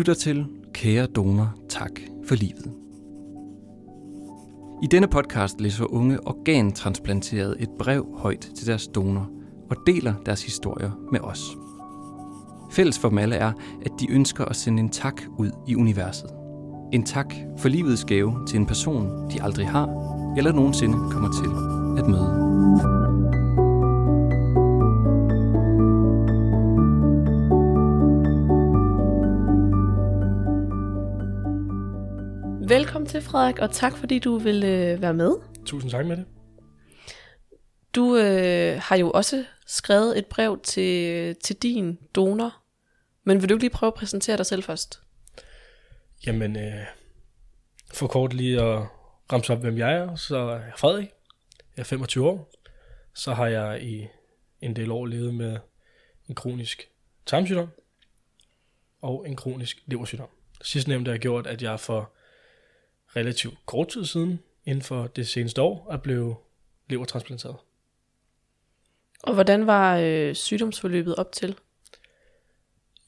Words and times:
lytter 0.00 0.14
til 0.14 0.46
Kære 0.74 1.06
donor, 1.06 1.54
tak 1.68 1.90
for 2.26 2.34
livet. 2.34 2.72
I 4.82 4.86
denne 4.90 5.08
podcast 5.08 5.60
læser 5.60 5.92
unge 5.92 6.26
organtransplanterede 6.26 7.56
et 7.58 7.68
brev 7.78 8.06
højt 8.18 8.50
til 8.56 8.66
deres 8.66 8.88
donor 8.88 9.30
og 9.70 9.76
deler 9.86 10.14
deres 10.26 10.42
historier 10.42 10.90
med 11.12 11.20
os. 11.20 11.40
Fælles 12.72 12.98
for 12.98 13.08
dem 13.08 13.18
alle 13.18 13.36
er, 13.36 13.52
at 13.82 13.92
de 14.00 14.10
ønsker 14.10 14.44
at 14.44 14.56
sende 14.56 14.80
en 14.80 14.88
tak 14.88 15.22
ud 15.38 15.50
i 15.68 15.76
universet. 15.76 16.30
En 16.92 17.02
tak 17.04 17.34
for 17.58 17.68
livets 17.68 18.04
gave 18.04 18.46
til 18.48 18.58
en 18.58 18.66
person, 18.66 19.30
de 19.30 19.42
aldrig 19.42 19.68
har 19.68 19.88
eller 20.36 20.52
nogensinde 20.52 20.96
kommer 21.10 21.30
til 21.32 21.50
at 22.02 22.08
møde. 22.08 22.99
Til, 33.20 33.28
Frederik, 33.28 33.58
og 33.58 33.70
tak 33.70 33.96
fordi 33.96 34.18
du 34.18 34.38
vil 34.38 34.64
øh, 34.64 35.02
være 35.02 35.14
med. 35.14 35.36
Tusind 35.66 35.90
tak 35.90 36.06
med 36.06 36.16
det. 36.16 36.26
Du 37.94 38.16
øh, 38.16 38.80
har 38.82 38.96
jo 38.96 39.10
også 39.10 39.44
skrevet 39.66 40.18
et 40.18 40.26
brev 40.26 40.60
til, 40.62 41.36
til 41.36 41.56
din 41.56 41.98
donor, 42.14 42.62
men 43.24 43.40
vil 43.40 43.48
du 43.48 43.54
ikke 43.54 43.62
lige 43.62 43.70
prøve 43.70 43.88
at 43.88 43.94
præsentere 43.94 44.36
dig 44.36 44.46
selv 44.46 44.62
først? 44.62 45.02
Jamen, 46.26 46.56
øh, 46.56 46.84
for 47.94 48.06
kort 48.06 48.34
lige 48.34 48.62
at 48.62 48.86
ramse 49.32 49.52
op, 49.52 49.60
hvem 49.60 49.78
jeg 49.78 49.92
er, 49.92 50.16
så 50.16 50.36
er 50.36 50.56
jeg 50.56 50.72
Frederik. 50.76 51.08
Jeg 51.76 51.82
er 51.82 51.84
25 51.84 52.28
år. 52.28 52.52
Så 53.14 53.34
har 53.34 53.46
jeg 53.46 53.82
i 53.82 54.06
en 54.60 54.76
del 54.76 54.90
år 54.90 55.06
levet 55.06 55.34
med 55.34 55.58
en 56.28 56.34
kronisk 56.34 56.88
tarmsygdom 57.26 57.68
og 59.02 59.28
en 59.28 59.36
kronisk 59.36 59.82
leversygdom. 59.86 60.28
Sidstnævnte 60.62 61.10
har 61.10 61.18
gjort, 61.18 61.46
at 61.46 61.62
jeg 61.62 61.80
for 61.80 62.12
relativt 63.16 63.54
kort 63.66 63.88
tid 63.88 64.04
siden, 64.04 64.40
inden 64.64 64.82
for 64.82 65.06
det 65.06 65.28
seneste 65.28 65.62
år, 65.62 65.88
er 65.90 65.96
blevet 65.96 66.36
levertransplanteret. 66.88 67.56
Og 69.22 69.34
hvordan 69.34 69.66
var 69.66 69.96
øh, 69.96 70.34
sygdomsforløbet 70.34 71.14
op 71.16 71.32
til? 71.32 71.56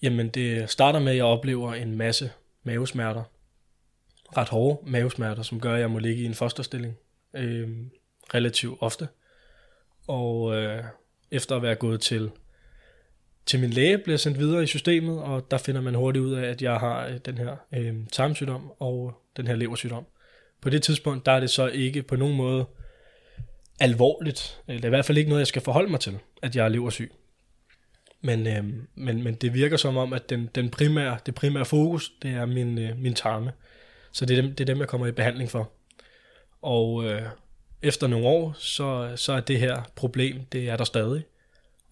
Jamen, 0.02 0.28
det 0.28 0.70
starter 0.70 1.00
med, 1.00 1.10
at 1.10 1.16
jeg 1.16 1.24
oplever 1.24 1.74
en 1.74 1.96
masse 1.96 2.30
mavesmerter. 2.62 3.22
Ret 4.36 4.48
hårde 4.48 4.90
mavesmerter, 4.90 5.42
som 5.42 5.60
gør, 5.60 5.74
at 5.74 5.80
jeg 5.80 5.90
må 5.90 5.98
ligge 5.98 6.22
i 6.22 6.26
en 6.26 6.34
fosterstilling 6.34 6.96
øh, 7.34 7.70
relativt 8.34 8.78
ofte. 8.80 9.08
Og 10.08 10.54
øh, 10.54 10.84
efter 11.30 11.56
at 11.56 11.62
være 11.62 11.74
gået 11.74 12.00
til, 12.00 12.30
til 13.46 13.60
min 13.60 13.70
læge, 13.70 13.98
bliver 13.98 14.16
sendt 14.16 14.38
videre 14.38 14.62
i 14.62 14.66
systemet, 14.66 15.18
og 15.18 15.50
der 15.50 15.58
finder 15.58 15.80
man 15.80 15.94
hurtigt 15.94 16.24
ud 16.24 16.32
af, 16.32 16.48
at 16.48 16.62
jeg 16.62 16.76
har 16.76 17.06
øh, 17.06 17.18
den 17.26 17.38
her 17.38 17.56
øh, 17.74 17.94
tarmsygdom 18.12 18.72
og 18.78 19.22
den 19.36 19.46
her 19.46 19.56
leversygdom. 19.56 20.06
På 20.60 20.70
det 20.70 20.82
tidspunkt, 20.82 21.26
der 21.26 21.32
er 21.32 21.40
det 21.40 21.50
så 21.50 21.66
ikke 21.66 22.02
på 22.02 22.16
nogen 22.16 22.36
måde 22.36 22.66
alvorligt. 23.80 24.60
Det 24.66 24.84
er 24.84 24.86
i 24.86 24.88
hvert 24.88 25.04
fald 25.04 25.18
ikke 25.18 25.28
noget, 25.28 25.40
jeg 25.40 25.46
skal 25.46 25.62
forholde 25.62 25.90
mig 25.90 26.00
til, 26.00 26.18
at 26.42 26.56
jeg 26.56 26.64
er 26.64 26.68
leversyg. 26.68 27.12
Men, 28.20 28.46
øh, 28.46 28.64
men, 28.94 29.22
men 29.22 29.34
det 29.34 29.54
virker 29.54 29.76
som 29.76 29.96
om, 29.96 30.12
at 30.12 30.30
den, 30.30 30.48
den 30.54 30.70
primære, 30.70 31.18
det 31.26 31.34
primære 31.34 31.64
fokus, 31.64 32.12
det 32.22 32.30
er 32.30 32.46
min, 32.46 32.78
øh, 32.78 32.98
min 32.98 33.14
tarme. 33.14 33.52
Så 34.12 34.26
det 34.26 34.38
er, 34.38 34.42
dem, 34.42 34.50
det 34.50 34.60
er 34.60 34.74
dem, 34.74 34.78
jeg 34.78 34.88
kommer 34.88 35.06
i 35.06 35.12
behandling 35.12 35.50
for. 35.50 35.72
Og 36.62 37.04
øh, 37.04 37.22
efter 37.82 38.06
nogle 38.06 38.26
år, 38.26 38.54
så, 38.58 39.12
så 39.16 39.32
er 39.32 39.40
det 39.40 39.58
her 39.58 39.82
problem, 39.94 40.44
det 40.52 40.68
er 40.68 40.76
der 40.76 40.84
stadig. 40.84 41.22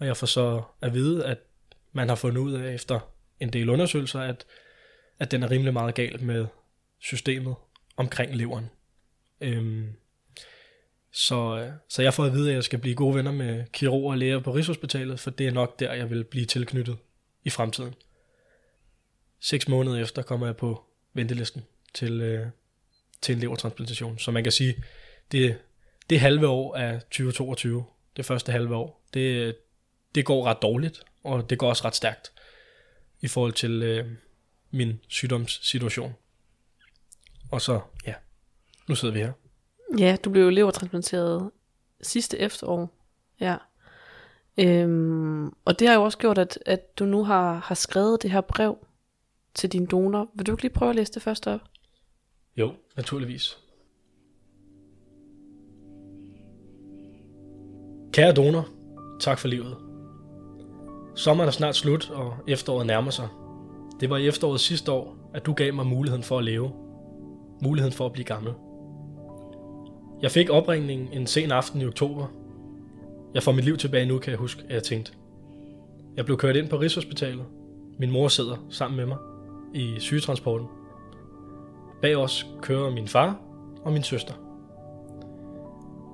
Og 0.00 0.06
jeg 0.06 0.16
får 0.16 0.26
så 0.26 0.62
at 0.80 0.94
vide, 0.94 1.26
at 1.26 1.38
man 1.92 2.08
har 2.08 2.16
fundet 2.16 2.40
ud 2.40 2.52
af 2.52 2.74
efter 2.74 3.00
en 3.40 3.52
del 3.52 3.68
undersøgelser, 3.68 4.20
at, 4.20 4.46
at 5.18 5.30
den 5.30 5.42
er 5.42 5.50
rimelig 5.50 5.72
meget 5.72 5.94
galt 5.94 6.22
med 6.22 6.46
systemet 6.98 7.54
omkring 7.96 8.36
leveren. 8.36 8.70
Øhm, 9.40 9.86
så, 11.12 11.70
så 11.88 12.02
jeg 12.02 12.14
får 12.14 12.24
at 12.24 12.32
vide, 12.32 12.48
at 12.48 12.54
jeg 12.54 12.64
skal 12.64 12.78
blive 12.78 12.94
gode 12.94 13.14
venner 13.14 13.32
med 13.32 13.64
kirurger 13.72 14.12
og 14.12 14.18
læger 14.18 14.40
på 14.40 14.54
Rigshospitalet, 14.54 15.20
for 15.20 15.30
det 15.30 15.46
er 15.46 15.52
nok 15.52 15.80
der, 15.80 15.92
jeg 15.92 16.10
vil 16.10 16.24
blive 16.24 16.46
tilknyttet 16.46 16.96
i 17.44 17.50
fremtiden. 17.50 17.94
Seks 19.40 19.68
måneder 19.68 20.02
efter 20.02 20.22
kommer 20.22 20.46
jeg 20.46 20.56
på 20.56 20.84
ventelisten 21.14 21.64
til, 21.94 22.20
øh, 22.20 22.46
til 23.22 23.34
en 23.34 23.40
levertransplantation. 23.40 24.18
Så 24.18 24.30
man 24.30 24.42
kan 24.42 24.52
sige, 24.52 24.84
det, 25.32 25.58
det 26.10 26.20
halve 26.20 26.48
år 26.48 26.76
af 26.76 27.00
2022, 27.00 27.84
det 28.16 28.24
første 28.24 28.52
halve 28.52 28.74
år, 28.74 29.06
det, 29.14 29.56
det 30.14 30.24
går 30.24 30.46
ret 30.46 30.62
dårligt, 30.62 31.02
og 31.24 31.50
det 31.50 31.58
går 31.58 31.68
også 31.68 31.84
ret 31.84 31.96
stærkt 31.96 32.32
i 33.20 33.28
forhold 33.28 33.52
til 33.52 33.82
øh, 33.82 34.06
min 34.70 35.00
sygdomssituation. 35.08 36.14
Og 37.50 37.60
så, 37.60 37.80
ja, 38.06 38.14
nu 38.88 38.94
sidder 38.94 39.14
vi 39.14 39.20
her. 39.20 39.32
Ja, 39.98 40.16
du 40.24 40.30
blev 40.30 40.42
jo 40.42 40.50
levertransplanteret 40.50 41.50
sidste 42.02 42.38
efterår. 42.38 42.94
Ja. 43.40 43.56
Øhm, 44.58 45.46
og 45.48 45.78
det 45.78 45.88
har 45.88 45.94
jo 45.94 46.02
også 46.02 46.18
gjort, 46.18 46.38
at, 46.38 46.58
at 46.66 46.98
du 46.98 47.04
nu 47.04 47.24
har, 47.24 47.54
har 47.54 47.74
skrevet 47.74 48.22
det 48.22 48.30
her 48.30 48.40
brev 48.40 48.78
til 49.54 49.72
din 49.72 49.86
donor. 49.86 50.30
Vil 50.34 50.46
du 50.46 50.52
ikke 50.52 50.62
lige 50.62 50.72
prøve 50.72 50.90
at 50.90 50.96
læse 50.96 51.12
det 51.12 51.22
først 51.22 51.46
op? 51.46 51.60
Jo, 52.56 52.74
naturligvis. 52.96 53.58
Kære 58.12 58.32
donor, 58.32 58.68
tak 59.20 59.38
for 59.38 59.48
livet. 59.48 59.89
Sommeren 61.14 61.48
er 61.48 61.52
snart 61.52 61.76
slut, 61.76 62.10
og 62.10 62.34
efteråret 62.46 62.86
nærmer 62.86 63.10
sig. 63.10 63.28
Det 64.00 64.10
var 64.10 64.16
i 64.16 64.28
efteråret 64.28 64.60
sidste 64.60 64.92
år, 64.92 65.16
at 65.34 65.46
du 65.46 65.52
gav 65.52 65.74
mig 65.74 65.86
muligheden 65.86 66.22
for 66.22 66.38
at 66.38 66.44
leve. 66.44 66.70
Muligheden 67.62 67.92
for 67.92 68.06
at 68.06 68.12
blive 68.12 68.24
gammel. 68.24 68.52
Jeg 70.22 70.30
fik 70.30 70.50
opringningen 70.50 71.08
en 71.12 71.26
sen 71.26 71.52
aften 71.52 71.80
i 71.80 71.86
oktober. 71.86 72.26
Jeg 73.34 73.42
får 73.42 73.52
mit 73.52 73.64
liv 73.64 73.76
tilbage 73.76 74.06
nu, 74.06 74.18
kan 74.18 74.30
jeg 74.30 74.38
huske, 74.38 74.62
at 74.68 74.74
jeg 74.74 74.82
tænkte. 74.82 75.12
Jeg 76.16 76.24
blev 76.24 76.36
kørt 76.36 76.56
ind 76.56 76.68
på 76.68 76.76
Rigshospitalet. 76.76 77.44
Min 77.98 78.10
mor 78.10 78.28
sidder 78.28 78.56
sammen 78.70 78.96
med 78.96 79.06
mig 79.06 79.16
i 79.74 79.96
sygetransporten. 79.98 80.66
Bag 82.02 82.16
os 82.16 82.46
kører 82.62 82.90
min 82.90 83.08
far 83.08 83.40
og 83.84 83.92
min 83.92 84.02
søster. 84.02 84.34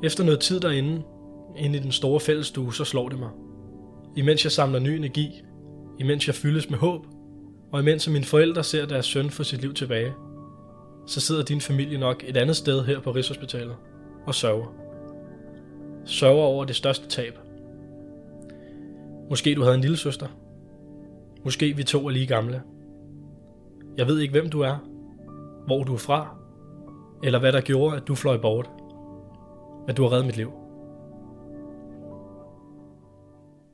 Efter 0.03 0.25
noget 0.25 0.41
tid 0.41 0.61
derinde, 0.61 1.03
inde 1.57 1.78
i 1.78 1.83
den 1.83 1.93
store 1.93 2.21
fællesstue, 2.21 2.75
så 2.75 2.84
slår 2.84 3.09
det 3.09 3.19
mig. 3.19 3.31
Imens 4.16 4.44
jeg 4.44 4.53
samler 4.53 4.78
ny 4.78 4.88
energi, 4.88 5.43
imens 5.99 6.27
jeg 6.27 6.34
fyldes 6.34 6.71
med 6.71 6.78
håb, 6.78 7.06
og 7.72 7.81
imens 7.81 8.09
mine 8.09 8.25
forældre 8.25 8.65
ser 8.65 8.87
deres 8.87 9.06
søn 9.06 9.31
få 9.31 9.44
sit 9.44 9.60
liv 9.60 9.75
tilbage, 9.75 10.12
så 11.06 11.21
sidder 11.21 11.43
din 11.43 11.60
familie 11.60 11.99
nok 11.99 12.25
et 12.27 12.37
andet 12.37 12.56
sted 12.56 12.84
her 12.84 13.00
på 13.00 13.10
Rigshospitalet 13.10 13.77
og 14.27 14.34
sørger. 14.34 14.75
Sørger 16.04 16.44
over 16.44 16.65
det 16.65 16.77
største 16.77 17.09
tab. 17.09 17.38
Måske 19.31 19.54
du 19.54 19.62
havde 19.62 19.75
en 19.75 19.81
lille 19.81 19.97
søster. 19.97 20.27
Måske 21.44 21.77
vi 21.77 21.83
to 21.83 22.06
er 22.06 22.10
lige 22.10 22.27
gamle. 22.27 22.62
Jeg 23.97 24.06
ved 24.06 24.19
ikke, 24.19 24.33
hvem 24.33 24.50
du 24.50 24.60
er, 24.60 24.77
hvor 25.66 25.84
du 25.84 25.94
er 25.94 25.98
fra, 25.98 26.37
eller 27.25 27.38
hvad 27.38 27.53
der 27.53 27.60
gjorde, 27.60 27.97
at 27.97 28.09
du 28.09 28.15
fløj 28.15 28.37
bort. 28.37 28.71
Men 29.87 29.97
du 29.97 30.03
har 30.03 30.12
reddet 30.12 30.27
mit 30.27 30.37
liv. 30.37 30.66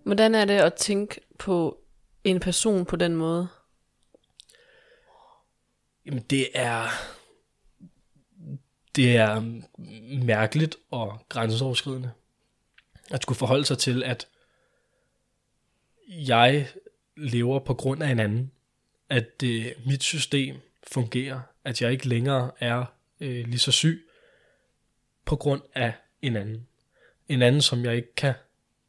Hvordan 0.05 0.35
er 0.35 0.45
det 0.45 0.55
at 0.55 0.75
tænke 0.75 1.21
på 1.39 1.79
en 2.25 2.41
person 2.41 2.85
på 2.85 2.97
den 2.97 3.17
måde? 3.17 3.49
Jamen 6.07 6.23
det 6.23 6.49
er 6.55 6.89
det 8.97 9.17
er 9.17 9.61
mærkeligt 10.25 10.77
og 10.91 11.19
grænseoverskridende 11.29 12.11
at 13.13 13.23
skulle 13.23 13.39
forholde 13.39 13.65
sig 13.65 13.79
til, 13.79 14.03
at 14.03 14.29
jeg 16.09 16.69
lever 17.17 17.59
på 17.59 17.75
grund 17.75 18.03
af 18.03 18.11
en 18.11 18.19
anden. 18.19 18.53
At 19.09 19.41
det, 19.41 19.75
mit 19.87 20.03
system 20.03 20.57
fungerer. 20.93 21.41
At 21.65 21.83
jeg 21.83 21.93
ikke 21.93 22.09
længere 22.09 22.51
er 22.59 22.85
øh, 23.21 23.47
lige 23.47 23.59
så 23.59 23.73
syg 23.73 24.09
på 25.25 25.37
grund 25.37 25.63
af 25.75 25.95
en 26.23 26.37
anden. 26.37 26.67
En 27.29 27.43
anden, 27.43 27.63
som 27.63 27.85
jeg 27.85 27.97
ikke 27.97 28.15
kan 28.15 28.35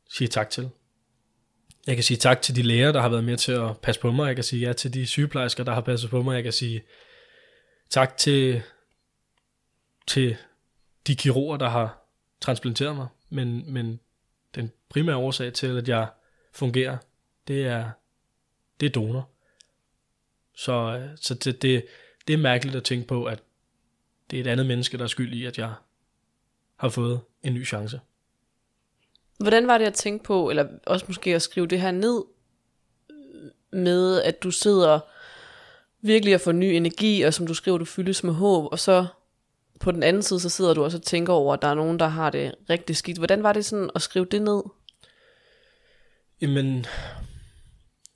sige 0.09 0.27
tak 0.27 0.49
til. 0.49 0.69
Jeg 1.87 1.95
kan 1.95 2.03
sige 2.03 2.17
tak 2.17 2.41
til 2.41 2.55
de 2.55 2.61
læger, 2.61 2.91
der 2.91 3.01
har 3.01 3.09
været 3.09 3.23
med 3.23 3.37
til 3.37 3.51
at 3.51 3.77
passe 3.77 4.01
på 4.01 4.11
mig. 4.11 4.27
Jeg 4.27 4.35
kan 4.35 4.43
sige 4.43 4.67
ja 4.67 4.73
til 4.73 4.93
de 4.93 5.05
sygeplejersker, 5.05 5.63
der 5.63 5.73
har 5.73 5.81
passet 5.81 6.09
på 6.09 6.21
mig. 6.21 6.35
Jeg 6.35 6.43
kan 6.43 6.53
sige 6.53 6.83
tak 7.89 8.17
til 8.17 8.61
til 10.07 10.37
de 11.07 11.15
kirurger, 11.15 11.57
der 11.57 11.69
har 11.69 12.07
transplanteret 12.41 12.95
mig, 12.95 13.07
men, 13.29 13.73
men 13.73 13.99
den 14.55 14.71
primære 14.89 15.15
årsag 15.15 15.53
til, 15.53 15.77
at 15.77 15.89
jeg 15.89 16.07
fungerer, 16.51 16.97
det 17.47 17.65
er, 17.65 17.91
det 18.79 18.85
er 18.85 18.89
donor. 18.89 19.29
Så, 20.55 21.07
så 21.15 21.33
det, 21.33 21.61
det, 21.61 21.85
det 22.27 22.33
er 22.33 22.37
mærkeligt 22.37 22.75
at 22.75 22.83
tænke 22.83 23.07
på, 23.07 23.25
at 23.25 23.43
det 24.31 24.37
er 24.37 24.43
et 24.43 24.47
andet 24.47 24.65
menneske, 24.65 24.97
der 24.97 25.03
er 25.03 25.07
skyld 25.07 25.33
i, 25.33 25.45
at 25.45 25.57
jeg 25.57 25.73
har 26.75 26.89
fået 26.89 27.21
en 27.43 27.53
ny 27.53 27.65
chance. 27.65 27.99
Hvordan 29.39 29.67
var 29.67 29.77
det 29.77 29.85
at 29.85 29.93
tænke 29.93 30.23
på, 30.23 30.49
eller 30.49 30.67
også 30.85 31.05
måske 31.07 31.35
at 31.35 31.41
skrive 31.41 31.67
det 31.67 31.81
her 31.81 31.91
ned, 31.91 32.23
med 33.71 34.21
at 34.21 34.43
du 34.43 34.51
sidder 34.51 34.99
virkelig 36.01 36.35
og 36.35 36.41
får 36.41 36.51
ny 36.51 36.65
energi, 36.65 37.21
og 37.21 37.33
som 37.33 37.47
du 37.47 37.53
skriver, 37.53 37.77
du 37.77 37.85
fyldes 37.85 38.23
med 38.23 38.33
håb, 38.33 38.67
og 38.71 38.79
så 38.79 39.05
på 39.79 39.91
den 39.91 40.03
anden 40.03 40.21
side, 40.21 40.39
så 40.39 40.49
sidder 40.49 40.73
du 40.73 40.83
også 40.83 40.97
og 40.97 41.03
tænker 41.03 41.33
over, 41.33 41.53
at 41.53 41.61
der 41.61 41.67
er 41.67 41.73
nogen, 41.73 41.99
der 41.99 42.07
har 42.07 42.29
det 42.29 42.55
rigtig 42.69 42.95
skidt. 42.95 43.17
Hvordan 43.17 43.43
var 43.43 43.53
det 43.53 43.65
sådan 43.65 43.89
at 43.95 44.01
skrive 44.01 44.25
det 44.25 44.41
ned? 44.41 44.63
Jamen, 46.41 46.85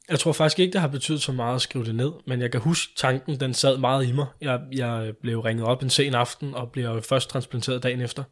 jeg 0.09 0.19
tror 0.19 0.31
faktisk 0.31 0.59
ikke, 0.59 0.73
det 0.73 0.81
har 0.81 0.87
betydet 0.87 1.21
så 1.21 1.31
meget 1.31 1.55
at 1.55 1.61
skrive 1.61 1.85
det 1.85 1.95
ned, 1.95 2.11
men 2.25 2.41
jeg 2.41 2.51
kan 2.51 2.61
huske, 2.61 2.93
tanken 2.95 3.39
den 3.39 3.53
sad 3.53 3.77
meget 3.77 4.07
i 4.07 4.11
mig. 4.11 4.25
Jeg, 4.41 4.61
jeg 4.71 5.13
blev 5.21 5.39
ringet 5.39 5.65
op 5.65 5.83
en 5.83 5.89
sen 5.89 6.15
aften, 6.15 6.53
og 6.53 6.71
blev 6.71 7.01
først 7.01 7.29
transplanteret 7.29 7.83
dagen 7.83 8.01
efter. 8.01 8.23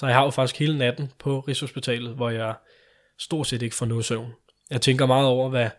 Så 0.00 0.06
jeg 0.06 0.16
har 0.16 0.24
jo 0.24 0.30
faktisk 0.30 0.58
hele 0.58 0.78
natten 0.78 1.12
på 1.18 1.40
Rigshospitalet, 1.40 2.14
hvor 2.14 2.30
jeg 2.30 2.54
stort 3.18 3.46
set 3.46 3.62
ikke 3.62 3.76
får 3.76 3.86
noget 3.86 4.04
søvn. 4.04 4.32
Jeg 4.70 4.80
tænker 4.80 5.06
meget 5.06 5.26
over, 5.26 5.48
hvad, 5.48 5.70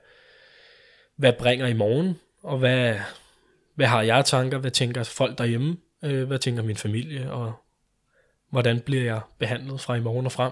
hvad 1.15 1.33
bringer 1.33 1.67
i 1.67 1.73
morgen, 1.73 2.19
og 2.43 2.57
hvad, 2.57 2.99
hvad 3.75 3.87
har 3.87 4.01
jeg 4.01 4.25
tanker, 4.25 4.57
hvad 4.57 4.71
tænker 4.71 5.03
folk 5.03 5.37
derhjemme, 5.37 5.77
øh, 6.03 6.27
hvad 6.27 6.39
tænker 6.39 6.63
min 6.63 6.77
familie, 6.77 7.31
og 7.31 7.53
hvordan 8.49 8.79
bliver 8.79 9.03
jeg 9.03 9.21
behandlet 9.39 9.81
fra 9.81 9.95
i 9.95 9.99
morgen 9.99 10.25
og 10.25 10.31
frem, 10.31 10.51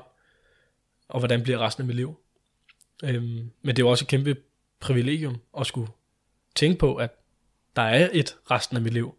og 1.08 1.20
hvordan 1.20 1.44
bliver 1.44 1.60
resten 1.60 1.82
af 1.82 1.88
mit 1.88 1.96
liv. 1.96 2.20
Øhm, 3.04 3.52
men 3.62 3.76
det 3.76 3.80
er 3.80 3.86
jo 3.86 3.90
også 3.90 4.04
et 4.04 4.10
kæmpe 4.10 4.36
privilegium 4.80 5.42
at 5.60 5.68
skulle 5.68 5.92
tænke 6.56 6.80
på, 6.80 6.96
at 6.96 7.12
der 7.76 7.82
er 7.82 8.10
et 8.12 8.38
resten 8.52 8.78
af 8.78 8.84
mit 8.84 8.94
liv. 8.94 9.16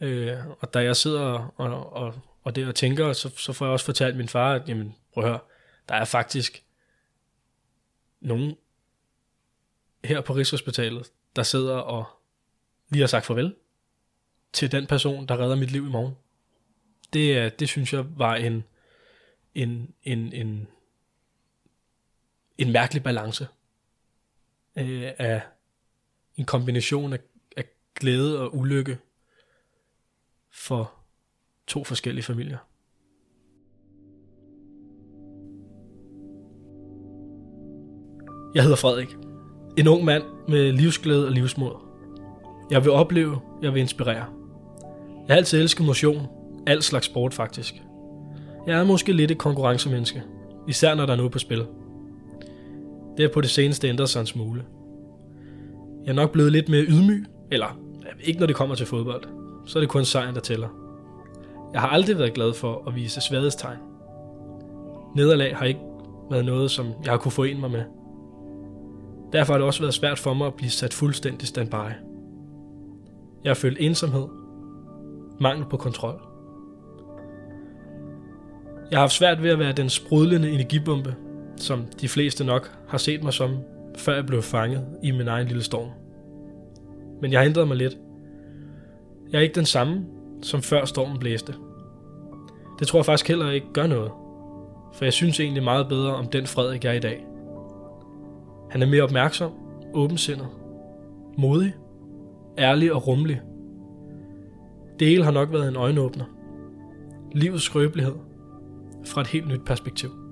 Øh, 0.00 0.36
og 0.60 0.74
da 0.74 0.82
jeg 0.82 0.96
sidder 0.96 1.20
og, 1.20 1.50
og, 1.56 1.92
og 1.92 2.14
det 2.50 2.66
jeg 2.66 2.74
tænker, 2.74 3.12
så, 3.12 3.28
så 3.36 3.52
får 3.52 3.66
jeg 3.66 3.72
også 3.72 3.84
fortalt 3.84 4.16
min 4.16 4.28
far, 4.28 4.54
at 4.54 4.68
jamen, 4.68 4.94
prøv 5.12 5.24
at 5.24 5.30
høre, 5.30 5.40
der 5.88 5.94
er 5.94 6.04
faktisk 6.04 6.64
nogen 8.20 8.56
her 10.04 10.20
på 10.20 10.32
Rigshospitalet, 10.32 11.12
der 11.36 11.42
sidder 11.42 11.76
og 11.76 12.04
lige 12.88 13.00
har 13.00 13.06
sagt 13.06 13.26
farvel 13.26 13.54
til 14.52 14.72
den 14.72 14.86
person, 14.86 15.26
der 15.26 15.40
redder 15.40 15.56
mit 15.56 15.70
liv 15.70 15.86
i 15.86 15.90
morgen. 15.90 16.14
Det, 17.12 17.60
det 17.60 17.68
synes 17.68 17.92
jeg 17.92 18.18
var 18.18 18.34
en, 18.34 18.64
en, 19.54 19.94
en, 20.02 20.32
en, 20.32 20.68
en 22.58 22.72
mærkelig 22.72 23.02
balance 23.02 23.48
øh, 24.76 25.12
af 25.18 25.42
en 26.36 26.44
kombination 26.44 27.12
af, 27.12 27.18
af 27.56 27.64
glæde 27.94 28.40
og 28.40 28.56
ulykke 28.56 28.98
for 30.50 31.03
to 31.66 31.84
forskellige 31.84 32.24
familier. 32.24 32.58
Jeg 38.54 38.62
hedder 38.62 38.76
Frederik. 38.76 39.16
En 39.76 39.88
ung 39.88 40.04
mand 40.04 40.22
med 40.48 40.72
livsglæde 40.72 41.26
og 41.26 41.32
livsmod. 41.32 41.72
Jeg 42.70 42.84
vil 42.84 42.90
opleve, 42.90 43.40
jeg 43.62 43.74
vil 43.74 43.80
inspirere. 43.80 44.24
Jeg 45.26 45.28
har 45.28 45.36
altid 45.36 45.60
elsket 45.60 45.86
motion. 45.86 46.26
al 46.66 46.82
slags 46.82 47.06
sport 47.06 47.34
faktisk. 47.34 47.74
Jeg 48.66 48.80
er 48.80 48.84
måske 48.84 49.12
lidt 49.12 49.30
et 49.30 49.38
konkurrencemenneske. 49.38 50.22
Især 50.68 50.94
når 50.94 51.06
der 51.06 51.12
er 51.12 51.16
noget 51.16 51.32
på 51.32 51.38
spil. 51.38 51.66
Det 53.16 53.24
er 53.24 53.32
på 53.34 53.40
det 53.40 53.50
seneste 53.50 53.88
ændret 53.88 54.08
sig 54.08 54.20
en 54.20 54.26
smule. 54.26 54.64
Jeg 56.04 56.10
er 56.10 56.14
nok 56.14 56.32
blevet 56.32 56.52
lidt 56.52 56.68
mere 56.68 56.82
ydmyg, 56.82 57.24
eller 57.52 57.78
ikke 58.20 58.40
når 58.40 58.46
det 58.46 58.56
kommer 58.56 58.74
til 58.74 58.86
fodbold. 58.86 59.24
Så 59.66 59.78
er 59.78 59.80
det 59.80 59.90
kun 59.90 60.04
sejren, 60.04 60.34
der 60.34 60.40
tæller. 60.40 60.83
Jeg 61.74 61.82
har 61.82 61.88
aldrig 61.88 62.18
været 62.18 62.34
glad 62.34 62.54
for 62.54 62.82
at 62.86 62.94
vise 62.94 63.20
svaghedstegn. 63.20 63.78
Nederlag 65.16 65.56
har 65.56 65.64
ikke 65.64 65.80
været 66.30 66.44
noget, 66.44 66.70
som 66.70 66.86
jeg 67.04 67.12
har 67.12 67.18
kunne 67.18 67.32
forene 67.32 67.60
mig 67.60 67.70
med. 67.70 67.82
Derfor 69.32 69.52
har 69.52 69.58
det 69.58 69.66
også 69.66 69.80
været 69.80 69.94
svært 69.94 70.18
for 70.18 70.34
mig 70.34 70.46
at 70.46 70.54
blive 70.54 70.70
sat 70.70 70.94
fuldstændig 70.94 71.48
standby. 71.48 71.74
Jeg 73.44 73.50
har 73.50 73.54
følt 73.54 73.78
ensomhed, 73.80 74.26
mangel 75.40 75.66
på 75.70 75.76
kontrol. 75.76 76.20
Jeg 78.90 78.98
har 78.98 79.02
haft 79.02 79.12
svært 79.12 79.42
ved 79.42 79.50
at 79.50 79.58
være 79.58 79.72
den 79.72 79.88
sprudlende 79.88 80.50
energibombe, 80.50 81.14
som 81.56 81.86
de 82.00 82.08
fleste 82.08 82.44
nok 82.44 82.78
har 82.88 82.98
set 82.98 83.22
mig 83.22 83.32
som, 83.32 83.56
før 83.96 84.14
jeg 84.14 84.26
blev 84.26 84.42
fanget 84.42 84.86
i 85.02 85.10
min 85.10 85.28
egen 85.28 85.46
lille 85.46 85.62
storm. 85.62 85.88
Men 87.22 87.32
jeg 87.32 87.40
har 87.40 87.46
ændret 87.46 87.68
mig 87.68 87.76
lidt. 87.76 87.98
Jeg 89.32 89.38
er 89.38 89.42
ikke 89.42 89.54
den 89.54 89.66
samme, 89.66 90.06
som 90.42 90.62
før 90.62 90.84
stormen 90.84 91.18
blæste. 91.18 91.54
Det 92.78 92.86
tror 92.88 92.98
jeg 92.98 93.06
faktisk 93.06 93.28
heller 93.28 93.50
ikke 93.50 93.72
gør 93.72 93.86
noget, 93.86 94.10
for 94.94 95.04
jeg 95.04 95.12
synes 95.12 95.40
egentlig 95.40 95.62
meget 95.62 95.88
bedre 95.88 96.14
om 96.14 96.26
den 96.26 96.46
Frederik, 96.46 96.84
jeg 96.84 96.90
er 96.90 96.96
i 96.96 97.00
dag. 97.00 97.26
Han 98.70 98.82
er 98.82 98.86
mere 98.86 99.02
opmærksom, 99.02 99.52
åbensindet, 99.94 100.48
modig, 101.38 101.74
ærlig 102.58 102.92
og 102.92 103.06
rummelig. 103.06 103.40
Det 104.98 105.08
hele 105.08 105.24
har 105.24 105.30
nok 105.30 105.52
været 105.52 105.68
en 105.68 105.76
øjenåbner. 105.76 106.24
Livets 107.32 107.64
skrøbelighed 107.64 108.14
fra 109.06 109.20
et 109.20 109.26
helt 109.26 109.48
nyt 109.48 109.64
perspektiv. 109.66 110.23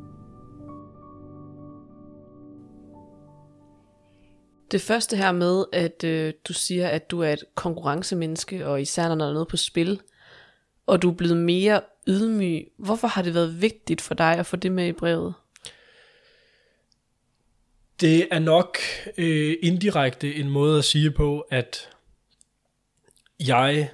Det 4.73 4.81
første 4.81 5.17
her 5.17 5.33
med, 5.33 5.65
at 5.73 6.05
øh, 6.05 6.33
du 6.45 6.53
siger, 6.53 6.89
at 6.89 7.11
du 7.11 7.21
er 7.21 7.33
et 7.33 7.45
konkurrencemenneske, 7.55 8.67
og 8.67 8.83
især 8.83 9.09
når 9.09 9.15
der 9.15 9.29
er 9.29 9.33
noget 9.33 9.49
på 9.49 9.57
spil, 9.57 10.01
og 10.87 11.03
du 11.03 11.11
er 11.11 11.15
blevet 11.15 11.37
mere 11.37 11.81
ydmyg. 12.09 12.73
Hvorfor 12.77 13.09
har 13.09 13.23
det 13.23 13.35
været 13.35 13.63
vigtigt 13.63 14.01
for 14.01 14.15
dig 14.15 14.37
at 14.39 14.47
få 14.47 14.57
det 14.57 14.73
med 14.73 14.87
i 14.87 14.93
brevet? 14.93 15.35
Det 18.01 18.29
er 18.31 18.39
nok 18.39 18.79
øh, 19.19 19.57
indirekte 19.63 20.35
en 20.35 20.51
måde 20.51 20.79
at 20.79 20.85
sige 20.85 21.11
på, 21.11 21.41
at 21.41 21.89
jeg 23.41 23.91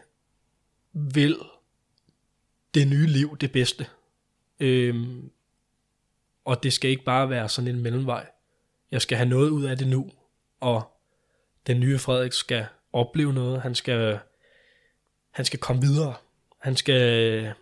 vil 0.93 1.37
det 2.75 2.89
nye 2.89 3.07
liv 3.07 3.37
det 3.39 3.53
bedste. 3.53 3.87
Øhm, 4.61 5.31
og 6.45 6.63
det 6.63 6.73
skal 6.73 6.91
ikke 6.91 7.05
bare 7.05 7.31
være 7.31 7.49
sådan 7.49 7.69
en 7.75 7.83
mellemvej. 7.83 8.27
Jeg 8.91 9.03
skal 9.03 9.17
have 9.17 9.29
noget 9.29 9.51
ud 9.51 9.65
af 9.65 9.79
det 9.79 9.87
nu, 9.87 10.11
og 10.61 11.01
den 11.67 11.81
nye 11.81 11.99
Frederik 11.99 12.33
skal 12.33 12.67
opleve 12.93 13.33
noget. 13.33 13.63
Han 13.63 13.75
skal, 13.75 14.19
han 15.31 15.45
skal 15.45 15.59
komme 15.59 15.83
videre. 15.83 16.15
Han 16.59 16.77
skal, 16.77 17.55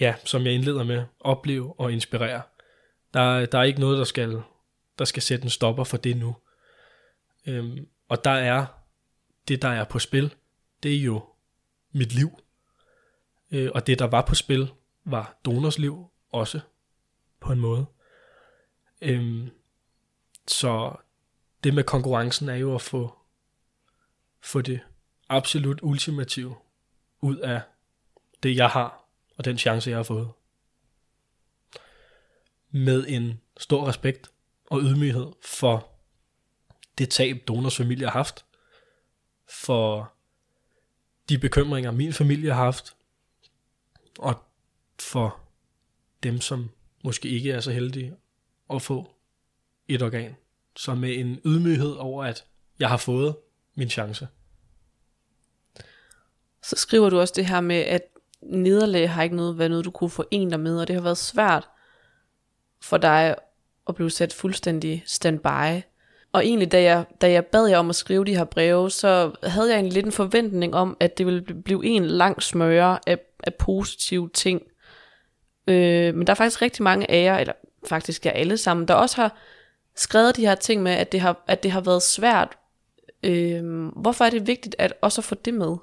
ja, 0.00 0.14
som 0.24 0.44
jeg 0.44 0.52
indleder 0.52 0.84
med, 0.84 1.04
opleve 1.20 1.80
og 1.80 1.92
inspirere. 1.92 2.42
Der, 3.14 3.46
der 3.46 3.58
er 3.58 3.62
ikke 3.62 3.80
noget, 3.80 3.98
der 3.98 4.04
skal, 4.04 4.42
der 4.98 5.04
skal 5.04 5.22
sætte 5.22 5.44
en 5.44 5.50
stopper 5.50 5.84
for 5.84 5.96
det 5.96 6.16
nu. 6.16 6.36
Øhm, 7.46 7.88
og 8.08 8.24
der 8.24 8.30
er, 8.30 8.66
det 9.48 9.62
der 9.62 9.68
er 9.68 9.84
på 9.84 9.98
spil, 9.98 10.34
det 10.82 10.96
er 10.96 11.00
jo 11.00 11.24
mit 11.92 12.12
liv. 12.12 12.38
Øh, 13.50 13.70
og 13.74 13.86
det 13.86 13.98
der 13.98 14.06
var 14.06 14.22
på 14.22 14.34
spil, 14.34 14.72
var 15.04 15.36
donors 15.44 15.78
liv 15.78 16.06
også, 16.32 16.60
på 17.40 17.52
en 17.52 17.60
måde. 17.60 17.86
Øhm, 19.02 19.50
så 20.46 20.96
det 21.64 21.74
med 21.74 21.84
konkurrencen 21.84 22.48
er 22.48 22.54
jo 22.54 22.74
at 22.74 22.82
få, 22.82 23.18
få 24.40 24.60
det 24.60 24.80
absolut 25.28 25.78
ultimative 25.82 26.56
ud 27.20 27.36
af 27.36 27.60
det, 28.42 28.56
jeg 28.56 28.68
har, 28.68 29.04
og 29.36 29.44
den 29.44 29.58
chance, 29.58 29.90
jeg 29.90 29.98
har 29.98 30.02
fået. 30.02 30.28
Med 32.70 33.04
en 33.08 33.40
stor 33.56 33.88
respekt 33.88 34.30
og 34.70 34.80
ydmyghed 34.80 35.26
for 35.44 35.88
det 36.98 37.10
tab, 37.10 37.36
donors 37.48 37.76
familie 37.76 38.06
har 38.06 38.12
haft, 38.12 38.44
for 39.48 40.12
de 41.28 41.38
bekymringer, 41.38 41.90
min 41.90 42.12
familie 42.12 42.52
har 42.52 42.64
haft, 42.64 42.96
og 44.18 44.44
for 45.00 45.40
dem, 46.22 46.40
som 46.40 46.70
måske 47.04 47.28
ikke 47.28 47.52
er 47.52 47.60
så 47.60 47.70
heldige 47.70 48.16
at 48.70 48.82
få 48.82 49.14
et 49.88 50.02
organ. 50.02 50.36
Så 50.76 50.94
med 50.94 51.18
en 51.18 51.40
ydmyghed 51.44 51.92
over, 51.92 52.24
at 52.24 52.44
jeg 52.78 52.88
har 52.88 52.96
fået 52.96 53.36
min 53.74 53.90
chance. 53.90 54.28
Så 56.62 56.76
skriver 56.76 57.10
du 57.10 57.20
også 57.20 57.34
det 57.36 57.46
her 57.46 57.60
med, 57.60 57.76
at 57.76 58.02
nederlag 58.42 59.10
har 59.10 59.22
ikke 59.22 59.36
noget 59.36 59.58
været 59.58 59.70
noget, 59.70 59.84
du 59.84 59.90
kunne 59.90 60.10
forene 60.10 60.50
dig 60.50 60.60
med, 60.60 60.80
og 60.80 60.88
det 60.88 60.96
har 60.96 61.02
været 61.02 61.18
svært 61.18 61.68
for 62.82 62.96
dig 62.96 63.34
at 63.88 63.94
blive 63.94 64.10
sat 64.10 64.32
fuldstændig 64.32 65.02
standby. 65.06 65.82
Og 66.32 66.46
egentlig, 66.46 66.72
da 66.72 66.82
jeg, 66.82 67.04
da 67.20 67.30
jeg 67.30 67.46
bad 67.46 67.66
jer 67.66 67.78
om 67.78 67.88
at 67.88 67.96
skrive 67.96 68.24
de 68.24 68.36
her 68.36 68.44
breve, 68.44 68.90
så 68.90 69.32
havde 69.42 69.68
jeg 69.68 69.74
egentlig 69.74 69.92
lidt 69.92 70.06
en 70.06 70.12
forventning 70.12 70.74
om, 70.74 70.96
at 71.00 71.18
det 71.18 71.26
ville 71.26 71.42
blive 71.42 71.84
en 71.84 72.04
lang 72.04 72.42
smøre 72.42 72.98
af, 73.06 73.18
af 73.44 73.54
positive 73.54 74.30
ting. 74.34 74.62
Øh, 75.68 76.14
men 76.14 76.26
der 76.26 76.30
er 76.30 76.34
faktisk 76.34 76.62
rigtig 76.62 76.82
mange 76.82 77.10
af 77.10 77.24
jer, 77.24 77.38
eller 77.38 77.52
faktisk 77.88 78.26
er 78.26 78.30
alle 78.30 78.56
sammen, 78.56 78.88
der 78.88 78.94
også 78.94 79.16
har 79.16 79.36
skrevet 79.94 80.36
de 80.36 80.46
her 80.46 80.54
ting 80.54 80.82
med, 80.82 80.92
at 80.92 81.12
det 81.12 81.20
har, 81.20 81.44
at 81.46 81.62
det 81.62 81.70
har 81.70 81.80
været 81.80 82.02
svært. 82.02 82.58
Øh, 83.22 83.86
hvorfor 83.86 84.24
er 84.24 84.30
det 84.30 84.46
vigtigt 84.46 84.76
at 84.78 84.94
også 85.02 85.22
få 85.22 85.34
det 85.34 85.54
med? 85.54 85.76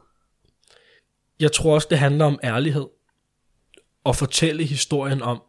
Jeg 1.40 1.52
tror 1.52 1.74
også, 1.74 1.88
det 1.90 2.00
handler 2.00 2.26
om 2.26 2.40
ærlighed. 2.44 2.88
At 4.06 4.16
fortælle 4.16 4.66
historien 4.66 5.22
om 5.22 5.42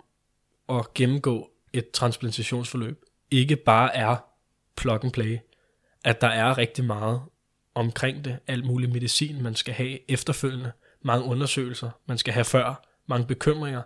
at 0.68 0.94
gennemgå 0.94 1.50
et 1.72 1.90
transplantationsforløb 1.90 3.04
ikke 3.30 3.56
bare 3.56 3.96
er 3.96 4.16
plug 4.76 5.04
and 5.04 5.12
play. 5.12 5.38
At 6.04 6.20
der 6.20 6.26
er 6.28 6.58
rigtig 6.58 6.84
meget 6.84 7.22
omkring 7.74 8.24
det, 8.24 8.38
alt 8.46 8.66
mulig 8.66 8.90
medicin, 8.90 9.42
man 9.42 9.54
skal 9.54 9.74
have 9.74 10.10
efterfølgende, 10.10 10.72
mange 11.02 11.24
undersøgelser, 11.24 11.90
man 12.06 12.18
skal 12.18 12.34
have 12.34 12.44
før, 12.44 12.84
mange 13.06 13.26
bekymringer. 13.26 13.82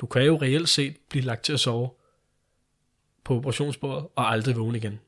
Du 0.00 0.06
kan 0.06 0.22
jo 0.22 0.36
reelt 0.36 0.68
set 0.68 0.96
blive 1.10 1.24
lagt 1.24 1.44
til 1.44 1.52
at 1.52 1.60
sove 1.60 1.90
på 3.28 3.36
operationsbordet 3.36 4.06
og 4.16 4.30
aldrig 4.32 4.56
vågne 4.56 4.78
igen. 4.78 5.00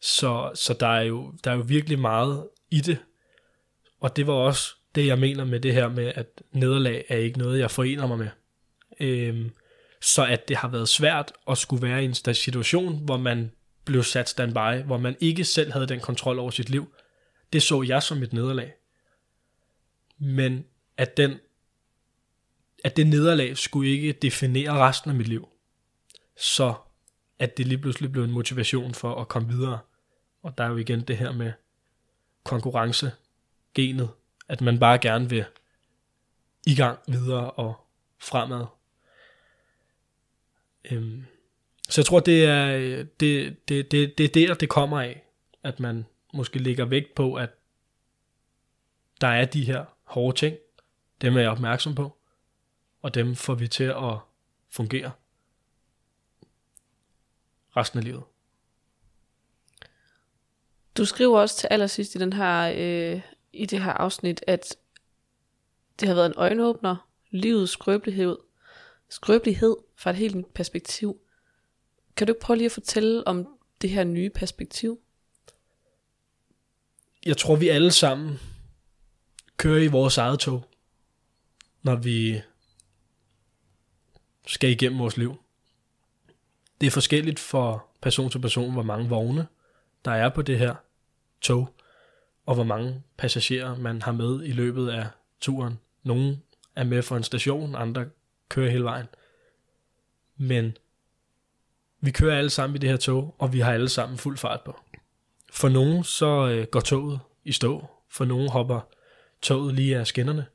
Så, 0.00 0.50
så 0.54 0.76
der, 0.80 0.86
er 0.86 1.02
jo, 1.02 1.34
der 1.44 1.50
er 1.50 1.54
jo 1.54 1.64
virkelig 1.66 1.98
meget 1.98 2.48
i 2.70 2.80
det. 2.80 2.98
Og 4.00 4.16
det 4.16 4.26
var 4.26 4.32
også 4.32 4.74
det, 4.94 5.06
jeg 5.06 5.18
mener 5.18 5.44
med 5.44 5.60
det 5.60 5.74
her 5.74 5.88
med, 5.88 6.12
at 6.14 6.42
nederlag 6.52 7.04
er 7.08 7.16
ikke 7.16 7.38
noget, 7.38 7.58
jeg 7.58 7.70
forener 7.70 8.06
mig 8.06 8.18
med. 8.18 8.28
Øhm, 9.00 9.50
så 10.00 10.24
at 10.24 10.48
det 10.48 10.56
har 10.56 10.68
været 10.68 10.88
svært 10.88 11.32
at 11.48 11.58
skulle 11.58 11.82
være 11.82 12.02
i 12.02 12.04
en 12.04 12.14
situation, 12.34 13.04
hvor 13.04 13.16
man 13.16 13.52
blev 13.84 14.02
sat 14.02 14.28
standby, 14.28 14.84
hvor 14.86 14.98
man 14.98 15.16
ikke 15.20 15.44
selv 15.44 15.72
havde 15.72 15.86
den 15.86 16.00
kontrol 16.00 16.38
over 16.38 16.50
sit 16.50 16.70
liv, 16.70 16.94
det 17.52 17.62
så 17.62 17.82
jeg 17.82 18.02
som 18.02 18.22
et 18.22 18.32
nederlag. 18.32 18.72
Men 20.18 20.64
at, 20.96 21.16
den, 21.16 21.34
at 22.84 22.96
det 22.96 23.06
nederlag 23.06 23.56
skulle 23.56 23.90
ikke 23.90 24.12
definere 24.12 24.72
resten 24.72 25.10
af 25.10 25.16
mit 25.16 25.28
liv. 25.28 25.48
Så 26.36 26.74
at 27.38 27.56
det 27.56 27.66
lige 27.66 27.78
pludselig 27.78 28.12
blev 28.12 28.24
en 28.24 28.30
motivation 28.30 28.94
for 28.94 29.20
at 29.20 29.28
komme 29.28 29.48
videre. 29.48 29.78
Og 30.42 30.58
der 30.58 30.64
er 30.64 30.68
jo 30.68 30.76
igen 30.76 31.00
det 31.00 31.16
her 31.16 31.32
med 31.32 31.52
konkurrence, 32.44 33.12
genet, 33.74 34.10
at 34.48 34.60
man 34.60 34.78
bare 34.78 34.98
gerne 34.98 35.30
vil 35.30 35.44
i 36.66 36.74
gang 36.74 36.98
videre 37.08 37.50
og 37.50 37.74
fremad. 38.18 38.66
Øhm, 40.90 41.24
så 41.88 42.00
jeg 42.00 42.06
tror, 42.06 42.20
det 42.20 42.44
er 42.44 42.76
det, 43.20 43.68
det, 43.68 43.90
det, 43.90 44.18
det 44.18 44.24
er 44.24 44.46
der, 44.46 44.54
det 44.54 44.68
kommer 44.68 45.00
af, 45.00 45.22
at 45.62 45.80
man 45.80 46.06
måske 46.34 46.58
lægger 46.58 46.84
vægt 46.84 47.14
på, 47.14 47.34
at 47.34 47.50
der 49.20 49.28
er 49.28 49.44
de 49.44 49.64
her 49.64 49.84
hårde 50.04 50.38
ting, 50.38 50.56
dem 51.20 51.36
er 51.36 51.40
jeg 51.40 51.50
opmærksom 51.50 51.94
på, 51.94 52.16
og 53.02 53.14
dem 53.14 53.34
får 53.34 53.54
vi 53.54 53.68
til 53.68 53.84
at 53.84 54.18
fungere 54.70 55.12
resten 57.76 57.98
af 57.98 58.04
livet. 58.04 58.22
Du 60.96 61.04
skriver 61.04 61.40
også 61.40 61.56
til 61.56 61.68
allersidst 61.70 62.14
i, 62.14 62.18
den 62.18 62.32
her, 62.32 62.72
øh, 62.76 63.20
i 63.52 63.66
det 63.66 63.82
her 63.82 63.92
afsnit, 63.92 64.44
at 64.46 64.76
det 66.00 66.08
har 66.08 66.14
været 66.14 66.26
en 66.26 66.34
øjenåbner, 66.36 67.08
livets 67.30 67.72
skrøbelighed, 67.72 68.36
skrøbelighed 69.08 69.76
fra 69.96 70.10
et 70.10 70.16
helt 70.16 70.34
nyt 70.34 70.46
perspektiv. 70.54 71.20
Kan 72.16 72.26
du 72.26 72.32
ikke 72.32 72.40
prøve 72.40 72.56
lige 72.56 72.66
at 72.66 72.72
fortælle 72.72 73.26
om 73.26 73.48
det 73.82 73.90
her 73.90 74.04
nye 74.04 74.30
perspektiv? 74.30 75.00
Jeg 77.26 77.36
tror, 77.36 77.56
vi 77.56 77.68
alle 77.68 77.92
sammen 77.92 78.38
kører 79.56 79.82
i 79.82 79.86
vores 79.86 80.18
eget 80.18 80.38
tog, 80.38 80.64
når 81.82 81.96
vi 81.96 82.40
skal 84.46 84.70
igennem 84.70 84.98
vores 84.98 85.16
liv. 85.16 85.36
Det 86.80 86.86
er 86.86 86.90
forskelligt 86.90 87.38
for 87.38 87.86
person 88.00 88.30
til 88.30 88.38
person, 88.38 88.72
hvor 88.72 88.82
mange 88.82 89.08
vogne 89.08 89.46
der 90.04 90.10
er 90.10 90.28
på 90.28 90.42
det 90.42 90.58
her 90.58 90.74
tog, 91.40 91.74
og 92.46 92.54
hvor 92.54 92.64
mange 92.64 93.02
passagerer 93.16 93.76
man 93.76 94.02
har 94.02 94.12
med 94.12 94.44
i 94.44 94.52
løbet 94.52 94.88
af 94.88 95.06
turen. 95.40 95.78
Nogle 96.02 96.38
er 96.76 96.84
med 96.84 97.02
for 97.02 97.16
en 97.16 97.22
station, 97.22 97.74
andre 97.74 98.06
kører 98.48 98.70
hele 98.70 98.84
vejen. 98.84 99.06
Men 100.36 100.76
vi 102.00 102.10
kører 102.10 102.38
alle 102.38 102.50
sammen 102.50 102.76
i 102.76 102.78
det 102.78 102.90
her 102.90 102.96
tog, 102.96 103.34
og 103.38 103.52
vi 103.52 103.60
har 103.60 103.72
alle 103.72 103.88
sammen 103.88 104.18
fuld 104.18 104.36
fart 104.36 104.60
på. 104.60 104.80
For 105.52 105.68
nogen 105.68 106.04
så 106.04 106.48
øh, 106.48 106.66
går 106.66 106.80
toget 106.80 107.20
i 107.44 107.52
stå, 107.52 107.86
for 108.08 108.24
nogen 108.24 108.48
hopper 108.48 108.80
toget 109.42 109.74
lige 109.74 109.98
af 109.98 110.06
skinnerne. 110.06 110.46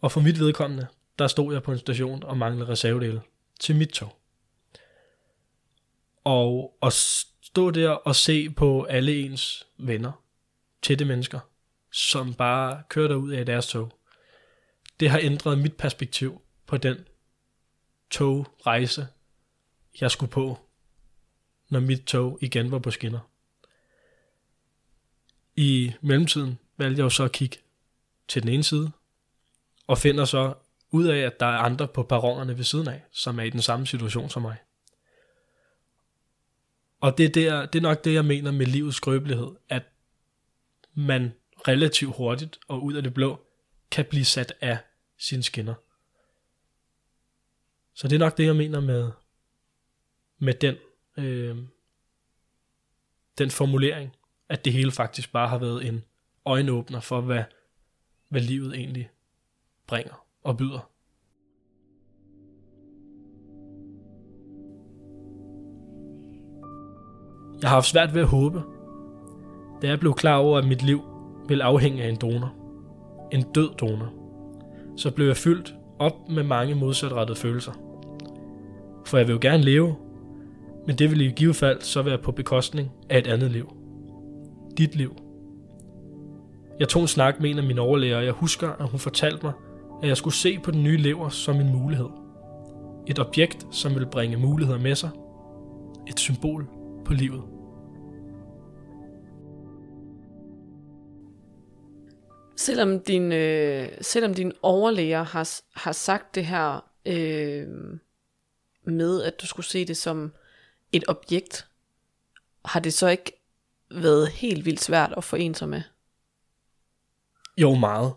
Og 0.00 0.12
for 0.12 0.20
mit 0.20 0.38
vedkommende, 0.38 0.86
der 1.18 1.26
stod 1.26 1.52
jeg 1.52 1.62
på 1.62 1.72
en 1.72 1.78
station 1.78 2.22
og 2.22 2.38
manglede 2.38 2.68
reservedele 2.68 3.20
til 3.60 3.76
mit 3.76 3.88
tog. 3.88 4.21
Og 6.24 6.78
at 6.82 6.92
stå 7.42 7.70
der 7.70 7.90
og 7.90 8.16
se 8.16 8.50
på 8.50 8.82
alle 8.84 9.20
ens 9.20 9.66
venner, 9.78 10.12
tætte 10.82 11.04
mennesker, 11.04 11.40
som 11.92 12.34
bare 12.34 12.82
kører 12.88 13.14
ud 13.14 13.30
af 13.30 13.46
deres 13.46 13.66
tog. 13.66 13.98
Det 15.00 15.10
har 15.10 15.18
ændret 15.22 15.58
mit 15.58 15.76
perspektiv 15.76 16.42
på 16.66 16.76
den 16.76 16.96
togrejse, 18.10 19.06
jeg 20.00 20.10
skulle 20.10 20.32
på, 20.32 20.58
når 21.68 21.80
mit 21.80 22.04
tog 22.04 22.38
igen 22.40 22.70
var 22.70 22.78
på 22.78 22.90
skinner. 22.90 23.20
I 25.56 25.92
mellemtiden 26.00 26.58
valgte 26.76 26.98
jeg 26.98 27.04
jo 27.04 27.10
så 27.10 27.24
at 27.24 27.32
kigge 27.32 27.56
til 28.28 28.42
den 28.42 28.50
ene 28.50 28.62
side, 28.62 28.90
og 29.86 29.98
finder 29.98 30.24
så 30.24 30.54
ud 30.90 31.06
af, 31.06 31.18
at 31.18 31.40
der 31.40 31.46
er 31.46 31.58
andre 31.58 31.88
på 31.88 32.02
perronerne 32.02 32.56
ved 32.56 32.64
siden 32.64 32.88
af, 32.88 33.04
som 33.12 33.38
er 33.38 33.42
i 33.42 33.50
den 33.50 33.62
samme 33.62 33.86
situation 33.86 34.30
som 34.30 34.42
mig. 34.42 34.56
Og 37.02 37.18
det 37.18 37.24
er, 37.24 37.30
der, 37.30 37.66
det 37.66 37.78
er 37.78 37.82
nok 37.82 38.04
det, 38.04 38.14
jeg 38.14 38.24
mener 38.24 38.50
med 38.50 38.66
livets 38.66 38.96
skrøbelighed, 38.96 39.50
at 39.68 39.82
man 40.94 41.32
relativt 41.68 42.16
hurtigt 42.16 42.58
og 42.68 42.84
ud 42.84 42.94
af 42.94 43.02
det 43.02 43.14
blå 43.14 43.40
kan 43.90 44.04
blive 44.04 44.24
sat 44.24 44.54
af 44.60 44.78
sine 45.18 45.42
skinner. 45.42 45.74
Så 47.94 48.08
det 48.08 48.14
er 48.14 48.18
nok 48.18 48.36
det, 48.38 48.46
jeg 48.46 48.56
mener 48.56 48.80
med, 48.80 49.10
med 50.38 50.54
den, 50.54 50.76
øh, 51.16 51.56
den 53.38 53.50
formulering, 53.50 54.16
at 54.48 54.64
det 54.64 54.72
hele 54.72 54.92
faktisk 54.92 55.32
bare 55.32 55.48
har 55.48 55.58
været 55.58 55.86
en 55.86 56.04
øjenåbner 56.44 57.00
for, 57.00 57.20
hvad, 57.20 57.44
hvad 58.28 58.40
livet 58.40 58.74
egentlig 58.74 59.10
bringer 59.86 60.26
og 60.42 60.56
byder. 60.56 60.91
Jeg 67.62 67.70
har 67.70 67.76
haft 67.76 67.86
svært 67.86 68.14
ved 68.14 68.20
at 68.20 68.28
håbe, 68.28 68.62
da 69.82 69.86
jeg 69.88 70.00
blev 70.00 70.14
klar 70.14 70.36
over, 70.36 70.58
at 70.58 70.66
mit 70.66 70.82
liv 70.82 71.00
ville 71.48 71.64
afhænge 71.64 72.02
af 72.02 72.08
en 72.08 72.16
donor. 72.16 72.52
En 73.32 73.42
død 73.42 73.70
donor. 73.80 74.12
Så 74.96 75.10
blev 75.10 75.26
jeg 75.26 75.36
fyldt 75.36 75.74
op 75.98 76.28
med 76.28 76.42
mange 76.42 76.74
modsatrettede 76.74 77.38
følelser. 77.38 77.72
For 79.06 79.18
jeg 79.18 79.26
vil 79.26 79.32
jo 79.32 79.38
gerne 79.42 79.62
leve, 79.62 79.94
men 80.86 80.96
det 80.96 81.10
vil 81.10 81.20
i 81.20 81.30
givet 81.30 81.56
fald 81.56 81.80
så 81.80 82.02
være 82.02 82.18
på 82.18 82.32
bekostning 82.32 82.90
af 83.10 83.18
et 83.18 83.26
andet 83.26 83.50
liv. 83.50 83.72
Dit 84.78 84.96
liv. 84.96 85.16
Jeg 86.80 86.88
tog 86.88 87.02
en 87.02 87.08
snak 87.08 87.40
med 87.40 87.50
en 87.50 87.58
af 87.58 87.64
mine 87.64 87.80
overlæger, 87.80 88.16
og 88.16 88.24
jeg 88.24 88.32
husker, 88.32 88.68
at 88.68 88.88
hun 88.88 89.00
fortalte 89.00 89.46
mig, 89.46 89.52
at 90.02 90.08
jeg 90.08 90.16
skulle 90.16 90.34
se 90.34 90.58
på 90.58 90.70
den 90.70 90.82
nye 90.82 90.96
lever 90.96 91.28
som 91.28 91.56
en 91.60 91.72
mulighed. 91.72 92.08
Et 93.06 93.18
objekt, 93.18 93.66
som 93.70 93.94
vil 93.94 94.06
bringe 94.06 94.36
muligheder 94.36 94.78
med 94.78 94.94
sig. 94.94 95.10
Et 96.08 96.20
symbol 96.20 96.66
på 97.04 97.12
livet. 97.12 97.42
Selvom 102.56 103.00
din, 103.00 103.32
øh, 103.32 103.88
selvom 104.00 104.34
din 104.34 104.52
overlæger 104.62 105.22
har, 105.22 105.60
har 105.74 105.92
sagt 105.92 106.34
det 106.34 106.46
her 106.46 106.90
øh, 107.06 107.68
med, 108.84 109.22
at 109.22 109.40
du 109.40 109.46
skulle 109.46 109.66
se 109.66 109.84
det 109.84 109.96
som 109.96 110.32
et 110.92 111.04
objekt, 111.08 111.68
har 112.64 112.80
det 112.80 112.94
så 112.94 113.08
ikke 113.08 113.32
været 113.90 114.28
helt 114.28 114.64
vildt 114.64 114.80
svært 114.80 115.14
at 115.16 115.24
forene 115.24 115.54
sig 115.54 115.68
med? 115.68 115.82
Jo, 117.58 117.74
meget. 117.74 118.14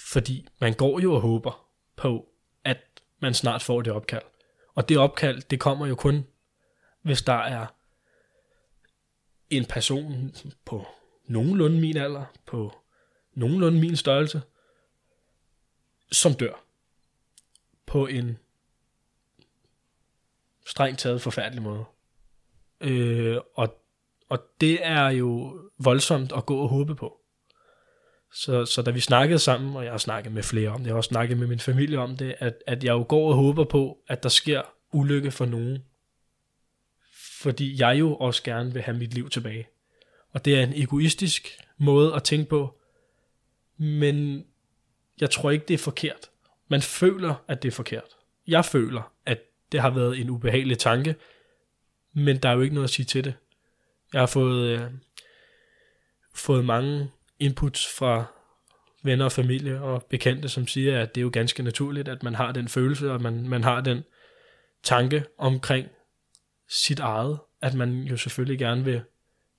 Fordi 0.00 0.48
man 0.60 0.74
går 0.74 1.00
jo 1.00 1.14
og 1.14 1.20
håber 1.20 1.68
på, 1.96 2.28
at 2.64 2.78
man 3.20 3.34
snart 3.34 3.62
får 3.62 3.82
det 3.82 3.92
opkald. 3.92 4.22
Og 4.74 4.88
det 4.88 4.98
opkald, 4.98 5.42
det 5.42 5.60
kommer 5.60 5.86
jo 5.86 5.94
kun, 5.94 6.26
hvis 7.02 7.22
der 7.22 7.32
er 7.32 7.66
en 9.50 9.64
person 9.64 10.32
på 10.64 10.86
nogenlunde 11.26 11.80
min 11.80 11.96
alder, 11.96 12.24
på 12.46 12.72
nogenlunde 13.38 13.80
min 13.80 13.96
størrelse, 13.96 14.42
som 16.12 16.34
dør 16.34 16.64
på 17.86 18.06
en 18.06 18.38
strengt 20.66 20.98
taget 20.98 21.22
forfærdelig 21.22 21.62
måde. 21.62 21.84
Øh, 22.80 23.36
og, 23.54 23.82
og 24.28 24.38
det 24.60 24.78
er 24.86 25.08
jo 25.08 25.60
voldsomt 25.78 26.32
at 26.36 26.46
gå 26.46 26.58
og 26.58 26.68
håbe 26.68 26.94
på. 26.94 27.20
Så, 28.32 28.64
så 28.64 28.82
da 28.82 28.90
vi 28.90 29.00
snakkede 29.00 29.38
sammen, 29.38 29.76
og 29.76 29.84
jeg 29.84 29.92
har 29.92 29.98
snakket 29.98 30.32
med 30.32 30.42
flere 30.42 30.68
om 30.68 30.78
det, 30.78 30.86
jeg 30.86 30.92
har 30.92 30.96
også 30.96 31.08
snakket 31.08 31.38
med 31.38 31.46
min 31.46 31.60
familie 31.60 31.98
om 31.98 32.16
det, 32.16 32.34
at, 32.38 32.54
at 32.66 32.84
jeg 32.84 32.92
jo 32.92 33.06
går 33.08 33.28
og 33.28 33.34
håber 33.34 33.64
på, 33.64 33.98
at 34.08 34.22
der 34.22 34.28
sker 34.28 34.62
ulykke 34.92 35.30
for 35.30 35.46
nogen. 35.46 35.84
Fordi 37.40 37.80
jeg 37.80 37.98
jo 37.98 38.16
også 38.16 38.42
gerne 38.42 38.72
vil 38.72 38.82
have 38.82 38.96
mit 38.96 39.14
liv 39.14 39.30
tilbage. 39.30 39.68
Og 40.30 40.44
det 40.44 40.58
er 40.58 40.62
en 40.62 40.72
egoistisk 40.74 41.48
måde 41.78 42.14
at 42.14 42.22
tænke 42.22 42.48
på, 42.48 42.77
men 43.78 44.46
jeg 45.20 45.30
tror 45.30 45.50
ikke, 45.50 45.64
det 45.68 45.74
er 45.74 45.78
forkert. 45.78 46.30
Man 46.68 46.82
føler, 46.82 47.44
at 47.48 47.62
det 47.62 47.68
er 47.68 47.72
forkert. 47.72 48.16
Jeg 48.46 48.64
føler, 48.64 49.12
at 49.26 49.38
det 49.72 49.80
har 49.80 49.90
været 49.90 50.20
en 50.20 50.30
ubehagelig 50.30 50.78
tanke, 50.78 51.16
men 52.12 52.36
der 52.36 52.48
er 52.48 52.52
jo 52.52 52.60
ikke 52.60 52.74
noget 52.74 52.88
at 52.88 52.90
sige 52.90 53.06
til 53.06 53.24
det. 53.24 53.34
Jeg 54.12 54.20
har 54.20 54.26
fået, 54.26 54.68
øh, 54.68 54.90
fået 56.34 56.64
mange 56.64 57.10
inputs 57.38 57.96
fra 57.98 58.24
venner 59.02 59.24
og 59.24 59.32
familie 59.32 59.82
og 59.82 60.02
bekendte, 60.10 60.48
som 60.48 60.66
siger, 60.66 61.02
at 61.02 61.14
det 61.14 61.20
er 61.20 61.22
jo 61.22 61.30
ganske 61.32 61.62
naturligt, 61.62 62.08
at 62.08 62.22
man 62.22 62.34
har 62.34 62.52
den 62.52 62.68
følelse, 62.68 63.12
og 63.12 63.22
man, 63.22 63.48
man 63.48 63.64
har 63.64 63.80
den 63.80 64.04
tanke 64.82 65.24
omkring 65.38 65.88
sit 66.68 67.00
eget, 67.00 67.38
at 67.62 67.74
man 67.74 68.02
jo 68.02 68.16
selvfølgelig 68.16 68.58
gerne 68.58 68.84
vil 68.84 69.02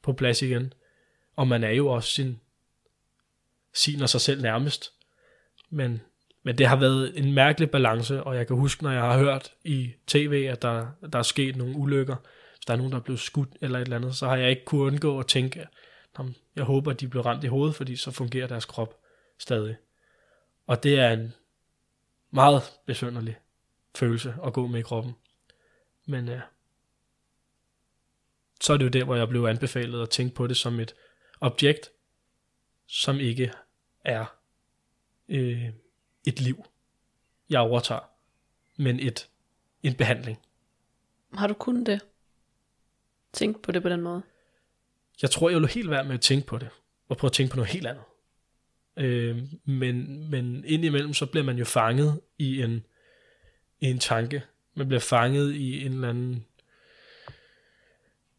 på 0.03 0.13
plads 0.13 0.41
igen. 0.41 0.73
Og 1.35 1.47
man 1.47 1.63
er 1.63 1.71
jo 1.71 1.87
også 1.87 2.11
sin, 2.11 2.39
siner 3.73 4.05
sig 4.05 4.21
selv 4.21 4.41
nærmest. 4.41 4.93
Men, 5.69 6.01
men 6.43 6.57
det 6.57 6.67
har 6.67 6.75
været 6.75 7.17
en 7.17 7.33
mærkelig 7.33 7.71
balance, 7.71 8.23
og 8.23 8.35
jeg 8.35 8.47
kan 8.47 8.55
huske, 8.55 8.83
når 8.83 8.91
jeg 8.91 9.01
har 9.01 9.17
hørt 9.17 9.53
i 9.63 9.91
tv, 10.07 10.47
at 10.51 10.61
der, 10.61 10.87
der 11.13 11.19
er 11.19 11.23
sket 11.23 11.55
nogle 11.55 11.75
ulykker, 11.75 12.15
hvis 12.55 12.65
der 12.65 12.73
er 12.73 12.77
nogen, 12.77 12.91
der 12.91 12.97
er 12.97 13.03
blevet 13.03 13.19
skudt 13.19 13.49
eller 13.61 13.79
et 13.79 13.83
eller 13.83 13.97
andet, 13.97 14.15
så 14.15 14.27
har 14.27 14.35
jeg 14.35 14.49
ikke 14.49 14.65
kunnet 14.65 14.85
undgå 14.85 15.19
at 15.19 15.27
tænke, 15.27 15.67
jeg 16.55 16.63
håber, 16.63 16.91
at 16.91 16.99
de 16.99 17.07
bliver 17.07 17.25
ramt 17.25 17.43
i 17.43 17.47
hovedet, 17.47 17.75
fordi 17.75 17.95
så 17.95 18.11
fungerer 18.11 18.47
deres 18.47 18.65
krop 18.65 18.99
stadig. 19.37 19.75
Og 20.67 20.83
det 20.83 20.99
er 20.99 21.09
en 21.09 21.33
meget 22.31 22.61
besynderlig 22.85 23.37
følelse 23.95 24.35
at 24.45 24.53
gå 24.53 24.67
med 24.67 24.79
i 24.79 24.83
kroppen. 24.83 25.13
Men 26.05 26.27
ja, 26.27 26.41
så 28.61 28.73
er 28.73 28.77
det 28.77 28.85
jo 28.85 28.89
der, 28.89 29.03
hvor 29.03 29.15
jeg 29.15 29.29
blev 29.29 29.43
anbefalet 29.43 30.01
at 30.01 30.09
tænke 30.09 30.35
på 30.35 30.47
det 30.47 30.57
som 30.57 30.79
et 30.79 30.95
objekt, 31.41 31.91
som 32.89 33.19
ikke 33.19 33.53
er 34.05 34.25
øh, 35.29 35.69
et 36.27 36.41
liv, 36.41 36.65
jeg 37.49 37.59
overtager, 37.59 38.09
men 38.77 38.99
et, 38.99 39.29
en 39.83 39.93
behandling. 39.93 40.39
Har 41.33 41.47
du 41.47 41.53
kun 41.53 41.83
det? 41.83 42.05
Tænk 43.33 43.61
på 43.61 43.71
det 43.71 43.81
på 43.81 43.89
den 43.89 44.01
måde? 44.01 44.21
Jeg 45.21 45.31
tror, 45.31 45.49
jeg 45.49 45.59
vil 45.59 45.69
helt 45.69 45.89
være 45.89 46.03
med 46.03 46.13
at 46.13 46.21
tænke 46.21 46.47
på 46.47 46.57
det, 46.57 46.69
og 47.09 47.17
prøve 47.17 47.29
at 47.29 47.33
tænke 47.33 47.51
på 47.51 47.55
noget 47.55 47.71
helt 47.71 47.87
andet. 47.87 48.03
Øh, 48.97 49.37
men, 49.65 50.29
men 50.29 50.65
indimellem, 50.65 51.13
så 51.13 51.25
bliver 51.25 51.43
man 51.43 51.57
jo 51.57 51.65
fanget 51.65 52.21
i 52.37 52.61
en, 52.61 52.85
i 53.79 53.85
en 53.85 53.99
tanke. 53.99 54.43
Man 54.73 54.87
bliver 54.87 54.99
fanget 54.99 55.53
i 55.53 55.85
en 55.85 55.93
eller 55.93 56.09
anden 56.09 56.45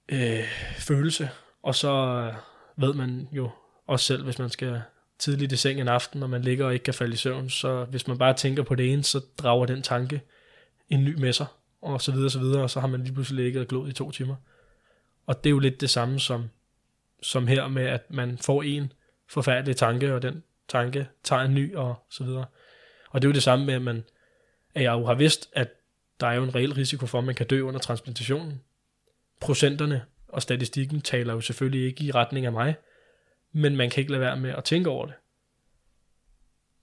øh, 0.09 0.45
følelse, 0.79 1.31
og 1.63 1.75
så 1.75 2.35
ved 2.77 2.95
man 2.95 3.29
jo 3.33 3.51
også 3.91 4.07
selv, 4.07 4.25
hvis 4.25 4.39
man 4.39 4.51
skal 4.51 4.83
tidligt 5.19 5.53
i 5.53 5.57
seng 5.57 5.81
en 5.81 5.89
aften, 5.89 6.23
og 6.23 6.31
man 6.31 6.43
ligger 6.43 6.67
og 6.67 6.73
ikke 6.73 6.85
kan 6.85 6.95
falde 6.95 7.13
i 7.13 7.17
søvn, 7.17 7.51
så 7.51 7.85
hvis 7.85 8.09
man 8.09 8.19
bare 8.19 8.35
tænker 8.35 8.63
på 8.63 8.75
det 8.75 8.93
ene, 8.93 9.05
så 9.05 9.21
drager 9.39 9.67
den 9.67 9.83
tanke 9.83 10.21
en 10.89 11.05
ny 11.05 11.15
med 11.15 11.33
sig, 11.33 11.47
og 11.83 12.01
så 12.01 12.13
videre, 12.13 12.31
så 12.31 12.39
videre, 12.39 12.63
og 12.63 12.71
så 12.71 12.81
har 12.81 12.87
man 12.87 13.03
lige 13.03 13.15
pludselig 13.15 13.45
ligget 13.45 13.61
og 13.61 13.69
glod 13.69 13.89
i 13.89 13.93
to 13.93 14.11
timer. 14.11 14.37
Og 15.27 15.45
det 15.45 15.51
er 15.51 15.55
jo 15.55 15.59
lidt 15.59 15.81
det 15.81 15.91
samme 15.91 16.21
som, 16.21 16.51
som 17.23 17.47
her 17.47 17.69
med, 17.69 17.83
at 17.83 18.11
man 18.11 18.39
får 18.39 18.63
en 18.63 18.93
forfærdelig 19.29 19.77
tanke, 19.77 20.15
og 20.15 20.23
den 20.23 20.43
tanke 20.69 21.09
tager 21.25 21.43
en 21.43 21.55
ny, 21.55 21.75
og 21.75 21.95
så 22.11 22.25
videre. 22.25 22.45
Og 23.11 23.23
det 23.23 23.29
er 23.29 23.31
jo 23.31 23.35
det 23.35 23.43
samme 23.43 23.67
med, 23.67 23.75
at, 23.75 23.83
man, 23.83 24.05
at 24.75 24.83
jeg 24.83 24.93
jo 24.93 25.07
har 25.07 25.15
vidst, 25.15 25.51
at 25.53 25.69
der 26.21 26.27
er 26.27 26.35
jo 26.35 26.43
en 26.43 26.55
reel 26.55 26.75
risiko 26.75 27.07
for, 27.07 27.19
at 27.19 27.25
man 27.25 27.35
kan 27.35 27.47
dø 27.47 27.61
under 27.61 27.81
transplantationen. 27.81 28.61
Procenterne 29.41 30.03
og 30.29 30.43
statistikken 30.43 31.01
taler 31.01 31.35
jo 31.35 31.41
selvfølgelig 31.41 31.87
ikke 31.87 32.05
i 32.05 32.11
retning 32.11 32.47
af 32.47 32.53
mig, 32.53 32.75
men 33.53 33.77
man 33.77 33.91
kan 33.91 34.01
ikke 34.01 34.13
lade 34.13 34.21
være 34.21 34.37
med 34.37 34.51
at 34.51 34.65
tænke 34.65 34.91
over 34.91 35.07
det. 35.07 35.15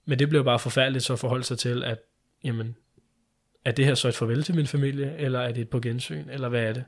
Men 0.04 0.18
det 0.18 0.28
bliver 0.28 0.44
bare 0.44 0.58
forfærdeligt 0.58 1.04
så 1.04 1.12
at 1.12 1.18
forholde 1.18 1.44
sig 1.44 1.58
til, 1.58 1.84
at 1.84 1.98
jamen, 2.44 2.76
er 3.64 3.72
det 3.72 3.84
her 3.84 3.94
så 3.94 4.08
et 4.08 4.14
farvel 4.14 4.42
til 4.42 4.54
min 4.54 4.66
familie, 4.66 5.16
eller 5.16 5.40
er 5.40 5.52
det 5.52 5.60
et 5.60 5.70
på 5.70 5.80
gensyn, 5.80 6.28
eller 6.28 6.48
hvad 6.48 6.62
er 6.62 6.72
det? 6.72 6.84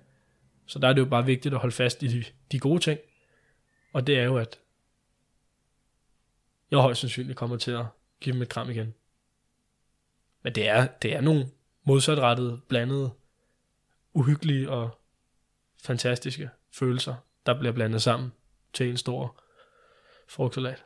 Så 0.66 0.78
der 0.78 0.88
er 0.88 0.92
det 0.92 1.00
jo 1.00 1.06
bare 1.06 1.26
vigtigt 1.26 1.54
at 1.54 1.60
holde 1.60 1.74
fast 1.74 2.02
i 2.02 2.06
de, 2.06 2.24
de 2.52 2.58
gode 2.58 2.80
ting, 2.80 3.00
og 3.92 4.06
det 4.06 4.18
er 4.18 4.24
jo, 4.24 4.36
at 4.36 4.60
jeg 6.70 6.78
højst 6.78 7.00
sandsynligt 7.00 7.38
kommer 7.38 7.56
til 7.56 7.70
at 7.70 7.84
give 8.20 8.32
dem 8.32 8.42
et 8.42 8.48
kram 8.48 8.70
igen. 8.70 8.94
Men 10.42 10.54
det 10.54 10.68
er, 10.68 10.86
det 10.86 11.14
er 11.14 11.20
nogle 11.20 11.46
modsatrettede, 11.84 12.60
blandede, 12.68 13.10
uhyggelige 14.12 14.70
og 14.70 15.00
fantastiske 15.82 16.50
følelser, 16.72 17.14
der 17.46 17.58
bliver 17.58 17.72
blandet 17.72 18.02
sammen 18.02 18.32
til 18.72 18.90
en 18.90 18.96
stor 18.96 19.42
frugtsalat. 20.30 20.84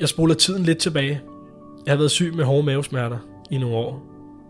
Jeg 0.00 0.08
spoler 0.08 0.34
tiden 0.34 0.62
lidt 0.62 0.78
tilbage. 0.78 1.20
Jeg 1.86 1.92
har 1.92 1.96
været 1.96 2.10
syg 2.10 2.34
med 2.34 2.44
hårde 2.44 2.62
mavesmerter 2.62 3.18
i 3.50 3.58
nogle 3.58 3.76
år, 3.76 4.02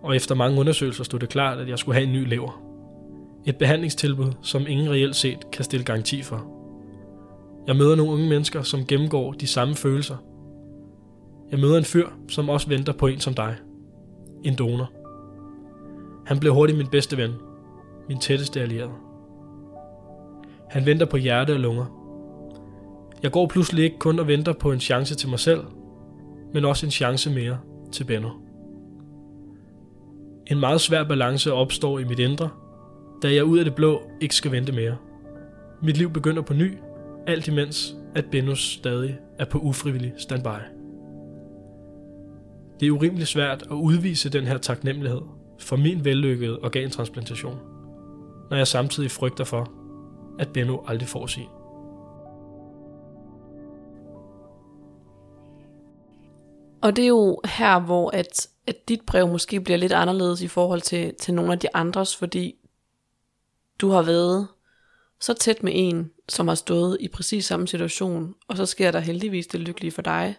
og 0.02 0.16
efter 0.16 0.34
mange 0.34 0.60
undersøgelser 0.60 1.04
stod 1.04 1.18
det 1.18 1.28
klart, 1.28 1.58
at 1.58 1.68
jeg 1.68 1.78
skulle 1.78 1.94
have 1.94 2.06
en 2.06 2.12
ny 2.12 2.28
lever. 2.28 2.62
Et 3.46 3.56
behandlingstilbud, 3.56 4.32
som 4.42 4.66
ingen 4.68 4.90
reelt 4.90 5.16
set 5.16 5.50
kan 5.50 5.64
stille 5.64 5.84
garanti 5.84 6.22
for. 6.22 6.46
Jeg 7.66 7.76
møder 7.76 7.96
nogle 7.96 8.12
unge 8.12 8.28
mennesker, 8.28 8.62
som 8.62 8.86
gennemgår 8.86 9.32
de 9.32 9.46
samme 9.46 9.74
følelser. 9.74 10.16
Jeg 11.50 11.58
møder 11.58 11.78
en 11.78 11.84
fyr, 11.84 12.08
som 12.28 12.48
også 12.48 12.68
venter 12.68 12.92
på 12.92 13.06
en 13.06 13.20
som 13.20 13.34
dig. 13.34 13.56
En 14.44 14.54
donor. 14.54 14.90
Han 16.26 16.40
blev 16.40 16.54
hurtigt 16.54 16.78
min 16.78 16.88
bedste 16.88 17.16
ven. 17.16 17.30
Min 18.08 18.18
tætteste 18.18 18.60
allierede. 18.60 18.92
Han 20.70 20.86
venter 20.86 21.06
på 21.06 21.16
hjerte 21.16 21.52
og 21.52 21.60
lunger. 21.60 21.84
Jeg 23.22 23.32
går 23.32 23.46
pludselig 23.46 23.84
ikke 23.84 23.98
kun 23.98 24.18
og 24.18 24.26
venter 24.26 24.52
på 24.52 24.72
en 24.72 24.80
chance 24.80 25.14
til 25.14 25.28
mig 25.28 25.38
selv, 25.38 25.60
men 26.54 26.64
også 26.64 26.86
en 26.86 26.90
chance 26.90 27.30
mere 27.30 27.58
til 27.92 28.04
Benno. 28.04 28.30
En 30.46 30.60
meget 30.60 30.80
svær 30.80 31.04
balance 31.04 31.52
opstår 31.52 31.98
i 31.98 32.04
mit 32.04 32.18
indre, 32.18 32.48
da 33.22 33.34
jeg 33.34 33.44
ud 33.44 33.58
af 33.58 33.64
det 33.64 33.74
blå 33.74 34.02
ikke 34.20 34.34
skal 34.34 34.52
vente 34.52 34.72
mere. 34.72 34.96
Mit 35.82 35.96
liv 35.96 36.10
begynder 36.10 36.42
på 36.42 36.54
ny, 36.54 36.78
alt 37.26 37.48
imens 37.48 37.96
at 38.14 38.24
Benno 38.30 38.54
stadig 38.54 39.18
er 39.38 39.44
på 39.44 39.58
ufrivillig 39.58 40.12
standby. 40.16 40.62
Det 42.80 42.86
er 42.86 42.90
urimeligt 42.90 43.28
svært 43.28 43.62
at 43.62 43.74
udvise 43.74 44.28
den 44.28 44.44
her 44.44 44.58
taknemmelighed 44.58 45.20
for 45.58 45.76
min 45.76 46.04
vellykkede 46.04 46.58
organtransplantation, 46.58 47.58
når 48.52 48.58
jeg 48.58 48.68
samtidig 48.68 49.10
frygter 49.10 49.44
for, 49.44 49.72
at 50.38 50.52
Benno 50.52 50.78
aldrig 50.86 51.08
får 51.08 51.26
sin. 51.26 51.48
Og 56.82 56.96
det 56.96 57.04
er 57.04 57.08
jo 57.08 57.40
her, 57.44 57.80
hvor 57.80 58.10
at, 58.10 58.48
at 58.66 58.88
dit 58.88 59.00
brev 59.06 59.28
måske 59.28 59.60
bliver 59.60 59.76
lidt 59.76 59.92
anderledes 59.92 60.42
i 60.42 60.48
forhold 60.48 60.80
til, 60.80 61.14
til 61.14 61.34
nogle 61.34 61.52
af 61.52 61.58
de 61.58 61.68
andres, 61.74 62.16
fordi 62.16 62.54
du 63.80 63.88
har 63.88 64.02
været 64.02 64.48
så 65.20 65.34
tæt 65.34 65.62
med 65.62 65.72
en, 65.74 66.10
som 66.28 66.48
har 66.48 66.54
stået 66.54 66.96
i 67.00 67.08
præcis 67.08 67.44
samme 67.44 67.68
situation, 67.68 68.34
og 68.48 68.56
så 68.56 68.66
sker 68.66 68.90
der 68.90 69.00
heldigvis 69.00 69.46
det 69.46 69.60
lykkelige 69.60 69.92
for 69.92 70.02
dig, 70.02 70.36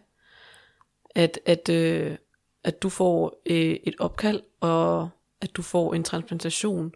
at, 1.15 1.39
at, 1.45 1.69
øh, 1.69 2.17
at 2.63 2.84
du 2.84 2.89
får 2.89 3.41
øh, 3.45 3.76
et 3.84 3.95
opkald, 3.99 4.41
og 4.62 5.10
at 5.41 5.56
du 5.56 5.62
får 5.62 5.93
en 5.93 6.04
transplantation. 6.04 6.93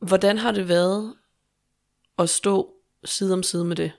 Hvordan 0.00 0.38
har 0.38 0.52
det 0.52 0.68
været 0.68 1.14
at 2.18 2.30
stå 2.30 2.74
side 3.04 3.32
om 3.32 3.42
side 3.42 3.64
med 3.64 3.76
det? 3.76 3.92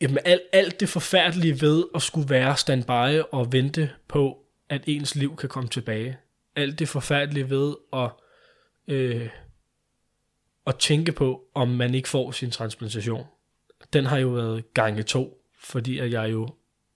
Jamen 0.00 0.18
alt, 0.24 0.42
alt 0.52 0.80
det 0.80 0.88
forfærdelige 0.88 1.60
ved 1.60 1.84
at 1.94 2.02
skulle 2.02 2.30
være 2.30 2.56
standby 2.56 3.22
og 3.32 3.52
vente 3.52 3.90
på, 4.08 4.46
at 4.68 4.84
ens 4.86 5.14
liv 5.14 5.36
kan 5.36 5.48
komme 5.48 5.68
tilbage 5.68 6.18
alt 6.56 6.78
det 6.78 6.88
forfærdelige 6.88 7.50
ved 7.50 7.74
at, 7.92 8.10
øh, 8.88 9.28
at 10.66 10.76
tænke 10.78 11.12
på, 11.12 11.44
om 11.54 11.68
man 11.68 11.94
ikke 11.94 12.08
får 12.08 12.30
sin 12.30 12.50
transplantation. 12.50 13.24
Den 13.92 14.06
har 14.06 14.18
jo 14.18 14.28
været 14.28 14.74
gange 14.74 15.02
to, 15.02 15.42
fordi 15.60 15.98
at 15.98 16.10
jeg 16.10 16.32
jo 16.32 16.48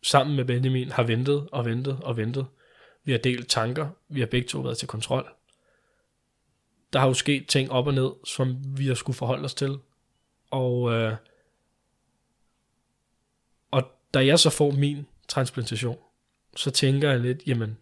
sammen 0.02 0.36
med 0.36 0.44
Benjamin 0.44 0.90
har 0.90 1.02
ventet 1.02 1.48
og 1.52 1.64
ventet 1.64 1.98
og 2.02 2.16
ventet. 2.16 2.46
Vi 3.10 3.14
har 3.14 3.18
delt 3.18 3.48
tanker, 3.48 3.88
vi 4.08 4.20
har 4.20 4.26
begge 4.26 4.48
to 4.48 4.60
været 4.60 4.78
til 4.78 4.88
kontrol. 4.88 5.32
Der 6.92 6.98
har 6.98 7.06
jo 7.06 7.14
sket 7.14 7.48
ting 7.48 7.70
op 7.70 7.86
og 7.86 7.94
ned, 7.94 8.10
som 8.24 8.78
vi 8.78 8.86
har 8.86 8.94
skulle 8.94 9.16
forholde 9.16 9.44
os 9.44 9.54
til. 9.54 9.78
Og, 10.50 10.92
øh, 10.92 11.16
og 13.70 13.82
da 14.14 14.26
jeg 14.26 14.38
så 14.38 14.50
får 14.50 14.70
min 14.70 15.06
transplantation, 15.28 15.98
så 16.56 16.70
tænker 16.70 17.10
jeg 17.10 17.20
lidt, 17.20 17.42
jamen, 17.46 17.78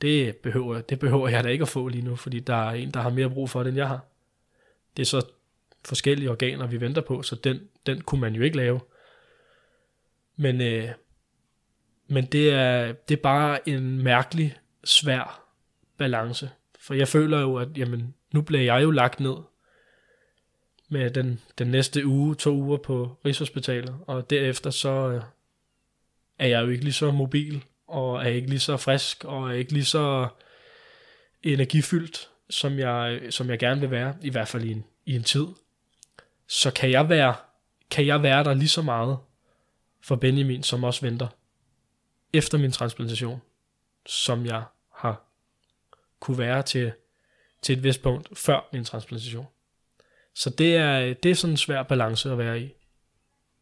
det 0.00 0.36
behøver, 0.36 0.80
det 0.80 0.98
behøver 0.98 1.28
jeg 1.28 1.44
da 1.44 1.48
ikke 1.48 1.62
at 1.62 1.68
få 1.68 1.88
lige 1.88 2.04
nu, 2.04 2.16
fordi 2.16 2.40
der 2.40 2.54
er 2.54 2.72
en, 2.72 2.90
der 2.90 3.00
har 3.00 3.10
mere 3.10 3.30
brug 3.30 3.50
for 3.50 3.62
det, 3.62 3.68
end 3.68 3.78
jeg 3.78 3.88
har. 3.88 4.06
Det 4.96 5.02
er 5.02 5.06
så 5.06 5.26
forskellige 5.84 6.30
organer, 6.30 6.66
vi 6.66 6.80
venter 6.80 7.02
på, 7.02 7.22
så 7.22 7.36
den, 7.36 7.68
den 7.86 8.00
kunne 8.00 8.20
man 8.20 8.34
jo 8.34 8.42
ikke 8.42 8.56
lave. 8.56 8.80
Men, 10.36 10.60
øh, 10.60 10.90
men 12.12 12.24
det, 12.24 12.50
er, 12.50 12.92
det 12.92 13.18
er 13.18 13.22
bare 13.22 13.68
en 13.68 14.02
mærkelig, 14.02 14.56
svær 14.84 15.44
balance. 15.98 16.50
For 16.80 16.94
jeg 16.94 17.08
føler 17.08 17.40
jo, 17.40 17.56
at 17.56 17.68
jamen, 17.76 18.14
nu 18.32 18.42
bliver 18.42 18.62
jeg 18.62 18.82
jo 18.82 18.90
lagt 18.90 19.20
ned 19.20 19.34
med 20.88 21.10
den, 21.10 21.40
den 21.58 21.68
næste 21.68 22.06
uge, 22.06 22.34
to 22.34 22.50
uger 22.54 22.76
på 22.76 23.16
Rigshospitalet, 23.26 23.96
og 24.06 24.30
derefter 24.30 24.70
så 24.70 25.08
øh, 25.08 25.22
er 26.38 26.46
jeg 26.46 26.62
jo 26.62 26.68
ikke 26.68 26.84
lige 26.84 26.92
så 26.92 27.10
mobil 27.10 27.64
og 27.86 28.24
er 28.24 28.28
ikke 28.28 28.48
lige 28.48 28.60
så 28.60 28.76
frisk, 28.76 29.24
og 29.24 29.48
er 29.48 29.52
ikke 29.52 29.72
lige 29.72 29.84
så 29.84 30.28
energifyldt, 31.42 32.28
som 32.50 32.78
jeg, 32.78 33.20
som 33.30 33.50
jeg 33.50 33.58
gerne 33.58 33.80
vil 33.80 33.90
være, 33.90 34.14
i 34.22 34.30
hvert 34.30 34.48
fald 34.48 34.64
i 34.64 34.72
en, 34.72 34.84
i 35.06 35.16
en 35.16 35.22
tid, 35.22 35.46
så 36.46 36.70
kan 36.70 36.90
jeg 36.90 37.08
være, 37.08 37.34
kan 37.90 38.06
jeg 38.06 38.22
være 38.22 38.44
der 38.44 38.54
lige 38.54 38.68
så 38.68 38.82
meget 38.82 39.18
for 40.02 40.16
Benjamin, 40.16 40.62
som 40.62 40.84
også 40.84 41.00
venter? 41.00 41.26
Efter 42.32 42.58
min 42.58 42.72
transplantation, 42.72 43.40
som 44.06 44.46
jeg 44.46 44.64
har 44.94 45.28
kunne 46.20 46.38
være 46.38 46.62
til, 46.62 46.92
til 47.62 47.76
et 47.78 47.84
vist 47.84 48.02
punkt 48.02 48.38
før 48.38 48.68
min 48.72 48.84
transplantation. 48.84 49.46
Så 50.34 50.50
det 50.50 50.76
er, 50.76 51.14
det 51.14 51.30
er 51.30 51.34
sådan 51.34 51.52
en 51.52 51.56
svær 51.56 51.82
balance 51.82 52.30
at 52.30 52.38
være 52.38 52.60
i, 52.60 52.72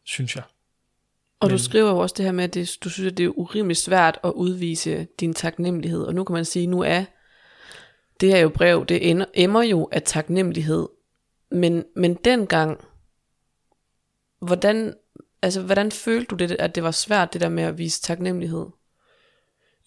synes 0.03 0.35
jeg. 0.35 0.43
Og 1.39 1.47
Men- 1.47 1.57
du 1.57 1.63
skriver 1.63 1.89
jo 1.89 1.97
også 1.97 2.15
det 2.17 2.25
her 2.25 2.31
med, 2.31 2.43
at 2.43 2.53
det, 2.53 2.77
du 2.83 2.89
synes, 2.89 3.11
at 3.11 3.17
det 3.17 3.25
er 3.25 3.29
urimelig 3.39 3.77
svært 3.77 4.19
at 4.23 4.31
udvise 4.31 5.07
din 5.19 5.33
taknemmelighed. 5.33 6.03
Og 6.03 6.15
nu 6.15 6.23
kan 6.23 6.33
man 6.33 6.45
sige, 6.45 6.67
nu 6.67 6.81
er 6.81 7.05
det 8.21 8.29
her 8.29 8.39
jo 8.39 8.49
brev, 8.49 8.85
det 8.85 9.09
ender, 9.09 9.25
emmer 9.33 9.61
jo 9.63 9.89
af 9.91 10.01
taknemmelighed. 10.03 10.87
Men, 11.51 11.85
men 11.95 12.13
dengang, 12.13 12.85
hvordan, 14.39 14.93
altså, 15.41 15.61
hvordan 15.61 15.91
følte 15.91 16.25
du 16.25 16.35
det, 16.35 16.51
at 16.51 16.75
det 16.75 16.83
var 16.83 16.91
svært, 16.91 17.33
det 17.33 17.41
der 17.41 17.49
med 17.49 17.63
at 17.63 17.77
vise 17.77 18.01
taknemmelighed? 18.01 18.65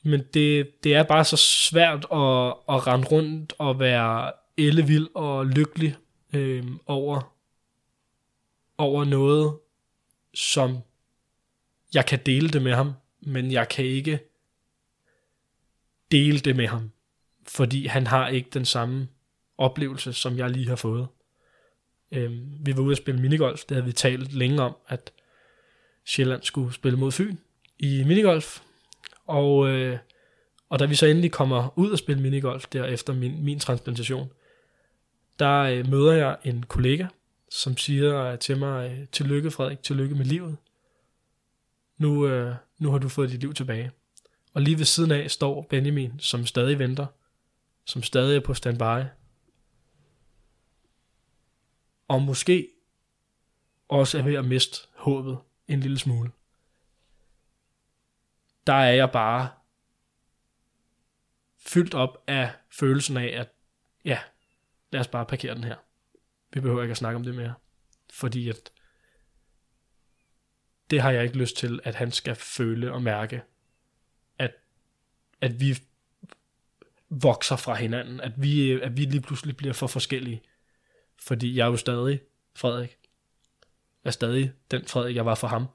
Men 0.02 0.22
det, 0.34 0.70
det 0.84 0.94
er 0.94 1.02
bare 1.02 1.24
så 1.24 1.36
svært 1.36 2.04
at, 2.12 2.54
at 2.68 2.86
rende 2.86 3.06
rundt 3.06 3.52
og 3.58 3.78
være 3.78 4.32
ellevild 4.56 5.08
og 5.14 5.46
lykkelig 5.46 5.96
øh, 6.32 6.64
over, 6.86 7.34
over 8.78 9.04
noget, 9.04 9.58
som 10.34 10.78
jeg 11.94 12.06
kan 12.06 12.18
dele 12.26 12.48
det 12.48 12.62
med 12.62 12.74
ham, 12.74 12.92
men 13.20 13.52
jeg 13.52 13.68
kan 13.68 13.84
ikke 13.84 14.18
dele 16.10 16.38
det 16.38 16.56
med 16.56 16.66
ham, 16.66 16.90
fordi 17.48 17.86
han 17.86 18.06
har 18.06 18.28
ikke 18.28 18.50
den 18.54 18.64
samme 18.64 19.08
oplevelse, 19.58 20.12
som 20.12 20.38
jeg 20.38 20.50
lige 20.50 20.68
har 20.68 20.76
fået. 20.76 21.06
Øh, 22.12 22.32
vi 22.66 22.76
var 22.76 22.82
ude 22.82 22.92
at 22.92 22.98
spille 22.98 23.20
minigolf, 23.20 23.64
det 23.64 23.74
havde 23.74 23.86
vi 23.86 23.92
talt 23.92 24.32
længe 24.32 24.62
om, 24.62 24.76
at 24.88 25.12
Sjælland 26.04 26.42
skulle 26.42 26.74
spille 26.74 26.98
mod 26.98 27.12
Fyn 27.12 27.36
i 27.78 28.04
minigolf, 28.04 28.60
og, 29.26 29.68
øh, 29.68 29.98
og 30.68 30.78
da 30.78 30.84
vi 30.84 30.94
så 30.94 31.06
endelig 31.06 31.32
kommer 31.32 31.78
ud 31.78 31.90
og 31.90 31.98
spille 31.98 32.22
minigolf 32.22 32.66
der 32.66 32.84
efter 32.84 33.12
min, 33.14 33.44
min 33.44 33.58
transplantation, 33.58 34.30
der 35.38 35.60
øh, 35.60 35.90
møder 35.90 36.12
jeg 36.12 36.36
en 36.44 36.62
kollega, 36.62 37.06
som 37.50 37.76
siger 37.76 38.16
øh, 38.16 38.38
til 38.38 38.58
mig, 38.58 38.90
øh, 38.90 39.08
tillykke 39.12 39.50
Frederik, 39.50 39.82
tillykke 39.82 40.14
med 40.14 40.24
livet. 40.24 40.56
Nu, 41.98 42.26
øh, 42.26 42.54
nu 42.78 42.90
har 42.90 42.98
du 42.98 43.08
fået 43.08 43.30
dit 43.30 43.40
liv 43.40 43.54
tilbage. 43.54 43.90
Og 44.52 44.62
lige 44.62 44.78
ved 44.78 44.84
siden 44.84 45.10
af 45.10 45.30
står 45.30 45.66
Benjamin, 45.70 46.20
som 46.20 46.46
stadig 46.46 46.78
venter, 46.78 47.06
som 47.84 48.02
stadig 48.02 48.36
er 48.36 48.40
på 48.40 48.54
standby. 48.54 49.04
Og 52.08 52.22
måske 52.22 52.68
også 53.88 54.18
er 54.18 54.22
ved 54.22 54.34
at 54.34 54.44
miste 54.44 54.88
håbet 54.96 55.38
en 55.68 55.80
lille 55.80 55.98
smule 55.98 56.30
der 58.66 58.72
er 58.72 58.92
jeg 58.92 59.10
bare 59.12 59.50
fyldt 61.58 61.94
op 61.94 62.24
af 62.26 62.52
følelsen 62.70 63.16
af, 63.16 63.40
at 63.40 63.52
ja, 64.04 64.18
lad 64.90 65.00
os 65.00 65.08
bare 65.08 65.26
parkere 65.26 65.54
den 65.54 65.64
her. 65.64 65.76
Vi 66.52 66.60
behøver 66.60 66.82
ikke 66.82 66.92
at 66.92 66.96
snakke 66.96 67.16
om 67.16 67.24
det 67.24 67.34
mere. 67.34 67.54
Fordi 68.12 68.48
at 68.48 68.72
det 70.90 71.00
har 71.00 71.10
jeg 71.10 71.24
ikke 71.24 71.38
lyst 71.38 71.56
til, 71.56 71.80
at 71.84 71.94
han 71.94 72.12
skal 72.12 72.34
føle 72.34 72.92
og 72.92 73.02
mærke, 73.02 73.42
at, 74.38 74.54
at 75.40 75.60
vi 75.60 75.82
vokser 77.08 77.56
fra 77.56 77.74
hinanden, 77.74 78.20
at 78.20 78.32
vi, 78.42 78.70
at 78.70 78.96
vi 78.96 79.04
lige 79.04 79.20
pludselig 79.20 79.56
bliver 79.56 79.74
for 79.74 79.86
forskellige. 79.86 80.42
Fordi 81.16 81.56
jeg 81.56 81.64
er 81.64 81.70
jo 81.70 81.76
stadig 81.76 82.20
Frederik. 82.54 82.98
Er 84.04 84.10
stadig 84.10 84.52
den 84.70 84.84
Frederik, 84.84 85.16
jeg 85.16 85.26
var 85.26 85.34
for 85.34 85.46
ham. 85.46 85.66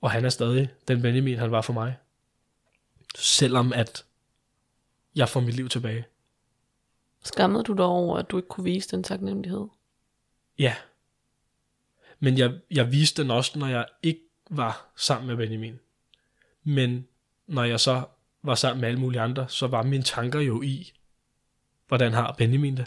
Og 0.00 0.10
han 0.10 0.24
er 0.24 0.28
stadig 0.28 0.68
den 0.88 1.02
Benjamin, 1.02 1.38
han 1.38 1.50
var 1.50 1.62
for 1.62 1.72
mig. 1.72 1.96
Selvom 3.14 3.72
at 3.72 4.04
jeg 5.14 5.28
får 5.28 5.40
mit 5.40 5.54
liv 5.54 5.68
tilbage. 5.68 6.04
Skammede 7.24 7.64
du 7.64 7.72
dig 7.72 7.84
over, 7.84 8.18
at 8.18 8.30
du 8.30 8.36
ikke 8.36 8.48
kunne 8.48 8.64
vise 8.64 8.90
den 8.90 9.02
taknemmelighed? 9.02 9.66
Ja. 10.58 10.76
Men 12.18 12.38
jeg, 12.38 12.60
jeg 12.70 12.92
viste 12.92 13.22
den 13.22 13.30
også, 13.30 13.58
når 13.58 13.66
jeg 13.66 13.86
ikke 14.02 14.20
var 14.50 14.86
sammen 14.96 15.26
med 15.26 15.36
Benjamin. 15.36 15.80
Men 16.62 17.08
når 17.46 17.64
jeg 17.64 17.80
så 17.80 18.04
var 18.42 18.54
sammen 18.54 18.80
med 18.80 18.88
alle 18.88 19.00
mulige 19.00 19.20
andre, 19.20 19.48
så 19.48 19.66
var 19.66 19.82
mine 19.82 20.02
tanker 20.02 20.40
jo 20.40 20.62
i, 20.62 20.92
hvordan 21.88 22.12
har 22.12 22.34
Benjamin 22.38 22.76
det. 22.76 22.86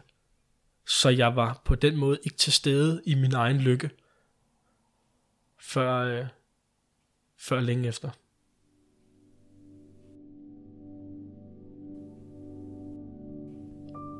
Så 0.87 1.09
jeg 1.09 1.35
var 1.35 1.61
på 1.65 1.75
den 1.75 1.97
måde 1.97 2.17
ikke 2.23 2.37
til 2.37 2.53
stede 2.53 3.01
i 3.05 3.15
min 3.15 3.33
egen 3.33 3.57
lykke, 3.57 3.89
før, 5.59 5.93
øh, 5.93 6.25
før 7.37 7.59
længe 7.59 7.87
efter. 7.87 8.09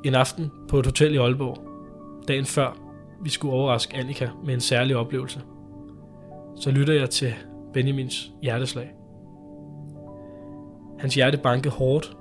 En 0.04 0.14
aften 0.14 0.50
på 0.68 0.78
et 0.78 0.86
hotel 0.86 1.14
i 1.14 1.16
Aalborg, 1.16 1.68
dagen 2.28 2.44
før 2.44 2.94
vi 3.22 3.30
skulle 3.30 3.54
overraske 3.54 3.96
Annika 3.96 4.28
med 4.44 4.54
en 4.54 4.60
særlig 4.60 4.96
oplevelse, 4.96 5.40
så 6.56 6.70
lytter 6.70 6.94
jeg 6.94 7.10
til 7.10 7.34
Benjamins 7.72 8.32
hjerteslag. 8.42 8.94
Hans 10.98 11.14
hjerte 11.14 11.38
bankede 11.38 11.74
hårdt, 11.74 12.16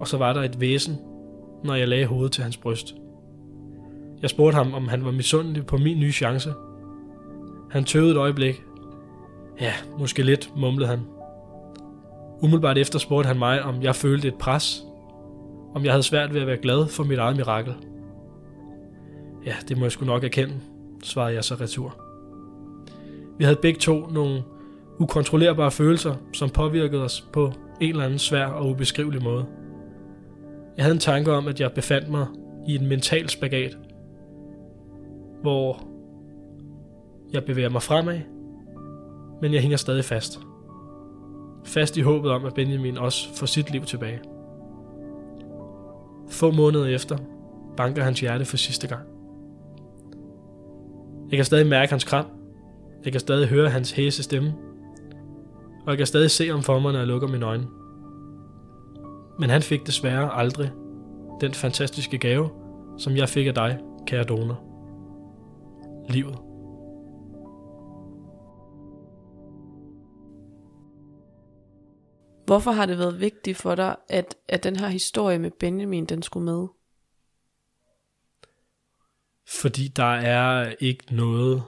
og 0.00 0.08
så 0.08 0.18
var 0.18 0.32
der 0.32 0.42
et 0.42 0.60
væsen, 0.60 0.94
når 1.64 1.74
jeg 1.74 1.88
lagde 1.88 2.06
hovedet 2.06 2.32
til 2.32 2.42
hans 2.42 2.56
bryst. 2.56 2.94
Jeg 4.24 4.30
spurgte 4.30 4.56
ham, 4.56 4.74
om 4.74 4.88
han 4.88 5.04
var 5.04 5.10
misundelig 5.10 5.66
på 5.66 5.76
min 5.76 6.00
nye 6.00 6.12
chance. 6.12 6.52
Han 7.70 7.84
tøvede 7.84 8.10
et 8.10 8.16
øjeblik. 8.16 8.62
Ja, 9.60 9.72
måske 9.98 10.22
lidt, 10.22 10.50
mumlede 10.56 10.88
han. 10.88 11.00
Umiddelbart 12.42 12.78
efter 12.78 12.98
spurgte 12.98 13.26
han 13.26 13.38
mig, 13.38 13.62
om 13.62 13.82
jeg 13.82 13.94
følte 13.94 14.28
et 14.28 14.34
pres. 14.34 14.84
Om 15.74 15.84
jeg 15.84 15.92
havde 15.92 16.02
svært 16.02 16.34
ved 16.34 16.40
at 16.40 16.46
være 16.46 16.56
glad 16.56 16.86
for 16.86 17.04
mit 17.04 17.18
eget 17.18 17.36
mirakel. 17.36 17.74
Ja, 19.46 19.54
det 19.68 19.76
må 19.78 19.84
jeg 19.84 19.92
sgu 19.92 20.04
nok 20.04 20.24
erkende, 20.24 20.54
svarede 21.02 21.34
jeg 21.34 21.44
så 21.44 21.54
retur. 21.54 21.96
Vi 23.38 23.44
havde 23.44 23.58
begge 23.62 23.80
to 23.80 24.06
nogle 24.06 24.42
ukontrollerbare 24.98 25.70
følelser, 25.70 26.14
som 26.32 26.50
påvirkede 26.50 27.04
os 27.04 27.28
på 27.32 27.52
en 27.80 27.90
eller 27.90 28.04
anden 28.04 28.18
svær 28.18 28.46
og 28.46 28.68
ubeskrivelig 28.68 29.22
måde. 29.22 29.46
Jeg 30.76 30.84
havde 30.84 30.94
en 30.94 31.00
tanke 31.00 31.32
om, 31.32 31.48
at 31.48 31.60
jeg 31.60 31.72
befandt 31.72 32.08
mig 32.08 32.26
i 32.68 32.74
en 32.74 32.86
mental 32.86 33.28
spagat, 33.28 33.76
hvor 35.44 35.80
jeg 37.32 37.44
bevæger 37.44 37.68
mig 37.68 37.82
fremad, 37.82 38.20
men 39.42 39.52
jeg 39.52 39.60
hænger 39.60 39.76
stadig 39.76 40.04
fast. 40.04 40.40
Fast 41.64 41.96
i 41.96 42.00
håbet 42.00 42.30
om, 42.30 42.44
at 42.44 42.54
Benjamin 42.54 42.98
også 42.98 43.34
får 43.36 43.46
sit 43.46 43.70
liv 43.70 43.82
tilbage. 43.82 44.20
Få 46.28 46.50
måneder 46.50 46.86
efter 46.86 47.16
banker 47.76 48.02
hans 48.02 48.20
hjerte 48.20 48.44
for 48.44 48.56
sidste 48.56 48.88
gang. 48.88 49.02
Jeg 51.30 51.38
kan 51.38 51.44
stadig 51.44 51.66
mærke 51.66 51.90
hans 51.92 52.04
kram. 52.04 52.26
Jeg 53.04 53.12
kan 53.12 53.20
stadig 53.20 53.48
høre 53.48 53.68
hans 53.68 53.92
hæse 53.92 54.22
stemme. 54.22 54.54
Og 55.86 55.90
jeg 55.90 55.96
kan 55.96 56.06
stadig 56.06 56.30
se 56.30 56.50
om 56.50 56.62
for 56.62 56.78
mig, 56.78 56.92
når 56.92 56.98
jeg 56.98 57.08
lukker 57.08 57.28
mine 57.28 57.46
øjne. 57.46 57.66
Men 59.38 59.50
han 59.50 59.62
fik 59.62 59.86
desværre 59.86 60.34
aldrig 60.34 60.70
den 61.40 61.52
fantastiske 61.52 62.18
gave, 62.18 62.48
som 62.98 63.16
jeg 63.16 63.28
fik 63.28 63.46
af 63.46 63.54
dig, 63.54 63.78
kære 64.06 64.24
donor. 64.24 64.73
Livet. 66.08 66.38
Hvorfor 72.46 72.70
har 72.70 72.86
det 72.86 72.98
været 72.98 73.20
vigtigt 73.20 73.58
for 73.58 73.74
dig, 73.74 73.96
at, 74.08 74.36
at 74.48 74.64
den 74.64 74.76
her 74.76 74.88
historie 74.88 75.38
med 75.38 75.50
Benjamin, 75.50 76.06
den 76.06 76.22
skulle 76.22 76.44
med? 76.44 76.66
Fordi 79.46 79.88
der 79.88 80.14
er 80.14 80.74
ikke 80.80 81.14
noget 81.14 81.62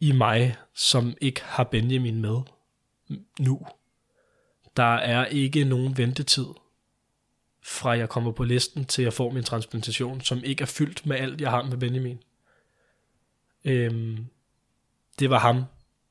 i 0.00 0.12
mig, 0.12 0.56
som 0.74 1.14
ikke 1.20 1.42
har 1.44 1.64
Benjamin 1.64 2.20
med 2.20 2.40
nu. 3.40 3.66
Der 4.76 4.94
er 4.94 5.26
ikke 5.26 5.64
nogen 5.64 5.96
ventetid 5.96 6.46
fra 7.64 7.90
jeg 7.90 8.08
kommer 8.08 8.32
på 8.32 8.44
listen 8.44 8.84
til 8.84 9.02
jeg 9.02 9.12
får 9.12 9.30
min 9.30 9.44
transplantation, 9.44 10.20
som 10.20 10.40
ikke 10.44 10.62
er 10.62 10.66
fyldt 10.66 11.06
med 11.06 11.16
alt, 11.16 11.40
jeg 11.40 11.50
har 11.50 11.62
med 11.62 11.76
Benjamin. 11.76 12.22
Øhm, 13.64 14.26
det 15.18 15.30
var 15.30 15.38
ham, 15.38 15.64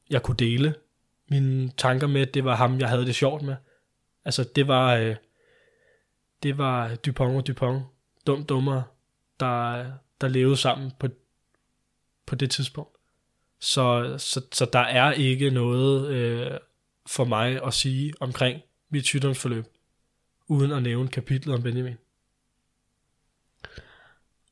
jeg 0.09 0.23
kunne 0.23 0.37
dele 0.37 0.75
mine 1.27 1.71
tanker 1.77 2.07
med. 2.07 2.25
Det 2.25 2.45
var 2.45 2.55
ham, 2.55 2.79
jeg 2.79 2.89
havde 2.89 3.05
det 3.05 3.15
sjovt 3.15 3.41
med. 3.41 3.55
Altså, 4.25 4.49
det 4.55 4.67
var, 4.67 4.95
øh, 4.95 5.15
det 6.43 6.57
var 6.57 6.95
Dupont 6.95 7.35
og 7.35 7.47
Dupont, 7.47 7.83
dum 8.27 8.45
dummer, 8.45 8.81
der, 9.39 9.85
der 10.21 10.27
levede 10.27 10.57
sammen 10.57 10.91
på, 10.99 11.07
på 12.25 12.35
det 12.35 12.51
tidspunkt. 12.51 12.97
Så, 13.59 14.15
så, 14.17 14.41
så 14.51 14.65
der 14.73 14.79
er 14.79 15.11
ikke 15.11 15.49
noget 15.49 16.09
øh, 16.09 16.51
for 17.07 17.25
mig 17.25 17.63
at 17.65 17.73
sige 17.73 18.13
omkring 18.19 18.61
mit 18.89 19.05
sygdomsforløb, 19.05 19.65
uden 20.47 20.71
at 20.71 20.83
nævne 20.83 21.09
kapitlet 21.09 21.55
om 21.55 21.63
Benjamin. 21.63 21.95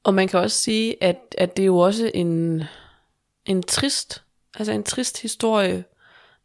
Og 0.04 0.14
man 0.14 0.28
kan 0.28 0.40
også 0.40 0.58
sige, 0.58 1.04
at, 1.04 1.36
at 1.38 1.58
det 1.58 1.64
er 1.64 1.68
jo 1.68 1.78
også 1.78 2.12
en, 2.14 2.64
en 3.46 3.64
trist, 3.64 4.24
altså 4.54 4.72
en 4.72 4.84
trist 4.84 5.22
historie, 5.22 5.84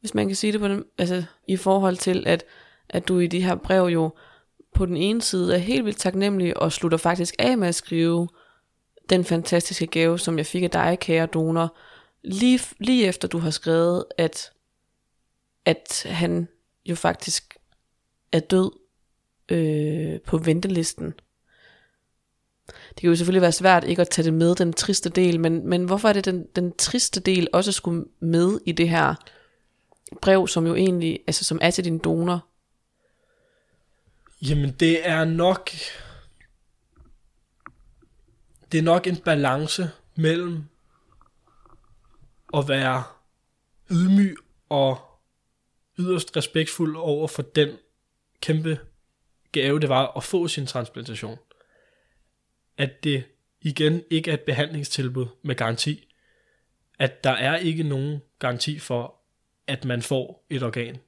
hvis 0.00 0.14
man 0.14 0.26
kan 0.26 0.36
sige 0.36 0.52
det 0.52 0.60
på 0.60 0.68
den, 0.68 0.84
altså 0.98 1.24
i 1.48 1.56
forhold 1.56 1.96
til, 1.96 2.26
at, 2.26 2.44
at 2.88 3.08
du 3.08 3.18
i 3.18 3.26
de 3.26 3.42
her 3.42 3.54
brev 3.54 3.84
jo 3.84 4.10
på 4.74 4.86
den 4.86 4.96
ene 4.96 5.22
side 5.22 5.54
er 5.54 5.58
helt 5.58 5.84
vildt 5.84 5.98
taknemmelig 5.98 6.56
og 6.56 6.72
slutter 6.72 6.98
faktisk 6.98 7.34
af 7.38 7.58
med 7.58 7.68
at 7.68 7.74
skrive 7.74 8.28
den 9.10 9.24
fantastiske 9.24 9.86
gave, 9.86 10.18
som 10.18 10.38
jeg 10.38 10.46
fik 10.46 10.62
af 10.62 10.70
dig, 10.70 10.98
kære 11.00 11.26
donor, 11.26 11.76
lige, 12.24 12.60
lige 12.78 13.06
efter 13.06 13.28
du 13.28 13.38
har 13.38 13.50
skrevet, 13.50 14.04
at, 14.18 14.52
at 15.64 16.06
han 16.10 16.48
jo 16.86 16.94
faktisk 16.94 17.56
er 18.32 18.40
død 18.40 18.70
øh, 19.48 20.20
på 20.20 20.38
ventelisten. 20.38 21.14
Det 22.66 23.00
kan 23.00 23.08
jo 23.08 23.16
selvfølgelig 23.16 23.42
være 23.42 23.52
svært 23.52 23.84
ikke 23.84 24.02
at 24.02 24.08
tage 24.08 24.24
det 24.24 24.34
med, 24.34 24.54
den 24.54 24.72
triste 24.72 25.08
del, 25.10 25.40
men, 25.40 25.68
men 25.68 25.84
hvorfor 25.84 26.08
er 26.08 26.12
det 26.12 26.24
den, 26.24 26.46
den 26.56 26.72
triste 26.76 27.20
del 27.20 27.48
også 27.52 27.72
skulle 27.72 28.04
med 28.20 28.60
i 28.66 28.72
det 28.72 28.88
her 28.88 29.14
brev, 30.22 30.48
som 30.48 30.66
jo 30.66 30.74
egentlig, 30.74 31.20
altså 31.26 31.44
som 31.44 31.58
er 31.62 31.70
til 31.70 31.84
din 31.84 31.98
donor? 31.98 32.46
Jamen 34.42 34.70
det 34.70 35.08
er 35.08 35.24
nok, 35.24 35.70
det 38.72 38.78
er 38.78 38.82
nok 38.82 39.06
en 39.06 39.16
balance 39.16 39.90
mellem 40.16 40.64
at 42.54 42.68
være 42.68 43.04
ydmyg 43.90 44.36
og 44.68 44.98
yderst 45.98 46.36
respektfuld 46.36 46.96
over 46.96 47.28
for 47.28 47.42
den 47.42 47.68
kæmpe 48.40 48.78
gave, 49.52 49.80
det 49.80 49.88
var 49.88 50.16
at 50.16 50.24
få 50.24 50.48
sin 50.48 50.66
transplantation. 50.66 51.38
At 52.76 53.04
det 53.04 53.24
igen 53.60 54.02
ikke 54.10 54.30
er 54.30 54.34
et 54.34 54.40
behandlingstilbud 54.40 55.26
med 55.42 55.54
garanti. 55.54 56.08
At 56.98 57.24
der 57.24 57.30
er 57.30 57.56
ikke 57.56 57.82
nogen 57.82 58.20
garanti 58.38 58.78
for, 58.78 59.14
at 59.66 59.84
man 59.84 60.02
får 60.02 60.46
et 60.50 60.62
organ, 60.62 60.98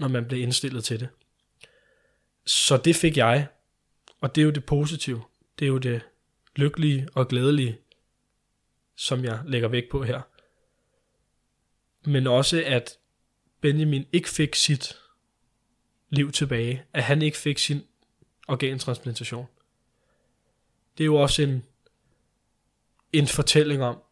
når 0.00 0.08
man 0.08 0.24
bliver 0.28 0.42
indstillet 0.42 0.84
til 0.84 1.00
det. 1.00 1.08
Så 2.46 2.76
det 2.76 2.96
fik 2.96 3.16
jeg, 3.16 3.46
og 4.20 4.34
det 4.34 4.40
er 4.40 4.44
jo 4.44 4.50
det 4.50 4.64
positive. 4.64 5.22
Det 5.58 5.64
er 5.64 5.68
jo 5.68 5.78
det 5.78 6.02
lykkelige 6.56 7.08
og 7.14 7.28
glædelige, 7.28 7.78
som 8.96 9.24
jeg 9.24 9.40
lægger 9.46 9.68
vægt 9.68 9.90
på 9.90 10.02
her. 10.02 10.20
Men 12.04 12.26
også 12.26 12.62
at 12.66 12.98
Benjamin 13.60 14.06
ikke 14.12 14.28
fik 14.28 14.54
sit 14.54 14.98
liv 16.12 16.32
tilbage, 16.32 16.84
at 16.92 17.02
han 17.02 17.22
ikke 17.22 17.36
fik 17.36 17.58
sin 17.58 17.80
organtransplantation. 18.48 19.46
Det 20.98 21.04
er 21.04 21.06
jo 21.06 21.16
også 21.16 21.42
en, 21.42 21.64
en 23.12 23.26
fortælling 23.26 23.82
om, 23.82 24.02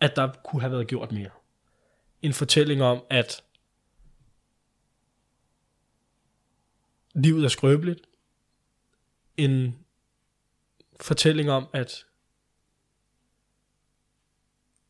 at 0.00 0.16
der 0.16 0.32
kunne 0.44 0.60
have 0.60 0.72
været 0.72 0.86
gjort 0.86 1.12
mere. 1.12 1.30
En 2.22 2.32
fortælling 2.32 2.82
om, 2.82 3.04
at 3.10 3.44
livet 7.14 7.44
er 7.44 7.48
skrøbeligt. 7.48 8.00
En 9.36 9.84
fortælling 11.00 11.50
om, 11.50 11.68
at 11.72 12.06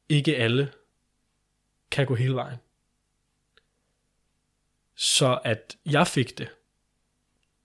ikke 0.08 0.36
alle 0.36 0.72
kan 1.90 2.06
gå 2.06 2.14
hele 2.14 2.34
vejen. 2.34 2.58
Så 4.96 5.40
at 5.44 5.76
jeg 5.86 6.06
fik 6.06 6.38
det, 6.38 6.48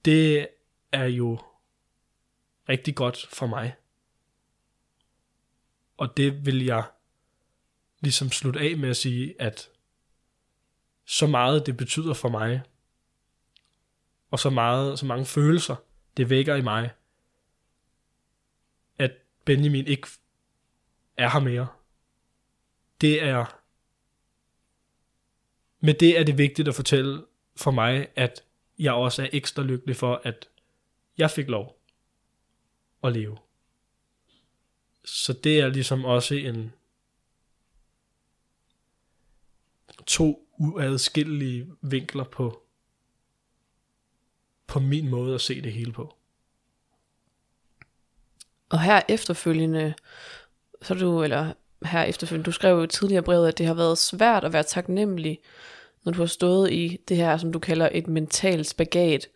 det 0.06 0.48
er 0.92 1.06
jo 1.06 1.40
rigtig 2.70 2.96
godt 2.96 3.28
for 3.34 3.48
mig. 3.48 3.76
Og 5.98 6.18
det 6.18 6.46
vil 6.46 6.66
jeg 6.66 6.84
ligesom 8.00 8.30
slutte 8.30 8.60
af 8.60 8.78
med 8.78 8.90
at 8.90 8.98
sige, 8.98 9.42
at 9.42 9.70
så 11.06 11.28
meget 11.28 11.66
det 11.66 11.78
betyder 11.78 12.14
for 12.14 12.30
mig, 12.30 12.62
og 14.32 14.40
så, 14.40 14.50
meget, 14.50 15.00
så 15.00 15.06
mange 15.06 15.26
følelser, 15.26 15.76
det 16.18 16.30
vækker 16.30 16.56
i 16.56 16.62
mig, 16.62 16.92
at 18.98 19.12
Benjamin 19.46 19.88
ikke 19.88 20.08
er 21.18 21.30
her 21.30 21.40
mere. 21.40 21.68
Det 23.02 23.24
er 23.24 23.61
med 25.82 25.94
det 25.94 26.20
er 26.20 26.24
det 26.24 26.38
vigtigt 26.38 26.68
at 26.68 26.76
fortælle 26.76 27.26
for 27.56 27.72
mig, 27.72 28.08
at 28.16 28.44
jeg 28.80 28.94
også 28.94 29.24
er 29.24 29.28
ekstra 29.34 29.64
lykkelig 29.64 29.96
for, 29.96 30.22
at 30.24 30.50
jeg 31.18 31.32
fik 31.32 31.48
lov 31.48 31.82
at 33.04 33.14
leve. 33.14 33.38
Så 35.06 35.34
det 35.34 35.60
er 35.60 35.68
ligesom 35.68 36.06
også 36.06 36.36
en 36.36 36.74
to 40.08 40.48
uadskillelige 40.58 41.72
vinkler 41.82 42.24
på 42.24 42.64
på 44.68 44.80
min 44.80 45.10
måde 45.10 45.36
at 45.36 45.42
se 45.42 45.62
det 45.62 45.74
hele 45.74 45.92
på. 45.92 46.16
Og 48.70 48.82
her 48.82 49.02
efterfølgende, 49.10 49.94
så 50.82 50.94
du, 50.94 51.24
eller 51.24 51.54
her 51.86 52.04
efterfølgende, 52.04 52.46
du 52.46 52.52
skrev 52.52 52.76
jo 52.80 52.86
tidligere 52.86 53.24
brevet, 53.24 53.48
at 53.48 53.58
det 53.58 53.66
har 53.66 53.74
været 53.74 53.98
svært 53.98 54.44
at 54.44 54.54
være 54.54 54.64
taknemmelig, 54.64 55.40
når 56.04 56.12
du 56.12 56.20
har 56.20 56.26
stået 56.26 56.72
i 56.72 57.00
det 57.08 57.18
her, 57.18 57.38
som 57.38 57.52
du 57.52 57.60
kalder 57.60 57.90
et 57.92 58.08
mentalt 58.08 58.68
spagat. 58.68 59.28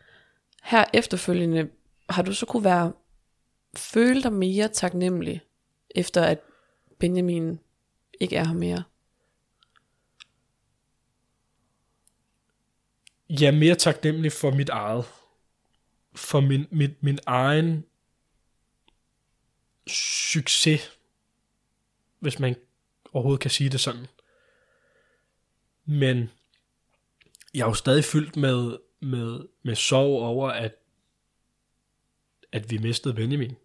Her 0.63 0.86
efterfølgende, 0.93 1.69
har 2.10 2.21
du 2.21 2.34
så 2.34 2.45
kunne 2.45 2.63
være, 2.63 2.93
føle 3.75 4.23
dig 4.23 4.34
mere 4.34 4.67
taknemmelig, 4.67 5.41
efter 5.89 6.23
at 6.23 6.39
Benjamin 6.99 7.60
ikke 8.19 8.36
er 8.36 8.45
her 8.45 8.53
mere? 8.53 8.84
Ja, 13.29 13.51
mere 13.51 13.75
taknemmelig 13.75 14.31
for 14.31 14.51
mit 14.51 14.69
eget 14.69 15.05
for 16.15 16.39
min, 16.39 16.67
min, 16.71 16.95
min 17.01 17.19
egen 17.25 17.86
succes, 19.88 20.94
hvis 22.19 22.39
man 22.39 22.56
overhovedet 23.13 23.41
kan 23.41 23.51
sige 23.51 23.69
det 23.69 23.80
sådan. 23.80 24.08
Men 25.86 26.30
jeg 27.54 27.62
er 27.62 27.67
jo 27.67 27.73
stadig 27.73 28.04
fyldt 28.04 28.36
med, 28.36 28.78
med, 28.99 29.47
med 29.63 29.75
sorg 29.75 30.21
over, 30.21 30.49
at, 30.49 30.75
at 32.51 32.71
vi 32.71 32.78
mistede 32.78 33.13
Benjamin. 33.13 33.56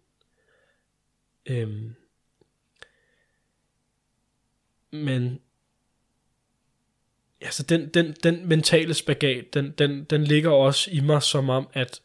Øhm, 1.45 1.95
men 4.91 5.41
altså 7.41 7.63
den, 7.63 7.89
den, 7.89 8.13
den 8.13 8.47
mentale 8.47 8.93
spagat, 8.93 9.53
den, 9.53 9.71
den, 9.71 10.03
den 10.03 10.23
ligger 10.23 10.49
også 10.49 10.91
i 10.91 10.99
mig 10.99 11.23
som 11.23 11.49
om, 11.49 11.69
at 11.73 12.01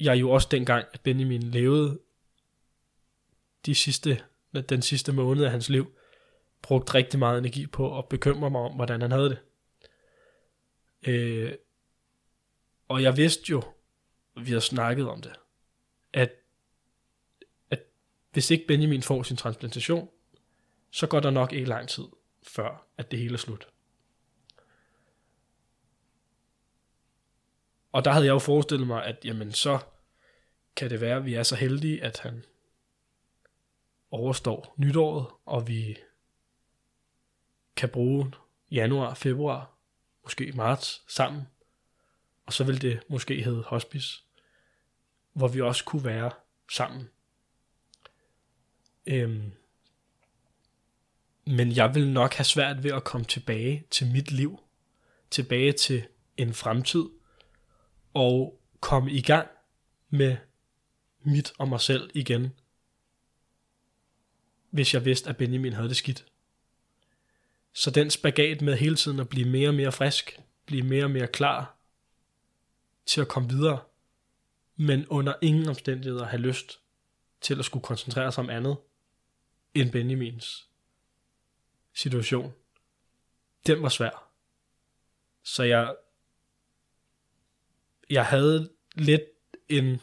jeg 0.00 0.20
jo 0.20 0.30
også 0.30 0.48
dengang, 0.50 0.86
at 0.92 1.00
Benjamin 1.00 1.42
levede 1.42 2.00
de 3.66 3.74
sidste, 3.74 4.24
den 4.62 4.82
sidste 4.82 5.12
måned 5.12 5.44
af 5.44 5.50
hans 5.50 5.68
liv, 5.68 5.92
brugt 6.62 6.94
rigtig 6.94 7.18
meget 7.18 7.38
energi 7.38 7.66
på 7.66 7.98
at 7.98 8.08
bekymre 8.08 8.50
mig 8.50 8.60
om, 8.60 8.72
hvordan 8.72 9.00
han 9.00 9.10
havde 9.10 9.30
det. 9.30 9.38
Øh, 11.06 11.52
og 12.88 13.02
jeg 13.02 13.16
vidste 13.16 13.50
jo, 13.50 13.62
vi 14.36 14.52
har 14.52 14.60
snakket 14.60 15.08
om 15.08 15.22
det, 15.22 15.32
at, 16.12 16.32
at 17.70 17.82
hvis 18.32 18.50
ikke 18.50 18.66
Benjamin 18.66 19.02
får 19.02 19.22
sin 19.22 19.36
transplantation, 19.36 20.08
så 20.90 21.06
går 21.06 21.20
der 21.20 21.30
nok 21.30 21.52
ikke 21.52 21.68
lang 21.68 21.88
tid, 21.88 22.04
før 22.42 22.86
at 22.98 23.10
det 23.10 23.18
hele 23.18 23.34
er 23.34 23.38
slut. 23.38 23.68
Og 27.92 28.04
der 28.04 28.10
havde 28.12 28.26
jeg 28.26 28.32
jo 28.32 28.38
forestillet 28.38 28.86
mig, 28.86 29.04
at 29.04 29.24
jamen 29.24 29.52
så 29.52 29.78
kan 30.76 30.90
det 30.90 31.00
være, 31.00 31.16
at 31.16 31.24
vi 31.24 31.34
er 31.34 31.42
så 31.42 31.56
heldige, 31.56 32.02
at 32.02 32.18
han 32.18 32.44
overstår 34.14 34.74
nytåret, 34.76 35.26
og 35.44 35.68
vi 35.68 35.96
kan 37.76 37.88
bruge 37.88 38.32
januar, 38.70 39.14
februar, 39.14 39.78
måske 40.22 40.52
marts 40.52 41.02
sammen. 41.08 41.42
Og 42.46 42.52
så 42.52 42.64
vil 42.64 42.82
det 42.82 43.00
måske 43.08 43.42
hedde 43.42 43.62
hospice, 43.62 44.22
hvor 45.32 45.48
vi 45.48 45.60
også 45.60 45.84
kunne 45.84 46.04
være 46.04 46.30
sammen. 46.72 47.10
Øhm, 49.06 49.52
men 51.46 51.76
jeg 51.76 51.94
vil 51.94 52.12
nok 52.12 52.34
have 52.34 52.44
svært 52.44 52.84
ved 52.84 52.92
at 52.92 53.04
komme 53.04 53.24
tilbage 53.24 53.84
til 53.90 54.12
mit 54.12 54.32
liv, 54.32 54.60
tilbage 55.30 55.72
til 55.72 56.06
en 56.36 56.54
fremtid, 56.54 57.04
og 58.14 58.60
komme 58.80 59.12
i 59.12 59.22
gang 59.22 59.48
med 60.10 60.36
mit 61.22 61.52
og 61.58 61.68
mig 61.68 61.80
selv 61.80 62.10
igen, 62.14 62.52
hvis 64.74 64.94
jeg 64.94 65.04
vidste, 65.04 65.30
at 65.30 65.36
Benjamin 65.36 65.72
havde 65.72 65.88
det 65.88 65.96
skidt. 65.96 66.24
Så 67.72 67.90
den 67.90 68.10
spagat 68.10 68.60
med 68.60 68.76
hele 68.76 68.96
tiden 68.96 69.20
at 69.20 69.28
blive 69.28 69.48
mere 69.48 69.68
og 69.68 69.74
mere 69.74 69.92
frisk, 69.92 70.38
blive 70.66 70.82
mere 70.82 71.04
og 71.04 71.10
mere 71.10 71.26
klar 71.26 71.76
til 73.06 73.20
at 73.20 73.28
komme 73.28 73.48
videre, 73.48 73.82
men 74.76 75.06
under 75.08 75.34
ingen 75.42 75.68
omstændigheder 75.68 76.24
have 76.26 76.40
lyst 76.40 76.80
til 77.40 77.58
at 77.58 77.64
skulle 77.64 77.82
koncentrere 77.82 78.32
sig 78.32 78.44
om 78.44 78.50
andet 78.50 78.76
end 79.74 79.92
Benjamins 79.92 80.68
situation. 81.92 82.52
Den 83.66 83.82
var 83.82 83.88
svær. 83.88 84.30
Så 85.42 85.62
jeg, 85.62 85.96
jeg 88.10 88.26
havde 88.26 88.70
lidt 88.94 89.24
en 89.68 90.00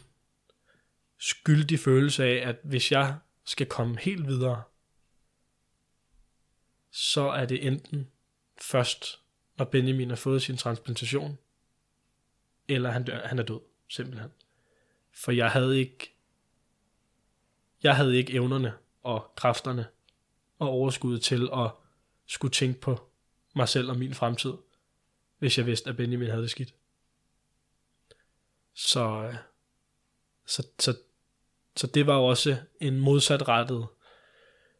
skyldig 1.17 1.79
følelse 1.79 2.23
af, 2.23 2.49
at 2.49 2.59
hvis 2.63 2.91
jeg 2.91 3.17
skal 3.51 3.67
komme 3.67 3.99
helt 3.99 4.27
videre, 4.27 4.63
så 6.91 7.21
er 7.21 7.45
det 7.45 7.67
enten 7.67 8.11
først, 8.61 9.21
når 9.57 9.65
Benjamin 9.65 10.09
har 10.09 10.15
fået 10.15 10.41
sin 10.41 10.57
transplantation, 10.57 11.37
eller 12.67 12.91
han, 12.91 13.03
dør, 13.03 13.27
han 13.27 13.39
er 13.39 13.43
død, 13.43 13.59
simpelthen. 13.87 14.31
For 15.11 15.31
jeg 15.31 15.51
havde 15.51 15.79
ikke, 15.79 16.13
jeg 17.83 17.95
havde 17.95 18.17
ikke 18.17 18.33
evnerne 18.33 18.73
og 19.03 19.31
kræfterne 19.35 19.87
og 20.59 20.69
overskuddet 20.69 21.21
til 21.21 21.49
at 21.53 21.71
skulle 22.25 22.51
tænke 22.51 22.79
på 22.79 23.09
mig 23.55 23.69
selv 23.69 23.89
og 23.89 23.97
min 23.97 24.13
fremtid, 24.13 24.53
hvis 25.37 25.57
jeg 25.57 25.65
vidste, 25.65 25.89
at 25.89 25.97
Benjamin 25.97 26.29
havde 26.29 26.41
det 26.41 26.51
skidt. 26.51 26.73
Så, 28.73 29.23
øh, 29.23 29.35
så, 30.45 30.67
så, 30.79 30.97
så 31.75 31.87
det 31.87 32.07
var 32.07 32.15
også 32.15 32.55
en 32.79 32.99
modsatrettet 32.99 33.87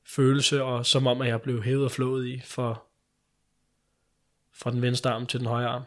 følelse, 0.05 0.63
og 0.63 0.85
som 0.85 1.07
om, 1.07 1.21
at 1.21 1.27
jeg 1.27 1.41
blev 1.41 1.63
hævet 1.63 1.85
og 1.85 1.91
flået 1.91 2.27
i 2.27 2.39
for, 2.39 2.83
fra 4.53 4.71
den 4.71 4.81
venstre 4.81 5.11
arm 5.11 5.25
til 5.25 5.39
den 5.39 5.47
højre 5.47 5.67
arm. 5.67 5.83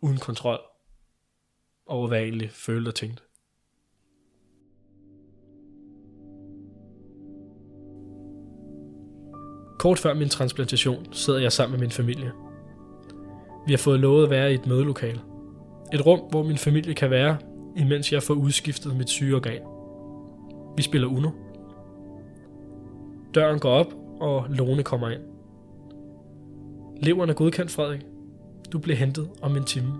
Uden 0.00 0.18
kontrol 0.18 0.60
over, 1.86 2.08
hvad 2.08 2.18
jeg 2.18 2.26
egentlig 2.26 2.50
følte 2.50 2.88
og 2.88 2.94
tænkte. 2.94 3.22
Kort 9.78 9.98
før 9.98 10.14
min 10.14 10.28
transplantation 10.28 11.12
sidder 11.12 11.40
jeg 11.40 11.52
sammen 11.52 11.72
med 11.72 11.86
min 11.86 11.90
familie. 11.90 12.32
Vi 13.66 13.72
har 13.72 13.78
fået 13.78 14.00
lovet 14.00 14.24
at 14.24 14.30
være 14.30 14.50
i 14.50 14.54
et 14.54 14.66
mødelokale. 14.66 15.20
Et 15.94 16.06
rum, 16.06 16.20
hvor 16.30 16.42
min 16.42 16.58
familie 16.58 16.94
kan 16.94 17.10
være, 17.10 17.38
imens 17.78 18.12
jeg 18.12 18.22
får 18.22 18.34
udskiftet 18.34 18.96
mit 18.96 19.08
sygeorgan. 19.08 19.62
Vi 20.76 20.82
spiller 20.82 21.08
Uno. 21.08 21.30
Døren 23.34 23.58
går 23.58 23.70
op, 23.70 23.94
og 24.20 24.46
Lone 24.48 24.82
kommer 24.82 25.08
ind. 25.08 25.22
Leveren 27.02 27.30
er 27.30 27.34
godkendt, 27.34 27.70
Frederik. 27.70 28.06
Du 28.72 28.78
bliver 28.78 28.96
hentet 28.96 29.28
om 29.42 29.56
en 29.56 29.64
time. 29.64 29.92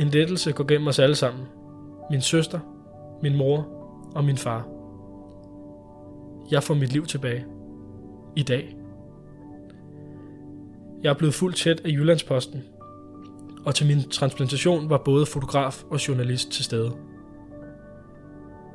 En 0.00 0.08
lettelse 0.08 0.52
går 0.52 0.64
gennem 0.64 0.88
os 0.88 0.98
alle 0.98 1.14
sammen. 1.14 1.44
Min 2.10 2.20
søster, 2.20 2.60
min 3.22 3.36
mor 3.36 3.68
og 4.14 4.24
min 4.24 4.36
far. 4.36 4.66
Jeg 6.50 6.62
får 6.62 6.74
mit 6.74 6.92
liv 6.92 7.06
tilbage. 7.06 7.44
I 8.36 8.42
dag. 8.42 8.76
Jeg 11.02 11.10
er 11.10 11.14
blevet 11.14 11.34
fuldt 11.34 11.56
tæt 11.56 11.80
af 11.84 11.88
Jyllandsposten, 11.88 12.62
og 13.64 13.74
til 13.74 13.86
min 13.86 14.08
transplantation 14.10 14.90
var 14.90 14.98
både 14.98 15.26
fotograf 15.26 15.82
og 15.90 16.08
journalist 16.08 16.50
til 16.50 16.64
stede. 16.64 16.92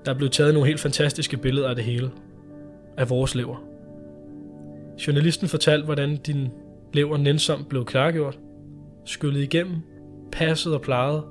Der 0.06 0.12
er 0.12 0.16
blevet 0.16 0.32
taget 0.32 0.54
nogle 0.54 0.68
helt 0.68 0.80
fantastiske 0.80 1.38
billeder 1.38 1.70
af 1.70 1.76
det 1.76 1.84
hele. 1.84 2.12
Af 2.98 3.10
vores 3.10 3.36
lever. 3.36 3.64
Journalisten 5.08 5.48
fortalte, 5.48 5.86
hvordan 5.86 6.18
din 6.18 6.48
lever 6.94 7.18
nænsomt 7.18 7.70
blev 7.70 7.86
klargjort, 7.86 8.40
skyllet 9.06 9.42
igennem, 9.42 9.76
passet 10.32 10.74
og 10.74 10.82
plejet, 10.82 11.24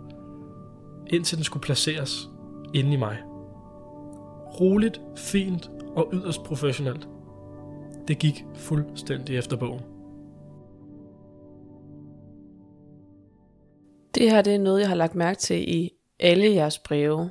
indtil 1.07 1.37
den 1.37 1.45
skulle 1.45 1.63
placeres 1.63 2.29
inde 2.75 2.93
i 2.93 2.97
mig. 2.97 3.19
Roligt, 4.61 5.01
fint 5.17 5.71
og 5.97 6.11
yderst 6.13 6.43
professionelt. 6.43 7.09
Det 8.09 8.19
gik 8.19 8.45
fuldstændig 8.55 9.37
efter 9.37 9.57
bogen. 9.57 9.92
Det 14.15 14.31
her 14.31 14.43
det 14.43 14.55
er 14.55 14.59
noget, 14.59 14.81
jeg 14.81 14.89
har 14.89 14.95
lagt 14.95 15.15
mærke 15.15 15.41
til 15.41 15.69
i 15.69 15.91
alle 16.19 16.55
jeres 16.55 16.79
breve. 16.79 17.31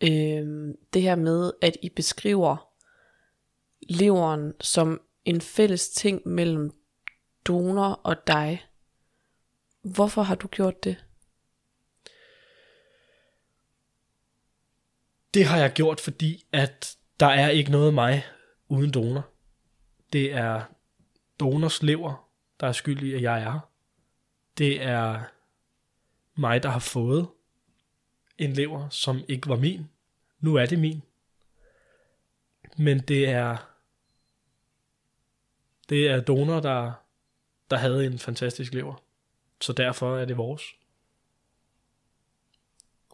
Øhm, 0.00 0.76
det 0.92 1.02
her 1.02 1.14
med, 1.14 1.52
at 1.62 1.76
I 1.82 1.88
beskriver 1.88 2.68
leveren 3.88 4.54
som 4.60 5.00
en 5.24 5.40
fælles 5.40 5.88
ting 5.88 6.28
mellem 6.28 6.70
donor 7.46 8.00
og 8.04 8.26
dig. 8.26 8.66
Hvorfor 9.82 10.22
har 10.22 10.34
du 10.34 10.46
gjort 10.46 10.84
det? 10.84 11.04
Det 15.34 15.44
har 15.44 15.58
jeg 15.58 15.72
gjort, 15.72 16.00
fordi 16.00 16.46
at 16.52 16.96
der 17.20 17.26
er 17.26 17.48
ikke 17.48 17.70
noget 17.70 17.94
mig 17.94 18.24
uden 18.68 18.90
donor. 18.90 19.28
Det 20.12 20.32
er 20.32 20.62
donors 21.40 21.82
lever, 21.82 22.28
der 22.60 22.66
er 22.66 22.72
skyld 22.72 23.02
i, 23.02 23.14
at 23.14 23.22
jeg 23.22 23.42
er 23.42 23.60
Det 24.58 24.82
er 24.82 25.20
mig, 26.34 26.62
der 26.62 26.68
har 26.68 26.78
fået 26.78 27.28
en 28.38 28.52
lever, 28.52 28.88
som 28.88 29.24
ikke 29.28 29.48
var 29.48 29.56
min. 29.56 29.88
Nu 30.40 30.54
er 30.54 30.66
det 30.66 30.78
min. 30.78 31.02
Men 32.76 32.98
det 32.98 33.28
er 33.28 33.72
det 35.88 36.08
er 36.08 36.20
donor, 36.20 36.60
der, 36.60 36.92
der 37.70 37.76
havde 37.76 38.06
en 38.06 38.18
fantastisk 38.18 38.74
lever. 38.74 39.02
Så 39.60 39.72
derfor 39.72 40.18
er 40.18 40.24
det 40.24 40.36
vores. 40.36 40.62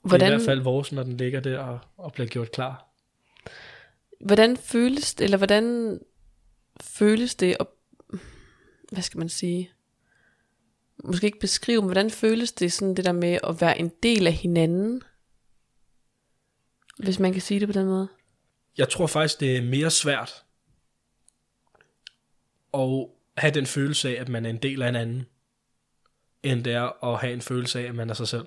Hvordan, 0.03 0.21
det 0.21 0.27
er 0.27 0.33
i 0.33 0.37
hvert 0.37 0.47
fald 0.47 0.61
vores, 0.61 0.93
når 0.93 1.03
den 1.03 1.17
ligger 1.17 1.41
der 1.41 1.59
og, 1.59 1.81
og 1.97 2.13
bliver 2.13 2.29
gjort 2.29 2.53
klar. 2.53 2.89
Hvordan 4.21 4.57
føles 4.57 5.15
det, 5.15 5.25
eller 5.25 5.37
hvordan 5.37 5.99
føles 6.81 7.35
det, 7.35 7.59
og 7.59 7.75
hvad 8.93 9.03
skal 9.03 9.19
man 9.19 9.29
sige, 9.29 9.71
måske 11.05 11.27
ikke 11.27 11.41
beskrive, 11.41 11.81
men 11.81 11.87
hvordan 11.87 12.11
føles 12.11 12.53
det 12.53 12.73
sådan 12.73 12.95
det 12.95 13.05
der 13.05 13.13
med 13.13 13.39
at 13.45 13.61
være 13.61 13.79
en 13.79 13.93
del 14.03 14.27
af 14.27 14.33
hinanden, 14.33 15.03
hvis 16.99 17.19
man 17.19 17.33
kan 17.33 17.43
sige 17.43 17.61
det 17.61 17.69
på 17.69 17.73
den 17.73 17.87
måde? 17.87 18.09
Jeg 18.79 18.89
tror 18.89 19.07
faktisk, 19.07 19.41
det 19.41 19.57
er 19.57 19.63
mere 19.63 19.91
svært 19.91 20.45
at 22.75 23.07
have 23.39 23.55
den 23.55 23.67
følelse 23.67 24.09
af, 24.09 24.21
at 24.21 24.29
man 24.29 24.47
er 24.47 24.51
en 24.51 24.63
del 24.63 24.83
af 24.83 24.89
en 24.89 24.97
anden, 24.97 25.27
end 26.43 26.65
det 26.65 26.73
er 26.73 27.05
at 27.05 27.21
have 27.21 27.33
en 27.33 27.41
følelse 27.41 27.81
af, 27.81 27.85
at 27.85 27.95
man 27.95 28.11
er 28.11 28.15
sig 28.15 28.29
selv. 28.29 28.47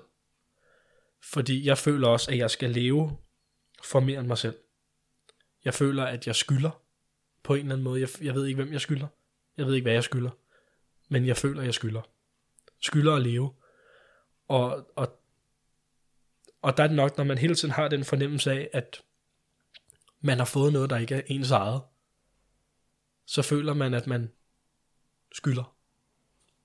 Fordi 1.22 1.66
jeg 1.66 1.78
føler 1.78 2.08
også, 2.08 2.30
at 2.30 2.38
jeg 2.38 2.50
skal 2.50 2.70
leve 2.70 3.18
for 3.84 4.00
mere 4.00 4.20
end 4.20 4.26
mig 4.26 4.38
selv. 4.38 4.56
Jeg 5.64 5.74
føler, 5.74 6.04
at 6.04 6.26
jeg 6.26 6.34
skylder 6.34 6.82
på 7.42 7.54
en 7.54 7.60
eller 7.60 7.72
anden 7.72 7.84
måde. 7.84 8.00
Jeg, 8.00 8.08
jeg 8.20 8.34
ved 8.34 8.46
ikke, 8.46 8.62
hvem 8.62 8.72
jeg 8.72 8.80
skylder. 8.80 9.06
Jeg 9.56 9.66
ved 9.66 9.74
ikke, 9.74 9.84
hvad 9.84 9.92
jeg 9.92 10.04
skylder. 10.04 10.30
Men 11.08 11.26
jeg 11.26 11.36
føler, 11.36 11.60
at 11.60 11.66
jeg 11.66 11.74
skylder. 11.74 12.02
Skylder 12.82 13.14
at 13.14 13.22
leve. 13.22 13.54
Og, 14.48 14.88
og, 14.96 15.20
og 16.62 16.76
der 16.76 16.82
er 16.82 16.86
det 16.86 16.96
nok, 16.96 17.16
når 17.16 17.24
man 17.24 17.38
hele 17.38 17.54
tiden 17.54 17.74
har 17.74 17.88
den 17.88 18.04
fornemmelse 18.04 18.52
af, 18.52 18.70
at 18.72 19.02
man 20.20 20.38
har 20.38 20.44
fået 20.44 20.72
noget, 20.72 20.90
der 20.90 20.98
ikke 20.98 21.14
er 21.14 21.22
ens 21.26 21.50
eget, 21.50 21.82
så 23.26 23.42
føler 23.42 23.74
man, 23.74 23.94
at 23.94 24.06
man 24.06 24.32
skylder. 25.32 25.76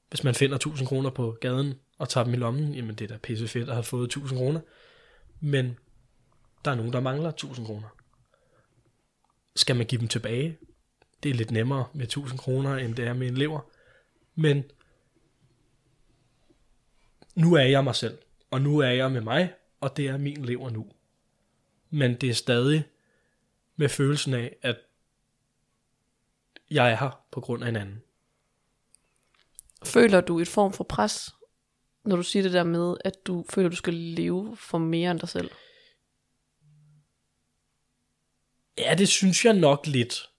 Hvis 0.10 0.24
man 0.24 0.36
finder 0.36 0.56
1000 0.56 0.88
kroner 0.88 1.10
på 1.10 1.38
gaden 1.42 1.74
og 1.98 2.10
tager 2.10 2.26
dem 2.26 2.34
i 2.34 2.38
lommen, 2.38 2.74
jamen 2.74 2.96
det 2.96 3.06
er 3.06 3.08
da 3.08 3.18
pisse 3.18 3.48
fedt 3.48 3.70
at 3.70 3.76
have 3.76 3.84
fået 3.84 4.06
1000 4.06 4.40
kroner. 4.40 4.62
Men 5.40 5.80
der 6.66 6.72
er 6.72 6.76
nogen, 6.76 6.94
der 6.94 7.00
mangler 7.00 7.30
1000 7.30 7.66
kroner. 7.66 7.88
Skal 9.56 9.76
man 9.76 9.86
give 9.86 10.02
dem 10.02 10.08
tilbage? 10.08 10.58
Det 11.24 11.30
er 11.30 11.34
lidt 11.34 11.52
nemmere 11.52 11.86
med 11.94 12.04
1000 12.04 12.40
kroner, 12.40 12.76
end 12.76 12.96
det 12.96 13.08
er 13.08 13.14
med 13.14 13.28
en 13.28 13.38
lever. 13.38 13.60
Men 14.36 14.64
nu 17.38 17.54
er 17.54 17.64
jeg 17.64 17.84
mig 17.84 17.96
selv, 17.96 18.18
og 18.52 18.62
nu 18.62 18.80
er 18.80 18.90
jeg 18.90 19.12
med 19.12 19.22
mig, 19.22 19.54
og 19.80 19.98
det 19.98 20.08
er 20.08 20.18
min 20.18 20.46
lever 20.46 20.70
nu. 20.70 20.92
Men 21.90 22.16
det 22.16 22.30
er 22.30 22.34
stadig 22.34 22.84
med 23.76 23.90
følelsen 23.90 24.34
af, 24.34 24.56
at 24.62 24.78
jeg 26.72 26.92
er 26.92 26.96
her 26.96 27.26
på 27.32 27.42
grund 27.42 27.64
af 27.64 27.70
en 27.70 27.76
anden. 27.76 28.04
Føler 29.86 30.22
du 30.22 30.40
et 30.40 30.48
form 30.48 30.74
for 30.74 30.84
pres, 30.84 31.36
når 32.04 32.16
du 32.16 32.24
siger 32.24 32.44
det 32.44 32.54
der 32.54 32.64
med, 32.64 32.98
at 33.06 33.14
du 33.28 33.46
føler, 33.50 33.68
at 33.68 33.72
du 33.72 33.78
skal 33.78 33.94
leve 33.94 34.58
for 34.58 34.78
mere 34.78 35.12
end 35.12 35.20
dig 35.20 35.30
selv? 35.30 35.52
Ja, 38.78 38.96
det 38.98 39.08
synes 39.08 39.46
jeg 39.46 39.54
nok 39.54 39.88
lidt. 39.88 40.30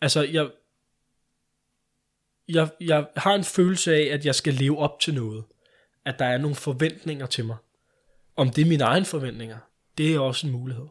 Altså, 0.00 0.22
jeg, 0.22 0.50
jeg, 2.48 2.70
jeg 2.80 3.08
har 3.16 3.34
en 3.34 3.44
følelse 3.44 3.94
af, 3.94 4.14
at 4.14 4.24
jeg 4.24 4.34
skal 4.34 4.54
leve 4.54 4.78
op 4.78 5.00
til 5.00 5.14
noget. 5.14 5.44
At 6.10 6.18
der 6.18 6.24
er 6.24 6.38
nogle 6.38 6.56
forventninger 6.56 7.26
til 7.26 7.44
mig. 7.44 7.56
Om 8.36 8.50
det 8.50 8.62
er 8.62 8.66
mine 8.66 8.84
egne 8.84 9.06
forventninger, 9.06 9.58
det 9.98 10.14
er 10.14 10.20
også 10.20 10.46
en 10.46 10.52
mulighed. 10.52 10.86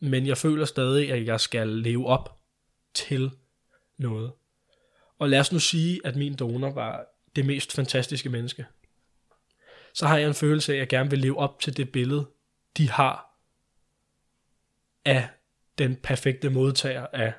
Men 0.00 0.26
jeg 0.26 0.38
føler 0.38 0.64
stadig, 0.64 1.12
at 1.12 1.26
jeg 1.26 1.40
skal 1.40 1.68
leve 1.68 2.06
op 2.06 2.40
til 2.94 3.30
noget. 3.96 4.32
Og 5.18 5.28
lad 5.28 5.40
os 5.40 5.52
nu 5.52 5.58
sige, 5.58 6.00
at 6.04 6.16
min 6.16 6.34
donor 6.34 6.70
var 6.70 7.06
det 7.36 7.46
mest 7.46 7.72
fantastiske 7.72 8.28
menneske. 8.28 8.66
Så 9.94 10.06
har 10.06 10.18
jeg 10.18 10.28
en 10.28 10.34
følelse 10.34 10.72
af, 10.72 10.76
at 10.76 10.80
jeg 10.80 10.88
gerne 10.88 11.10
vil 11.10 11.18
leve 11.18 11.38
op 11.38 11.60
til 11.60 11.76
det 11.76 11.92
billede, 11.92 12.26
de 12.76 12.90
har 12.90 13.38
af 15.04 15.28
den 15.78 15.96
perfekte 15.96 16.50
modtager 16.50 17.06
af 17.06 17.34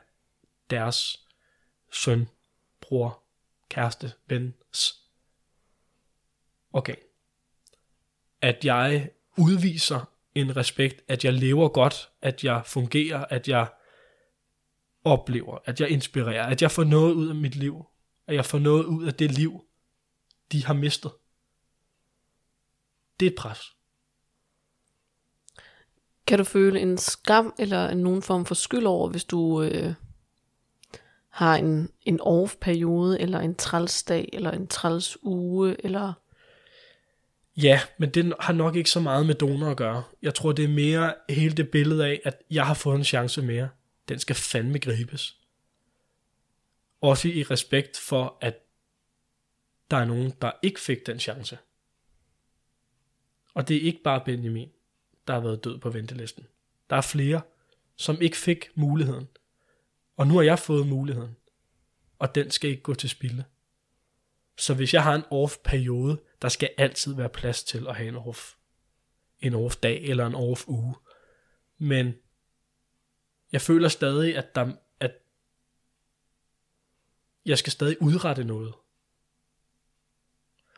deres 0.70 1.28
søn, 1.91 2.28
bror, 2.82 3.24
kæreste, 3.70 4.11
vens 4.28 5.03
organ. 6.74 7.09
At 8.41 8.65
jeg 8.65 9.09
udviser 9.37 10.09
en 10.35 10.55
respekt, 10.55 11.01
at 11.07 11.25
jeg 11.25 11.33
lever 11.33 11.67
godt, 11.67 12.09
at 12.21 12.43
jeg 12.43 12.61
fungerer, 12.65 13.25
at 13.25 13.47
jeg 13.47 13.67
oplever, 15.03 15.57
at 15.65 15.81
jeg 15.81 15.89
inspirerer, 15.89 16.45
at 16.45 16.61
jeg 16.61 16.71
får 16.71 16.83
noget 16.83 17.13
ud 17.13 17.29
af 17.29 17.35
mit 17.35 17.55
liv, 17.55 17.85
at 18.27 18.35
jeg 18.35 18.45
får 18.45 18.59
noget 18.59 18.85
ud 18.85 19.05
af 19.05 19.13
det 19.13 19.31
liv, 19.31 19.65
de 20.51 20.65
har 20.65 20.73
mistet. 20.73 21.11
Det 23.19 23.25
er 23.25 23.29
et 23.29 23.35
pres. 23.35 23.59
Kan 26.27 26.37
du 26.37 26.43
føle 26.43 26.79
en 26.79 26.97
skam 26.97 27.53
eller 27.59 27.93
nogen 27.93 28.21
form 28.21 28.45
for 28.45 28.55
skyld 28.55 28.85
over, 28.85 29.09
hvis 29.09 29.23
du 29.23 29.61
øh, 29.61 29.93
har 31.29 31.55
en, 31.55 31.91
en 32.01 32.19
off-periode, 32.21 33.19
eller 33.19 33.39
en 33.39 33.55
trælsdag, 33.55 34.29
eller 34.33 34.51
en 34.51 34.67
træls 34.67 35.17
uge, 35.23 35.85
eller... 35.85 36.13
Ja, 37.64 37.82
men 37.97 38.10
det 38.10 38.34
har 38.39 38.53
nok 38.53 38.76
ikke 38.76 38.89
så 38.89 38.99
meget 38.99 39.26
med 39.26 39.36
donor 39.36 39.72
at 39.72 39.78
gøre. 39.78 40.03
Jeg 40.22 40.36
tror, 40.36 40.51
det 40.51 40.66
er 40.66 40.70
mere 40.70 41.16
hele 41.30 41.55
det 41.55 41.72
billede 41.72 42.05
af, 42.05 42.22
at 42.26 42.41
jeg 42.51 42.68
har 42.68 42.74
fået 42.74 42.95
en 42.95 43.03
chance 43.03 43.41
mere. 43.41 43.70
Den 44.10 44.20
skal 44.20 44.36
fandme 44.36 44.80
gribes. 44.80 45.39
Også 47.01 47.28
i 47.28 47.43
respekt 47.43 47.97
for, 47.97 48.38
at 48.41 48.60
der 49.91 49.97
er 49.97 50.05
nogen, 50.05 50.34
der 50.41 50.51
ikke 50.62 50.80
fik 50.80 51.05
den 51.05 51.20
chance. 51.20 51.57
Og 53.53 53.68
det 53.68 53.78
er 53.78 53.82
ikke 53.82 54.03
bare 54.03 54.22
Benjamin, 54.26 54.70
der 55.28 55.34
har 55.34 55.41
været 55.41 55.64
død 55.64 55.78
på 55.78 55.89
ventelisten. 55.89 56.47
Der 56.89 56.95
er 56.95 57.01
flere, 57.01 57.41
som 57.95 58.22
ikke 58.22 58.38
fik 58.38 58.70
muligheden. 58.76 59.28
Og 60.18 60.28
nu 60.28 60.36
har 60.36 60.41
jeg 60.41 60.60
fået 60.60 60.88
muligheden. 60.88 61.36
Og 62.20 62.36
den 62.36 62.51
skal 62.51 62.70
ikke 62.70 62.84
gå 62.84 62.93
til 62.93 63.10
spilde. 63.10 63.43
Så 64.57 64.74
hvis 64.74 64.93
jeg 64.93 65.03
har 65.03 65.16
en 65.16 65.24
off-periode, 65.32 66.18
der 66.41 66.49
skal 66.49 66.73
altid 66.77 67.15
være 67.15 67.29
plads 67.29 67.63
til 67.63 67.87
at 67.87 67.95
have 67.95 68.07
en 68.07 68.15
off. 68.15 68.53
En 69.39 69.53
off-dag 69.53 70.01
eller 70.01 70.25
en 70.25 70.35
off-uge. 70.35 70.95
Men 71.77 72.13
jeg 73.51 73.61
føler 73.61 73.89
stadig, 73.89 74.37
at, 74.37 74.55
der, 74.55 74.73
at 74.99 75.11
jeg 77.45 77.57
skal 77.57 77.71
stadig 77.71 78.01
udrette 78.01 78.43
noget. 78.43 78.73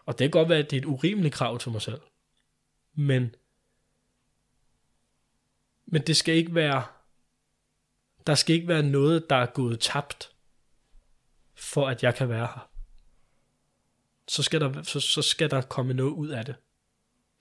Og 0.06 0.20
det 0.20 0.26
kan 0.26 0.32
godt 0.32 0.50
være, 0.50 0.60
at 0.60 0.72
det 0.72 0.78
er 0.78 0.82
et 0.82 0.86
urimeligt 0.86 1.34
krav 1.34 1.60
til 1.60 1.72
mig 1.72 1.82
selv. 1.82 2.02
Men, 2.94 3.36
men 5.86 6.08
det 6.08 6.18
skal 6.18 6.36
ikke 6.36 6.56
være, 6.56 6.86
der 8.28 8.36
skal 8.36 8.56
ikke 8.56 8.68
være 8.68 8.84
noget, 8.84 9.30
der 9.30 9.36
er 9.36 9.46
gået 9.46 9.80
tabt, 9.80 10.36
for 11.56 11.88
at 11.88 12.04
jeg 12.04 12.16
kan 12.16 12.30
være 12.30 12.48
her. 12.48 12.71
Så 14.28 14.44
skal 14.44 14.62
der, 14.62 14.84
så, 14.84 15.00
så 15.00 15.22
skal 15.22 15.52
der 15.52 15.62
komme 15.62 15.94
noget 15.94 16.12
ud 16.12 16.28
af 16.28 16.46
det. 16.46 16.56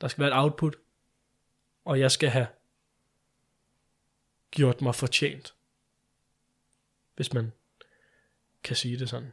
Der 0.01 0.09
skal 0.09 0.23
være 0.23 0.31
et 0.31 0.43
output, 0.43 0.77
og 1.85 2.01
jeg 2.01 2.11
skal 2.11 2.29
have 2.29 2.47
gjort 4.51 4.83
mig 4.83 4.95
fortjent. 4.95 5.55
Hvis 7.17 7.33
man 7.33 7.53
kan 8.65 8.77
sige 8.77 8.99
det 8.99 9.09
sådan. 9.09 9.33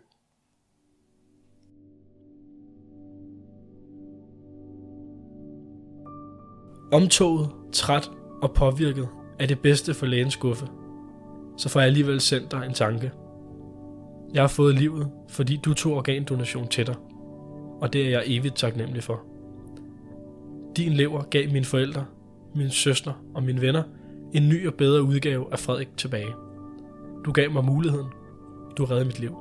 Omtoget, 6.91 7.51
træt 7.73 8.09
og 8.41 8.53
påvirket 8.53 9.09
er 9.39 9.45
det 9.45 9.61
bedste 9.61 9.93
for 9.93 10.05
lægens 10.05 10.33
skuffe, 10.33 10.67
så 11.57 11.69
får 11.69 11.79
jeg 11.79 11.87
alligevel 11.87 12.21
sendt 12.21 12.51
dig 12.51 12.65
en 12.65 12.73
tanke. 12.73 13.11
Jeg 14.33 14.43
har 14.43 14.47
fået 14.47 14.75
livet, 14.75 15.11
fordi 15.29 15.59
du 15.65 15.73
tog 15.73 15.93
organdonation 15.93 16.67
til 16.67 16.87
dig, 16.87 16.95
og 17.81 17.93
det 17.93 18.05
er 18.05 18.09
jeg 18.09 18.23
evigt 18.25 18.55
taknemmelig 18.55 19.03
for. 19.03 19.21
Din 20.77 20.93
lever 20.93 21.23
gav 21.23 21.51
mine 21.51 21.65
forældre, 21.65 22.05
min 22.55 22.69
søster 22.69 23.13
og 23.33 23.43
mine 23.43 23.61
venner 23.61 23.83
en 24.33 24.49
ny 24.49 24.67
og 24.67 24.73
bedre 24.73 25.03
udgave 25.03 25.45
af 25.51 25.59
Frederik 25.59 25.97
tilbage. 25.97 26.33
Du 27.25 27.31
gav 27.31 27.51
mig 27.51 27.65
muligheden. 27.65 28.07
Du 28.77 28.85
reddede 28.85 29.05
mit 29.05 29.19
liv. 29.19 29.35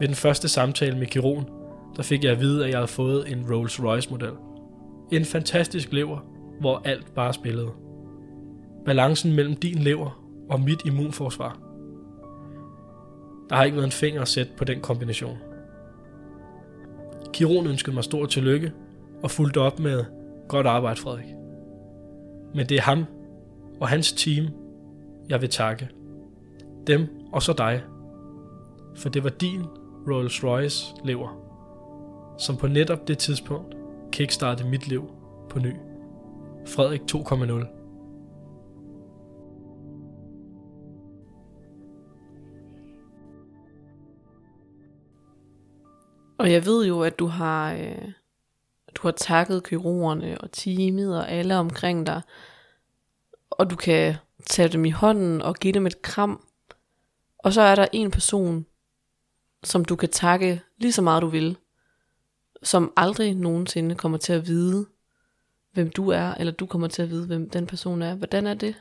Ved 0.00 0.08
den 0.08 0.16
første 0.16 0.48
samtale 0.48 0.98
med 0.98 1.06
Kiron, 1.06 1.44
der 1.96 2.02
fik 2.02 2.24
jeg 2.24 2.32
at 2.32 2.40
vide, 2.40 2.64
at 2.64 2.70
jeg 2.70 2.78
havde 2.78 2.88
fået 2.88 3.32
en 3.32 3.46
Rolls 3.50 3.82
Royce 3.82 4.10
model– 4.10 4.32
en 5.12 5.24
fantastisk 5.24 5.92
lever, 5.92 6.18
hvor 6.60 6.82
alt 6.84 7.14
bare 7.14 7.32
spillede. 7.32 7.70
Balancen 8.84 9.32
mellem 9.32 9.56
din 9.56 9.78
lever 9.78 10.24
og 10.50 10.60
mit 10.60 10.82
immunforsvar. 10.86 11.58
Der 13.50 13.56
har 13.56 13.64
ikke 13.64 13.76
været 13.76 13.86
en 13.86 13.92
finger 13.92 14.22
at 14.22 14.28
sætte 14.28 14.52
på 14.56 14.64
den 14.64 14.80
kombination. 14.80 15.38
Kiron 17.34 17.66
ønskede 17.66 17.94
mig 17.94 18.04
stor 18.04 18.26
tillykke 18.26 18.72
og 19.22 19.30
fulgte 19.30 19.60
op 19.60 19.78
med 19.78 20.04
godt 20.48 20.66
arbejde, 20.66 21.00
Frederik. 21.00 21.34
Men 22.54 22.66
det 22.66 22.76
er 22.76 22.82
ham 22.82 23.04
og 23.80 23.88
hans 23.88 24.12
team, 24.12 24.46
jeg 25.28 25.40
vil 25.40 25.48
takke. 25.48 25.88
Dem 26.86 27.08
og 27.32 27.42
så 27.42 27.52
dig. 27.52 27.82
For 28.96 29.08
det 29.08 29.24
var 29.24 29.30
din 29.30 29.62
Rolls 30.10 30.44
Royce 30.44 30.94
lever, 31.04 31.28
som 32.38 32.56
på 32.56 32.66
netop 32.66 33.08
det 33.08 33.18
tidspunkt 33.18 33.74
kickstartede 34.12 34.68
mit 34.68 34.88
liv 34.88 35.10
på 35.50 35.58
ny. 35.58 35.72
Frederik 36.66 37.00
2.0 37.12 37.83
Og 46.38 46.52
jeg 46.52 46.66
ved 46.66 46.86
jo, 46.86 47.02
at 47.02 47.18
du 47.18 47.26
har, 47.26 47.72
øh, 47.72 48.12
du 48.94 49.02
har 49.02 49.12
takket 49.12 49.64
kirurgerne 49.64 50.40
og 50.40 50.52
teamet 50.52 51.18
og 51.18 51.30
alle 51.30 51.56
omkring 51.56 52.06
dig. 52.06 52.22
Og 53.50 53.70
du 53.70 53.76
kan 53.76 54.14
tage 54.46 54.68
dem 54.68 54.84
i 54.84 54.90
hånden 54.90 55.42
og 55.42 55.54
give 55.54 55.72
dem 55.72 55.86
et 55.86 56.02
kram. 56.02 56.46
Og 57.38 57.52
så 57.52 57.60
er 57.60 57.74
der 57.74 57.86
en 57.92 58.10
person, 58.10 58.66
som 59.64 59.84
du 59.84 59.96
kan 59.96 60.08
takke 60.08 60.62
lige 60.78 60.92
så 60.92 61.02
meget 61.02 61.22
du 61.22 61.28
vil 61.28 61.56
som 62.64 62.92
aldrig 62.96 63.34
nogensinde 63.34 63.94
kommer 63.94 64.18
til 64.18 64.32
at 64.32 64.46
vide, 64.46 64.86
hvem 65.72 65.90
du 65.90 66.08
er, 66.08 66.34
eller 66.34 66.52
du 66.52 66.66
kommer 66.66 66.88
til 66.88 67.02
at 67.02 67.10
vide, 67.10 67.26
hvem 67.26 67.50
den 67.50 67.66
person 67.66 68.02
er. 68.02 68.14
Hvordan 68.14 68.46
er 68.46 68.54
det? 68.54 68.74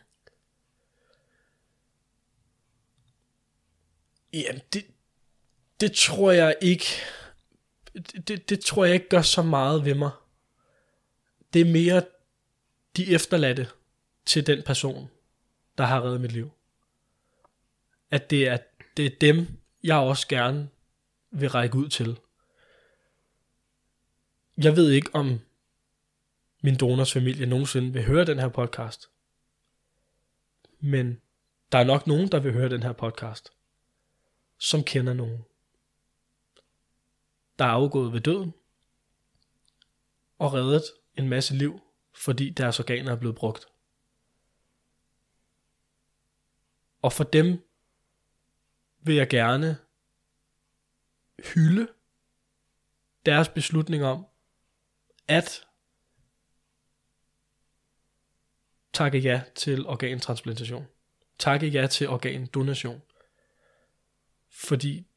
Jamen, 4.34 4.62
det, 4.74 4.86
det 5.82 5.92
tror 5.92 6.32
jeg 6.32 6.56
ikke, 6.62 6.86
det, 8.28 8.50
det 8.50 8.60
tror 8.60 8.86
jeg 8.86 8.94
ikke 8.94 9.10
gør 9.10 9.22
så 9.22 9.42
meget 9.42 9.86
ved 9.86 9.96
mig. 9.96 10.12
Det 11.54 11.62
er 11.62 11.72
mere 11.72 12.04
de 12.98 13.14
efterladte 13.14 13.68
til 14.26 14.48
den 14.48 14.64
person, 14.64 15.10
der 15.78 15.84
har 15.84 16.04
reddet 16.04 16.22
mit 16.22 16.32
liv. 16.32 16.52
At 18.12 18.30
det 18.30 18.48
er, 18.48 18.58
det 18.98 19.06
er 19.06 19.10
dem, 19.22 19.48
jeg 19.84 19.98
også 19.98 20.28
gerne 20.28 20.70
vil 21.32 21.50
række 21.50 21.78
ud 21.78 21.90
til 21.90 22.18
jeg 24.58 24.76
ved 24.76 24.92
ikke, 24.92 25.10
om 25.14 25.40
min 26.62 26.76
donors 26.78 27.14
familie 27.14 27.46
nogensinde 27.46 27.94
vil 27.94 28.06
høre 28.06 28.26
den 28.26 28.40
her 28.40 28.50
podcast. 28.50 29.10
Men 30.80 31.22
der 31.72 31.78
er 31.78 31.84
nok 31.84 32.08
nogen, 32.08 32.28
der 32.32 32.40
vil 32.40 32.54
høre 32.54 32.70
den 32.70 32.84
her 32.84 32.92
podcast, 32.92 33.52
som 34.58 34.84
kender 34.84 35.14
nogen, 35.14 35.46
der 37.60 37.66
er 37.66 37.70
afgået 37.70 38.14
ved 38.14 38.22
døden, 38.22 38.54
og 40.40 40.54
reddet 40.54 40.84
en 41.16 41.30
masse 41.30 41.56
liv, 41.56 41.80
fordi 42.16 42.50
deres 42.50 42.80
organer 42.80 43.12
er 43.12 43.16
blevet 43.16 43.36
brugt. 43.36 43.68
Og 47.02 47.14
for 47.14 47.24
dem 47.24 47.70
vil 49.00 49.16
jeg 49.16 49.30
gerne 49.30 49.78
hylde 51.54 51.88
deres 53.26 53.50
beslutning 53.50 54.04
om 54.04 54.26
at 55.28 55.68
takke 58.94 59.20
ja 59.20 59.44
til 59.56 59.86
organtransplantation. 59.86 60.88
Takke 61.40 61.68
ja 61.68 61.88
til 61.88 62.10
organdonation. 62.10 63.02
Fordi 64.50 65.08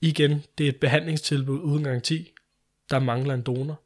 igen, 0.00 0.44
det 0.58 0.64
er 0.64 0.68
et 0.68 0.80
behandlingstilbud 0.80 1.60
uden 1.60 1.84
garanti. 1.84 2.32
Der 2.90 2.98
mangler 2.98 3.34
en 3.34 3.42
donor. 3.42 3.80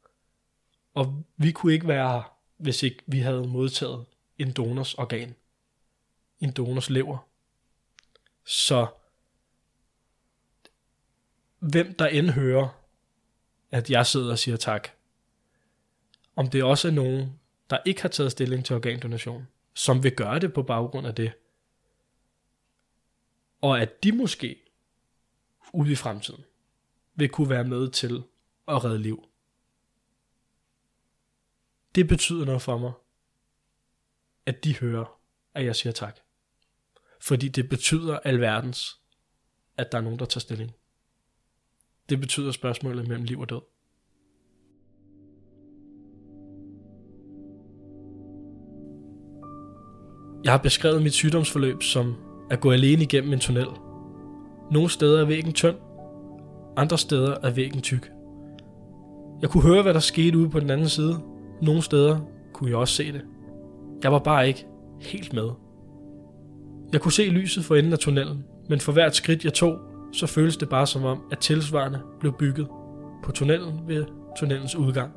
Og 0.95 1.25
vi 1.37 1.53
kunne 1.53 1.73
ikke 1.73 1.89
være 1.89 2.09
her, 2.09 2.39
hvis 2.57 2.83
ikke 2.83 3.03
vi 3.07 3.19
havde 3.19 3.49
modtaget 3.49 4.05
en 4.39 4.53
donors 4.53 4.95
organ. 4.95 5.35
En 6.41 6.53
donors 6.53 6.91
lever. 6.91 7.29
Så 8.45 8.87
hvem 11.59 11.95
der 11.95 12.07
end 12.07 12.31
hører, 12.31 12.69
at 13.71 13.91
jeg 13.91 14.07
sidder 14.07 14.31
og 14.31 14.39
siger 14.39 14.57
tak, 14.57 14.89
om 16.37 16.51
det 16.51 16.63
også 16.63 16.89
er 16.89 16.93
nogen, 16.93 17.41
der 17.71 17.79
ikke 17.87 18.03
har 18.03 18.09
taget 18.09 18.33
stilling 18.33 18.65
til 18.65 18.77
organdonation, 18.77 19.49
som 19.75 20.03
vil 20.03 20.17
gøre 20.17 20.39
det 20.39 20.53
på 20.53 20.63
baggrund 20.63 21.07
af 21.07 21.15
det, 21.15 21.33
og 23.61 23.81
at 23.81 24.05
de 24.05 24.13
måske 24.13 24.62
ude 25.73 25.93
i 25.93 25.95
fremtiden 25.95 26.45
vil 27.14 27.29
kunne 27.29 27.51
være 27.51 27.64
med 27.64 27.91
til 27.91 28.23
at 28.68 28.85
redde 28.85 28.99
liv. 28.99 29.29
Det 31.95 32.09
betyder 32.09 32.45
noget 32.45 32.62
for 32.62 32.79
mig, 32.79 32.93
at 34.47 34.64
de 34.64 34.79
hører, 34.79 35.20
at 35.55 35.64
jeg 35.64 35.77
siger 35.77 35.93
tak. 35.93 36.20
Fordi 37.20 37.49
det 37.49 37.68
betyder 37.68 38.18
alverdens, 38.18 39.01
at 39.77 39.93
der 39.93 39.99
er 39.99 40.03
nogen, 40.03 40.18
der 40.18 40.25
tager 40.25 40.41
stilling. 40.41 40.73
Det 42.09 42.20
betyder 42.20 42.53
spørgsmålet 42.53 43.09
mellem 43.09 43.25
liv 43.25 43.41
og 43.41 43.51
død. 43.51 43.61
Jeg 50.45 50.53
har 50.53 50.59
beskrevet 50.59 51.03
mit 51.03 51.12
sygdomsforløb 51.12 51.83
som 51.83 52.16
at 52.51 52.61
gå 52.61 52.73
alene 52.73 53.03
igennem 53.03 53.33
en 53.33 53.41
tunnel. 53.41 53.91
Nogle 54.73 54.91
steder 54.91 55.20
er 55.20 55.25
væggen 55.25 55.53
tynd, 55.53 55.77
andre 56.77 56.99
steder 56.99 57.37
er 57.43 57.51
væggen 57.51 57.81
tyk. 57.81 58.12
Jeg 59.43 59.51
kunne 59.51 59.62
høre, 59.62 59.83
hvad 59.83 59.95
der 59.95 60.01
skete 60.01 60.39
ude 60.39 60.51
på 60.51 60.61
den 60.61 60.70
anden 60.70 60.89
side. 60.89 61.20
Nogle 61.62 61.83
steder 61.83 62.18
kunne 62.53 62.70
jeg 62.70 62.79
også 62.79 62.95
se 62.95 63.12
det. 63.12 63.20
Jeg 64.03 64.12
var 64.12 64.18
bare 64.18 64.49
ikke 64.49 64.66
helt 65.01 65.33
med. 65.33 65.49
Jeg 66.93 67.01
kunne 67.01 67.12
se 67.12 67.23
lyset 67.23 67.64
for 67.64 67.77
enden 67.77 67.93
af 67.93 67.99
tunnelen, 67.99 68.45
men 68.68 68.81
for 68.81 68.93
hvert 68.93 69.16
skridt 69.16 69.45
jeg 69.45 69.53
tog, 69.53 69.79
så 70.12 70.27
føltes 70.27 70.57
det 70.57 70.68
bare 70.68 70.87
som 70.87 71.05
om, 71.05 71.23
at 71.31 71.39
tilsvarende 71.39 72.01
blev 72.20 72.33
bygget 72.39 72.66
på 73.25 73.33
tunnelen 73.33 73.81
ved 73.87 74.05
tunnelens 74.39 74.77
udgang. 74.77 75.12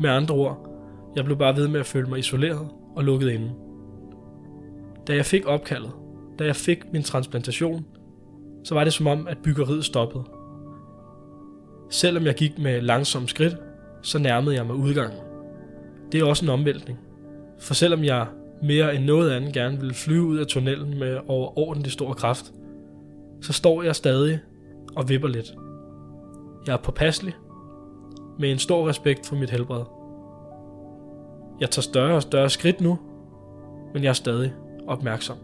Med 0.00 0.10
andre 0.10 0.34
ord, 0.34 0.68
jeg 1.16 1.24
blev 1.24 1.38
bare 1.38 1.56
ved 1.56 1.68
med 1.68 1.80
at 1.80 1.86
føle 1.86 2.08
mig 2.08 2.18
isoleret 2.18 2.68
og 2.96 3.04
lukket 3.04 3.30
inde. 3.30 3.52
Da 5.06 5.14
jeg 5.14 5.24
fik 5.24 5.46
opkaldet, 5.46 5.90
da 6.38 6.44
jeg 6.44 6.56
fik 6.56 6.92
min 6.92 7.02
transplantation, 7.02 7.86
så 8.64 8.74
var 8.74 8.84
det 8.84 8.92
som 8.92 9.06
om, 9.06 9.28
at 9.28 9.38
byggeriet 9.44 9.84
stoppede. 9.84 10.24
Selvom 11.90 12.24
jeg 12.24 12.34
gik 12.34 12.58
med 12.58 12.80
langsomme 12.80 13.28
skridt, 13.28 13.56
så 14.02 14.18
nærmede 14.18 14.56
jeg 14.56 14.66
mig 14.66 14.76
udgangen. 14.76 15.18
Det 16.12 16.20
er 16.20 16.24
også 16.24 16.44
en 16.44 16.50
omvæltning. 16.50 16.98
For 17.60 17.74
selvom 17.74 18.04
jeg 18.04 18.26
mere 18.62 18.94
end 18.94 19.04
noget 19.04 19.30
andet 19.30 19.52
gerne 19.52 19.78
ville 19.78 19.94
flyve 19.94 20.22
ud 20.22 20.38
af 20.38 20.46
tunnelen 20.46 20.98
med 20.98 21.18
overordentlig 21.28 21.92
stor 21.92 22.12
kraft, 22.12 22.52
så 23.42 23.52
står 23.52 23.82
jeg 23.82 23.96
stadig 23.96 24.40
og 24.96 25.08
vipper 25.08 25.28
lidt. 25.28 25.54
Jeg 26.66 26.72
er 26.72 26.76
påpasselig, 26.76 27.34
med 28.38 28.50
en 28.50 28.58
stor 28.58 28.88
respekt 28.88 29.26
for 29.26 29.36
mit 29.36 29.50
helbred. 29.50 29.84
Jeg 31.60 31.70
tager 31.70 31.82
større 31.82 32.14
og 32.14 32.22
større 32.22 32.50
skridt 32.50 32.80
nu, 32.80 32.98
men 33.94 34.02
jeg 34.02 34.08
er 34.08 34.12
stadig 34.12 34.52
opmærksom. 34.86 35.36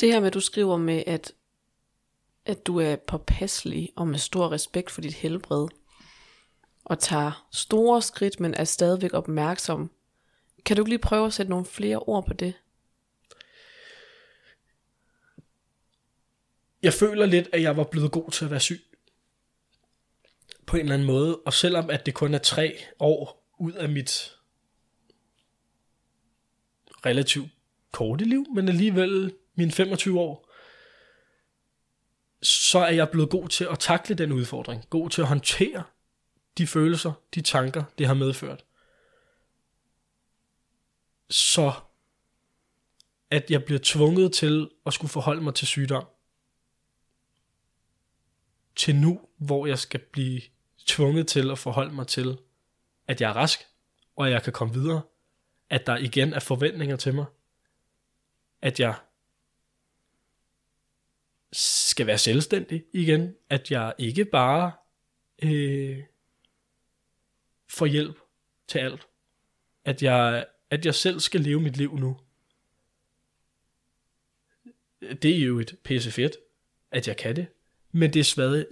Det 0.00 0.12
her 0.12 0.20
med, 0.20 0.26
at 0.26 0.34
du 0.34 0.40
skriver 0.40 0.76
med, 0.76 1.04
at, 1.06 1.32
at 2.46 2.66
du 2.66 2.78
er 2.78 2.96
påpasselig 2.96 3.92
og 3.96 4.08
med 4.08 4.18
stor 4.18 4.52
respekt 4.52 4.90
for 4.90 5.00
dit 5.00 5.14
helbred, 5.14 5.68
og 6.84 6.98
tager 6.98 7.46
store 7.52 8.02
skridt, 8.02 8.40
men 8.40 8.54
er 8.54 8.64
stadigvæk 8.64 9.14
opmærksom. 9.14 9.90
Kan 10.64 10.76
du 10.76 10.82
ikke 10.82 10.90
lige 10.90 10.98
prøve 10.98 11.26
at 11.26 11.32
sætte 11.32 11.50
nogle 11.50 11.64
flere 11.64 11.98
ord 11.98 12.26
på 12.26 12.32
det? 12.32 12.54
Jeg 16.82 16.92
føler 16.92 17.26
lidt, 17.26 17.48
at 17.52 17.62
jeg 17.62 17.76
var 17.76 17.84
blevet 17.84 18.12
god 18.12 18.30
til 18.30 18.44
at 18.44 18.50
være 18.50 18.60
syg. 18.60 18.80
På 20.66 20.76
en 20.76 20.82
eller 20.82 20.94
anden 20.94 21.06
måde. 21.06 21.36
Og 21.36 21.52
selvom 21.52 21.90
at 21.90 22.06
det 22.06 22.14
kun 22.14 22.34
er 22.34 22.38
tre 22.38 22.78
år 22.98 23.50
ud 23.58 23.72
af 23.72 23.88
mit 23.88 24.38
relativt 27.06 27.48
korte 27.92 28.24
liv, 28.24 28.46
men 28.54 28.68
alligevel 28.68 29.34
mine 29.54 29.72
25 29.72 30.20
år, 30.20 30.50
så 32.42 32.78
er 32.78 32.92
jeg 32.92 33.10
blevet 33.10 33.30
god 33.30 33.48
til 33.48 33.64
at 33.70 33.78
takle 33.78 34.14
den 34.14 34.32
udfordring. 34.32 34.84
God 34.90 35.10
til 35.10 35.22
at 35.22 35.28
håndtere 35.28 35.82
de 36.58 36.66
følelser, 36.66 37.12
de 37.34 37.40
tanker, 37.40 37.84
det 37.98 38.06
har 38.06 38.14
medført. 38.14 38.64
Så 41.30 41.72
at 43.30 43.50
jeg 43.50 43.64
bliver 43.64 43.80
tvunget 43.82 44.32
til 44.32 44.70
at 44.86 44.92
skulle 44.92 45.10
forholde 45.10 45.42
mig 45.42 45.54
til 45.54 45.66
sygdom. 45.66 46.04
Til 48.76 48.96
nu, 48.96 49.20
hvor 49.36 49.66
jeg 49.66 49.78
skal 49.78 50.00
blive 50.00 50.40
tvunget 50.86 51.28
til 51.28 51.50
at 51.50 51.58
forholde 51.58 51.94
mig 51.94 52.06
til, 52.06 52.38
at 53.06 53.20
jeg 53.20 53.30
er 53.30 53.36
rask, 53.36 53.60
og 54.16 54.26
at 54.26 54.32
jeg 54.32 54.42
kan 54.42 54.52
komme 54.52 54.74
videre. 54.74 55.02
At 55.70 55.86
der 55.86 55.96
igen 55.96 56.32
er 56.32 56.40
forventninger 56.40 56.96
til 56.96 57.14
mig. 57.14 57.24
At 58.62 58.80
jeg 58.80 58.94
skal 61.54 62.06
være 62.06 62.18
selvstændig 62.18 62.84
igen. 62.92 63.34
At 63.50 63.70
jeg 63.70 63.94
ikke 63.98 64.24
bare 64.24 64.72
øh, 65.42 65.98
får 67.68 67.86
hjælp 67.86 68.18
til 68.68 68.78
alt. 68.78 69.06
At 69.84 70.02
jeg, 70.02 70.46
at 70.70 70.86
jeg 70.86 70.94
selv 70.94 71.20
skal 71.20 71.40
leve 71.40 71.60
mit 71.60 71.76
liv 71.76 71.96
nu. 71.96 72.16
Det 75.22 75.36
er 75.36 75.44
jo 75.44 75.58
et 75.58 75.76
pisse 75.84 76.10
fedt, 76.10 76.36
at 76.90 77.08
jeg 77.08 77.16
kan 77.16 77.36
det. 77.36 77.46
Men 77.92 78.12
det 78.12 78.20
er 78.20 78.24
stadig, 78.24 78.66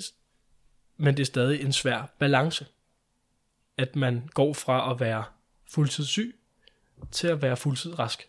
men 0.96 1.16
det 1.16 1.22
er 1.22 1.26
stadig 1.26 1.60
en 1.60 1.72
svær 1.72 2.14
balance. 2.18 2.66
At 3.76 3.96
man 3.96 4.28
går 4.28 4.52
fra 4.52 4.92
at 4.92 5.00
være 5.00 5.24
fuldtid 5.66 6.04
syg 6.04 6.38
til 7.10 7.26
at 7.26 7.42
være 7.42 7.56
fuldtid 7.56 7.98
rask. 7.98 8.28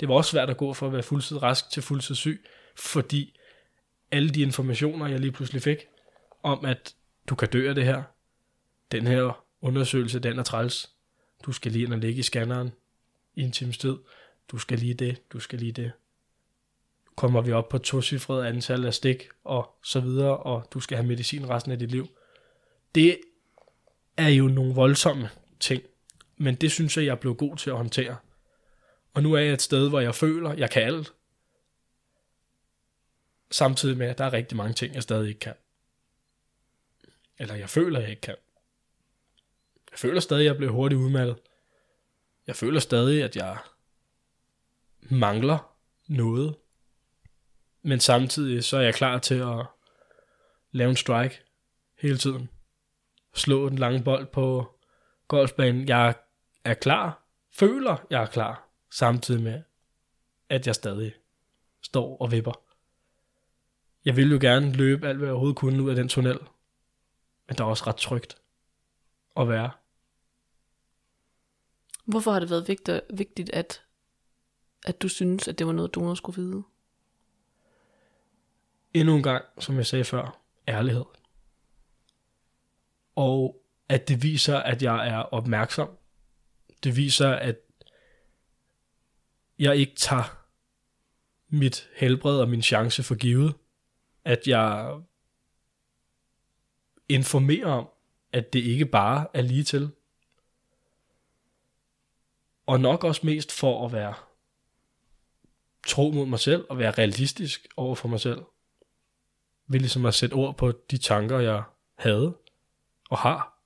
Det 0.00 0.08
var 0.08 0.14
også 0.14 0.30
svært 0.30 0.50
at 0.50 0.56
gå 0.56 0.74
fra 0.74 0.86
at 0.86 0.92
være 0.92 1.02
fuldtid 1.02 1.42
rask 1.42 1.70
til 1.70 1.82
fuldtid 1.82 2.14
syg, 2.14 2.44
fordi 2.76 3.38
alle 4.10 4.30
de 4.30 4.42
informationer, 4.42 5.06
jeg 5.06 5.20
lige 5.20 5.32
pludselig 5.32 5.62
fik, 5.62 5.78
om 6.42 6.64
at 6.64 6.94
du 7.28 7.34
kan 7.34 7.48
dø 7.48 7.68
af 7.68 7.74
det 7.74 7.84
her, 7.84 8.02
den 8.92 9.06
her 9.06 9.44
undersøgelse, 9.60 10.18
den 10.18 10.38
er 10.38 10.42
træls. 10.42 10.90
Du 11.46 11.52
skal 11.52 11.72
lige 11.72 11.84
ind 11.84 11.92
og 11.92 11.98
ligge 11.98 12.18
i 12.18 12.22
scanneren 12.22 12.72
i 13.34 13.42
en 13.42 13.52
times 13.52 13.78
tid. 13.78 13.96
Du 14.48 14.58
skal 14.58 14.78
lige 14.78 14.94
det, 14.94 15.30
du 15.32 15.40
skal 15.40 15.58
lige 15.58 15.72
det. 15.72 15.92
Kommer 17.16 17.40
vi 17.40 17.52
op 17.52 17.68
på 17.68 17.78
to 17.78 18.00
antal 18.40 18.84
af 18.84 18.94
stik 18.94 19.28
og 19.44 19.78
så 19.84 20.00
videre, 20.00 20.36
og 20.36 20.68
du 20.74 20.80
skal 20.80 20.96
have 20.96 21.06
medicin 21.06 21.50
resten 21.50 21.72
af 21.72 21.78
dit 21.78 21.90
liv. 21.90 22.08
Det 22.94 23.20
er 24.16 24.28
jo 24.28 24.48
nogle 24.48 24.74
voldsomme 24.74 25.30
ting, 25.60 25.82
men 26.36 26.54
det 26.54 26.72
synes 26.72 26.96
jeg, 26.96 27.04
jeg 27.04 27.20
blev 27.20 27.34
god 27.34 27.56
til 27.56 27.70
at 27.70 27.76
håndtere. 27.76 28.16
Og 29.14 29.22
nu 29.22 29.32
er 29.32 29.38
jeg 29.38 29.52
et 29.52 29.62
sted, 29.62 29.88
hvor 29.88 30.00
jeg 30.00 30.14
føler, 30.14 30.52
jeg 30.52 30.70
kan 30.70 30.82
alt. 30.82 31.12
Samtidig 33.52 33.96
med, 33.96 34.06
at 34.06 34.18
der 34.18 34.24
er 34.24 34.32
rigtig 34.32 34.56
mange 34.56 34.74
ting, 34.74 34.94
jeg 34.94 35.02
stadig 35.02 35.28
ikke 35.28 35.40
kan. 35.40 35.54
Eller 37.38 37.54
jeg 37.54 37.70
føler, 37.70 38.00
jeg 38.00 38.10
ikke 38.10 38.20
kan. 38.20 38.36
Jeg 39.90 39.98
føler 39.98 40.20
stadig, 40.20 40.40
at 40.40 40.46
jeg 40.46 40.56
bliver 40.56 40.72
hurtigt 40.72 41.00
udmattet. 41.00 41.36
Jeg 42.46 42.56
føler 42.56 42.80
stadig, 42.80 43.22
at 43.24 43.36
jeg 43.36 43.58
mangler 45.00 45.76
noget. 46.06 46.56
Men 47.82 48.00
samtidig 48.00 48.64
så 48.64 48.76
er 48.76 48.82
jeg 48.82 48.94
klar 48.94 49.18
til 49.18 49.34
at 49.34 49.66
lave 50.70 50.90
en 50.90 50.96
strike 50.96 51.42
hele 51.98 52.18
tiden. 52.18 52.50
Slå 53.34 53.68
den 53.68 53.78
lange 53.78 54.04
bold 54.04 54.26
på 54.26 54.74
golfbanen. 55.28 55.88
Jeg 55.88 56.14
er 56.64 56.74
klar. 56.74 57.22
Føler, 57.50 58.06
jeg 58.10 58.22
er 58.22 58.26
klar. 58.26 58.68
Samtidig 58.90 59.42
med, 59.42 59.62
at 60.48 60.66
jeg 60.66 60.74
stadig 60.74 61.14
står 61.82 62.16
og 62.16 62.32
vipper. 62.32 62.71
Jeg 64.04 64.16
vil 64.16 64.30
jo 64.30 64.38
gerne 64.40 64.72
løbe 64.72 65.08
alt, 65.08 65.18
hvad 65.18 65.28
jeg 65.28 65.32
overhovedet 65.32 65.56
kunne 65.56 65.82
ud 65.82 65.90
af 65.90 65.96
den 65.96 66.08
tunnel. 66.08 66.38
Men 67.48 67.56
der 67.58 67.64
er 67.64 67.68
også 67.68 67.84
ret 67.86 67.96
trygt 67.96 68.36
at 69.36 69.48
være. 69.48 69.70
Hvorfor 72.04 72.32
har 72.32 72.40
det 72.40 72.50
været 72.50 72.68
vigtigt, 72.68 73.00
vigtigt 73.14 73.50
at, 73.50 73.82
at 74.86 75.02
du 75.02 75.08
synes, 75.08 75.48
at 75.48 75.58
det 75.58 75.66
var 75.66 75.72
noget, 75.72 75.94
donor 75.94 76.14
skulle 76.14 76.42
vide? 76.42 76.62
Endnu 78.94 79.16
en 79.16 79.22
gang, 79.22 79.44
som 79.58 79.76
jeg 79.76 79.86
sagde 79.86 80.04
før, 80.04 80.40
ærlighed. 80.68 81.04
Og 83.16 83.62
at 83.88 84.08
det 84.08 84.22
viser, 84.22 84.58
at 84.58 84.82
jeg 84.82 85.08
er 85.08 85.18
opmærksom. 85.18 85.88
Det 86.84 86.96
viser, 86.96 87.30
at 87.30 87.56
jeg 89.58 89.76
ikke 89.76 89.94
tager 89.96 90.46
mit 91.48 91.88
helbred 91.96 92.40
og 92.40 92.48
min 92.48 92.62
chance 92.62 93.02
for 93.02 93.14
givet. 93.14 93.54
At 94.24 94.46
jeg 94.46 95.00
informerer 97.08 97.66
om, 97.66 97.88
at 98.32 98.52
det 98.52 98.58
ikke 98.58 98.86
bare 98.86 99.26
er 99.34 99.42
lige 99.42 99.64
til. 99.64 99.90
Og 102.66 102.80
nok 102.80 103.04
også 103.04 103.26
mest 103.26 103.52
for 103.52 103.86
at 103.86 103.92
være 103.92 104.14
tro 105.86 106.10
mod 106.10 106.26
mig 106.26 106.40
selv 106.40 106.66
og 106.70 106.78
være 106.78 106.90
realistisk 106.90 107.68
over 107.76 107.94
for 107.94 108.08
mig 108.08 108.20
selv. 108.20 108.42
Ved 109.66 109.80
ligesom 109.80 110.06
at 110.06 110.14
sætte 110.14 110.34
ord 110.34 110.56
på 110.56 110.72
de 110.90 110.98
tanker, 110.98 111.38
jeg 111.38 111.62
havde 111.94 112.36
og 113.10 113.18
har. 113.18 113.58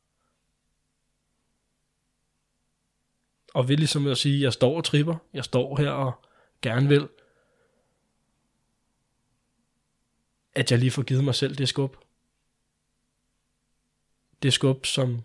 Og 3.55 3.69
ved 3.69 3.77
ligesom 3.77 4.07
at 4.07 4.19
sige, 4.19 4.37
at 4.37 4.43
jeg 4.43 4.53
står 4.53 4.77
og 4.77 4.85
tripper, 4.85 5.17
jeg 5.33 5.45
står 5.45 5.77
her 5.77 5.91
og 5.91 6.13
gerne 6.63 6.89
vil, 6.89 7.09
at 10.57 10.71
jeg 10.71 10.79
lige 10.79 10.91
får 10.91 11.03
givet 11.03 11.25
mig 11.25 11.35
selv 11.35 11.55
det 11.55 11.69
skub. 11.69 11.97
Det 14.43 14.53
skub, 14.53 14.87
som 14.87 15.23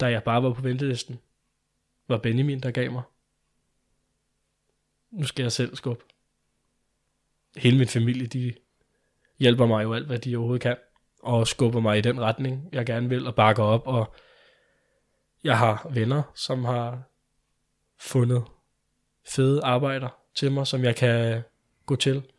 da 0.00 0.06
jeg 0.06 0.24
bare 0.24 0.42
var 0.42 0.52
på 0.52 0.62
ventelisten, 0.62 1.20
var 2.08 2.18
Benjamin, 2.18 2.60
der 2.60 2.70
gav 2.70 2.92
mig. 2.92 3.02
Nu 5.10 5.24
skal 5.24 5.42
jeg 5.42 5.52
selv 5.52 5.76
skubbe. 5.76 6.04
Hele 7.56 7.78
min 7.78 7.88
familie, 7.88 8.26
de 8.26 8.54
hjælper 9.38 9.66
mig 9.66 9.82
jo 9.82 9.94
alt, 9.94 10.06
hvad 10.06 10.18
de 10.18 10.36
overhovedet 10.36 10.62
kan, 10.62 10.76
og 11.22 11.46
skubber 11.46 11.80
mig 11.80 11.98
i 11.98 12.00
den 12.00 12.20
retning, 12.20 12.68
jeg 12.72 12.86
gerne 12.86 13.08
vil, 13.08 13.26
og 13.26 13.34
bakker 13.34 13.62
op, 13.62 13.86
og 13.86 14.14
jeg 15.44 15.58
har 15.58 15.88
venner, 15.90 16.22
som 16.34 16.64
har 16.64 17.02
fundet 18.00 18.44
fede 19.28 19.64
arbejder 19.64 20.08
til 20.34 20.52
mig, 20.52 20.66
som 20.66 20.84
jeg 20.84 20.96
kan 20.96 21.42
gå 21.86 21.96
til. 21.96 22.33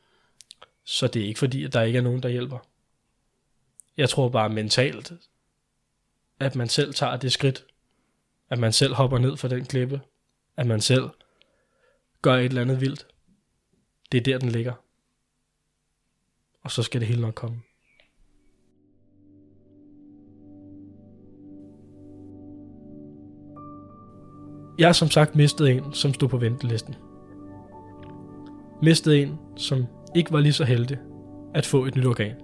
Så 0.85 1.07
det 1.07 1.21
er 1.21 1.27
ikke 1.27 1.39
fordi, 1.39 1.63
at 1.63 1.73
der 1.73 1.81
ikke 1.81 1.97
er 1.97 2.03
nogen, 2.03 2.23
der 2.23 2.29
hjælper. 2.29 2.57
Jeg 3.97 4.09
tror 4.09 4.29
bare 4.29 4.49
mentalt, 4.49 5.13
at 6.39 6.55
man 6.55 6.69
selv 6.69 6.93
tager 6.93 7.17
det 7.17 7.31
skridt. 7.31 7.65
At 8.49 8.59
man 8.59 8.73
selv 8.73 8.93
hopper 8.93 9.17
ned 9.17 9.37
fra 9.37 9.47
den 9.47 9.65
klippe. 9.65 10.01
At 10.57 10.67
man 10.67 10.81
selv 10.81 11.09
gør 12.21 12.35
et 12.35 12.45
eller 12.45 12.61
andet 12.61 12.81
vildt. 12.81 13.07
Det 14.11 14.17
er 14.17 14.21
der, 14.21 14.37
den 14.37 14.49
ligger. 14.49 14.73
Og 16.63 16.71
så 16.71 16.83
skal 16.83 17.01
det 17.01 17.07
hele 17.07 17.21
nok 17.21 17.35
komme. 17.35 17.61
Jeg 24.77 24.87
har 24.87 24.93
som 24.93 25.09
sagt 25.09 25.35
mistet 25.35 25.69
en, 25.69 25.93
som 25.93 26.13
stod 26.13 26.29
på 26.29 26.37
ventelisten. 26.37 26.95
Mistet 28.81 29.21
en, 29.21 29.37
som 29.57 29.85
ikke 30.15 30.33
var 30.33 30.39
lige 30.39 30.53
så 30.53 30.63
heldig 30.63 30.97
at 31.53 31.65
få 31.65 31.85
et 31.85 31.95
nyt 31.95 32.05
organ. 32.05 32.35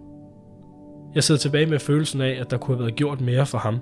Jeg 1.15 1.23
sidder 1.23 1.39
tilbage 1.39 1.65
med 1.65 1.79
følelsen 1.79 2.21
af, 2.21 2.37
at 2.41 2.51
der 2.51 2.57
kunne 2.57 2.75
have 2.75 2.83
været 2.83 2.95
gjort 2.95 3.21
mere 3.21 3.45
for 3.45 3.57
ham. 3.57 3.79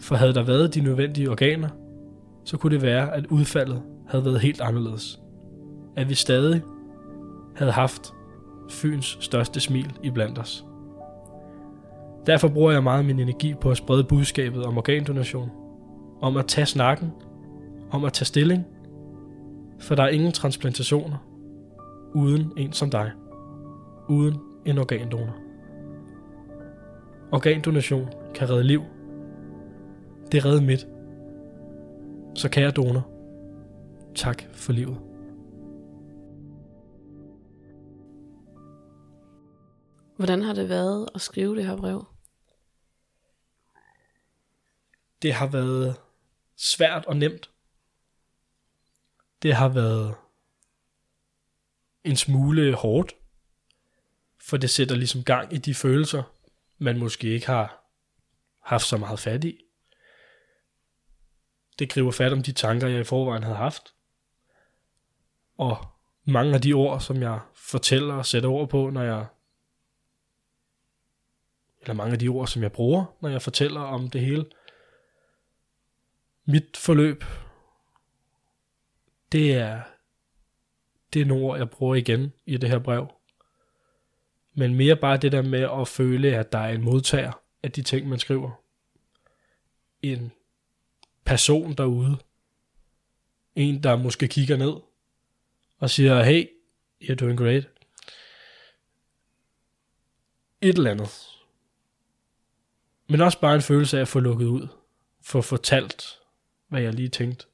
For 0.00 0.14
havde 0.14 0.34
der 0.34 0.42
været 0.42 0.74
de 0.74 0.80
nødvendige 0.80 1.30
organer, 1.30 1.68
så 2.44 2.56
kunne 2.56 2.74
det 2.74 2.82
være, 2.82 3.14
at 3.14 3.26
udfaldet 3.26 3.82
havde 4.08 4.24
været 4.24 4.40
helt 4.40 4.60
anderledes. 4.60 5.20
At 5.96 6.08
vi 6.08 6.14
stadig 6.14 6.62
havde 7.56 7.72
haft 7.72 8.12
Fyns 8.70 9.18
største 9.20 9.60
smil 9.60 9.92
i 10.02 10.10
blandt 10.10 10.38
os. 10.38 10.64
Derfor 12.26 12.48
bruger 12.48 12.72
jeg 12.72 12.82
meget 12.82 13.04
min 13.04 13.20
energi 13.20 13.54
på 13.54 13.70
at 13.70 13.76
sprede 13.76 14.04
budskabet 14.04 14.64
om 14.64 14.78
organdonation, 14.78 15.50
om 16.20 16.36
at 16.36 16.46
tage 16.46 16.66
snakken, 16.66 17.12
om 17.90 18.04
at 18.04 18.12
tage 18.12 18.26
stilling, 18.26 18.66
for 19.80 19.94
der 19.94 20.02
er 20.02 20.08
ingen 20.08 20.32
transplantationer 20.32 21.29
uden 22.14 22.52
en 22.56 22.72
som 22.72 22.90
dig, 22.90 23.12
uden 24.08 24.40
en 24.66 24.78
organdonor. 24.78 25.36
Organdonation 27.32 28.08
kan 28.34 28.50
redde 28.50 28.64
liv. 28.64 28.82
Det 30.32 30.44
redder 30.44 30.62
mit. 30.62 30.86
Så 32.34 32.48
kære 32.48 32.70
donor, 32.70 33.10
tak 34.14 34.42
for 34.52 34.72
livet. 34.72 35.00
Hvordan 40.16 40.42
har 40.42 40.54
det 40.54 40.68
været 40.68 41.08
at 41.14 41.20
skrive 41.20 41.56
det 41.56 41.66
her 41.66 41.76
brev? 41.76 42.04
Det 45.22 45.32
har 45.32 45.46
været 45.46 45.96
svært 46.56 47.06
og 47.06 47.16
nemt. 47.16 47.50
Det 49.42 49.54
har 49.54 49.68
været 49.68 50.14
en 52.04 52.16
smule 52.16 52.74
hårdt, 52.74 53.12
for 54.40 54.56
det 54.56 54.70
sætter 54.70 54.96
ligesom 54.96 55.24
gang 55.24 55.52
i 55.52 55.58
de 55.58 55.74
følelser, 55.74 56.22
man 56.78 56.98
måske 56.98 57.28
ikke 57.28 57.46
har 57.46 57.84
haft 58.64 58.84
så 58.84 58.96
meget 58.96 59.18
fat 59.18 59.44
i. 59.44 59.64
Det 61.78 61.90
griber 61.90 62.10
fat 62.10 62.32
om 62.32 62.42
de 62.42 62.52
tanker, 62.52 62.88
jeg 62.88 63.00
i 63.00 63.04
forvejen 63.04 63.42
havde 63.42 63.56
haft. 63.56 63.94
Og 65.56 65.86
mange 66.24 66.54
af 66.54 66.60
de 66.60 66.72
ord, 66.72 67.00
som 67.00 67.22
jeg 67.22 67.40
fortæller 67.54 68.14
og 68.14 68.26
sætter 68.26 68.48
ord 68.48 68.68
på, 68.68 68.90
når 68.90 69.02
jeg 69.02 69.26
eller 71.80 71.94
mange 71.94 72.12
af 72.12 72.18
de 72.18 72.28
ord, 72.28 72.46
som 72.46 72.62
jeg 72.62 72.72
bruger, 72.72 73.04
når 73.20 73.28
jeg 73.28 73.42
fortæller 73.42 73.80
om 73.80 74.10
det 74.10 74.20
hele. 74.20 74.46
Mit 76.44 76.76
forløb, 76.76 77.24
det 79.32 79.54
er, 79.54 79.82
det 81.12 81.22
er 81.22 81.26
nogle 81.26 81.44
ord, 81.44 81.58
jeg 81.58 81.70
bruger 81.70 81.94
igen 81.94 82.32
i 82.46 82.56
det 82.56 82.70
her 82.70 82.78
brev 82.78 83.08
men 84.54 84.74
mere 84.74 84.96
bare 84.96 85.16
det 85.16 85.32
der 85.32 85.42
med 85.42 85.68
at 85.80 85.88
føle, 85.88 86.36
at 86.36 86.52
der 86.52 86.58
er 86.58 86.72
en 86.72 86.84
modtager 86.84 87.32
af 87.62 87.72
de 87.72 87.82
ting, 87.82 88.08
man 88.08 88.18
skriver. 88.18 88.50
En 90.02 90.32
person 91.24 91.72
derude. 91.72 92.18
En, 93.54 93.82
der 93.82 93.96
måske 93.96 94.28
kigger 94.28 94.56
ned 94.56 94.72
og 95.78 95.90
siger, 95.90 96.22
hey, 96.22 96.48
you're 97.02 97.14
doing 97.14 97.38
great. 97.38 97.68
Et 100.60 100.76
eller 100.76 100.90
andet. 100.90 101.26
Men 103.08 103.20
også 103.20 103.40
bare 103.40 103.54
en 103.54 103.62
følelse 103.62 103.96
af 103.96 104.02
at 104.02 104.08
få 104.08 104.20
lukket 104.20 104.46
ud. 104.46 104.68
Få 105.22 105.40
fortalt, 105.40 106.04
hvad 106.68 106.82
jeg 106.82 106.94
lige 106.94 107.08
tænkte. 107.08 107.46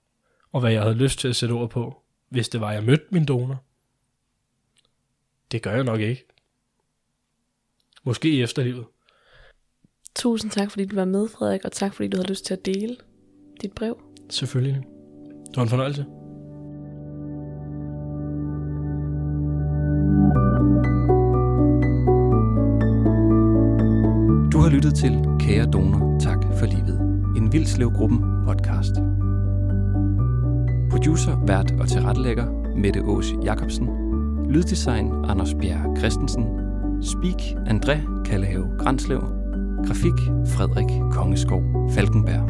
Og 0.52 0.60
hvad 0.60 0.72
jeg 0.72 0.82
havde 0.82 0.94
lyst 0.94 1.18
til 1.18 1.28
at 1.28 1.36
sætte 1.36 1.52
ord 1.52 1.70
på, 1.70 2.02
hvis 2.28 2.48
det 2.48 2.60
var, 2.60 2.72
jeg 2.72 2.84
mødte 2.84 3.04
min 3.10 3.24
donor. 3.24 3.62
Det 5.52 5.62
gør 5.62 5.74
jeg 5.74 5.84
nok 5.84 6.00
ikke. 6.00 6.26
Måske 8.04 8.30
i 8.30 8.42
efterlivet. 8.42 8.84
Tusind 10.14 10.50
tak, 10.50 10.70
fordi 10.70 10.84
du 10.84 10.94
var 10.94 11.04
med, 11.04 11.28
Frederik, 11.28 11.64
og 11.64 11.72
tak, 11.72 11.94
fordi 11.94 12.08
du 12.08 12.16
havde 12.16 12.28
lyst 12.28 12.44
til 12.44 12.54
at 12.54 12.66
dele 12.66 12.96
dit 13.62 13.72
brev. 13.72 14.00
Selvfølgelig. 14.30 14.74
Det 15.46 15.56
var 15.56 15.62
en 15.62 15.68
fornøjelse. 15.68 16.02
Du 24.52 24.58
har 24.58 24.70
lyttet 24.70 24.94
til 24.94 25.12
Kære 25.40 25.70
Donor, 25.70 26.18
tak 26.20 26.58
for 26.58 26.66
livet. 26.66 27.00
En 27.36 27.52
Vildslevgruppen 27.52 28.18
podcast. 28.46 29.25
Producer, 30.96 31.36
vært 31.44 31.74
og 31.80 31.88
tilrettelægger 31.88 32.46
Mette 32.76 33.02
Ås 33.04 33.26
Jacobsen. 33.44 33.88
Lyddesign 34.48 35.12
Anders 35.28 35.54
Bjerg 35.54 35.98
Christensen 35.98 36.44
Speak 37.02 37.42
André 37.68 37.96
Kallehave 38.24 38.68
Grænslev. 38.78 39.20
Grafik 39.86 40.18
Frederik 40.46 41.12
Kongeskov 41.12 41.62
Falkenberg. 41.90 42.48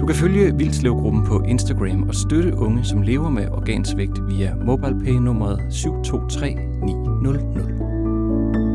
Du 0.00 0.06
kan 0.06 0.16
følge 0.16 0.56
Vildslevgruppen 0.56 1.26
på 1.26 1.42
Instagram 1.48 2.08
og 2.08 2.14
støtte 2.14 2.56
unge, 2.56 2.84
som 2.84 3.02
lever 3.02 3.30
med 3.30 3.48
organsvigt 3.48 4.28
via 4.28 4.54
MobilePay 4.54 5.12
nummeret 5.12 5.60
723900. 5.70 8.69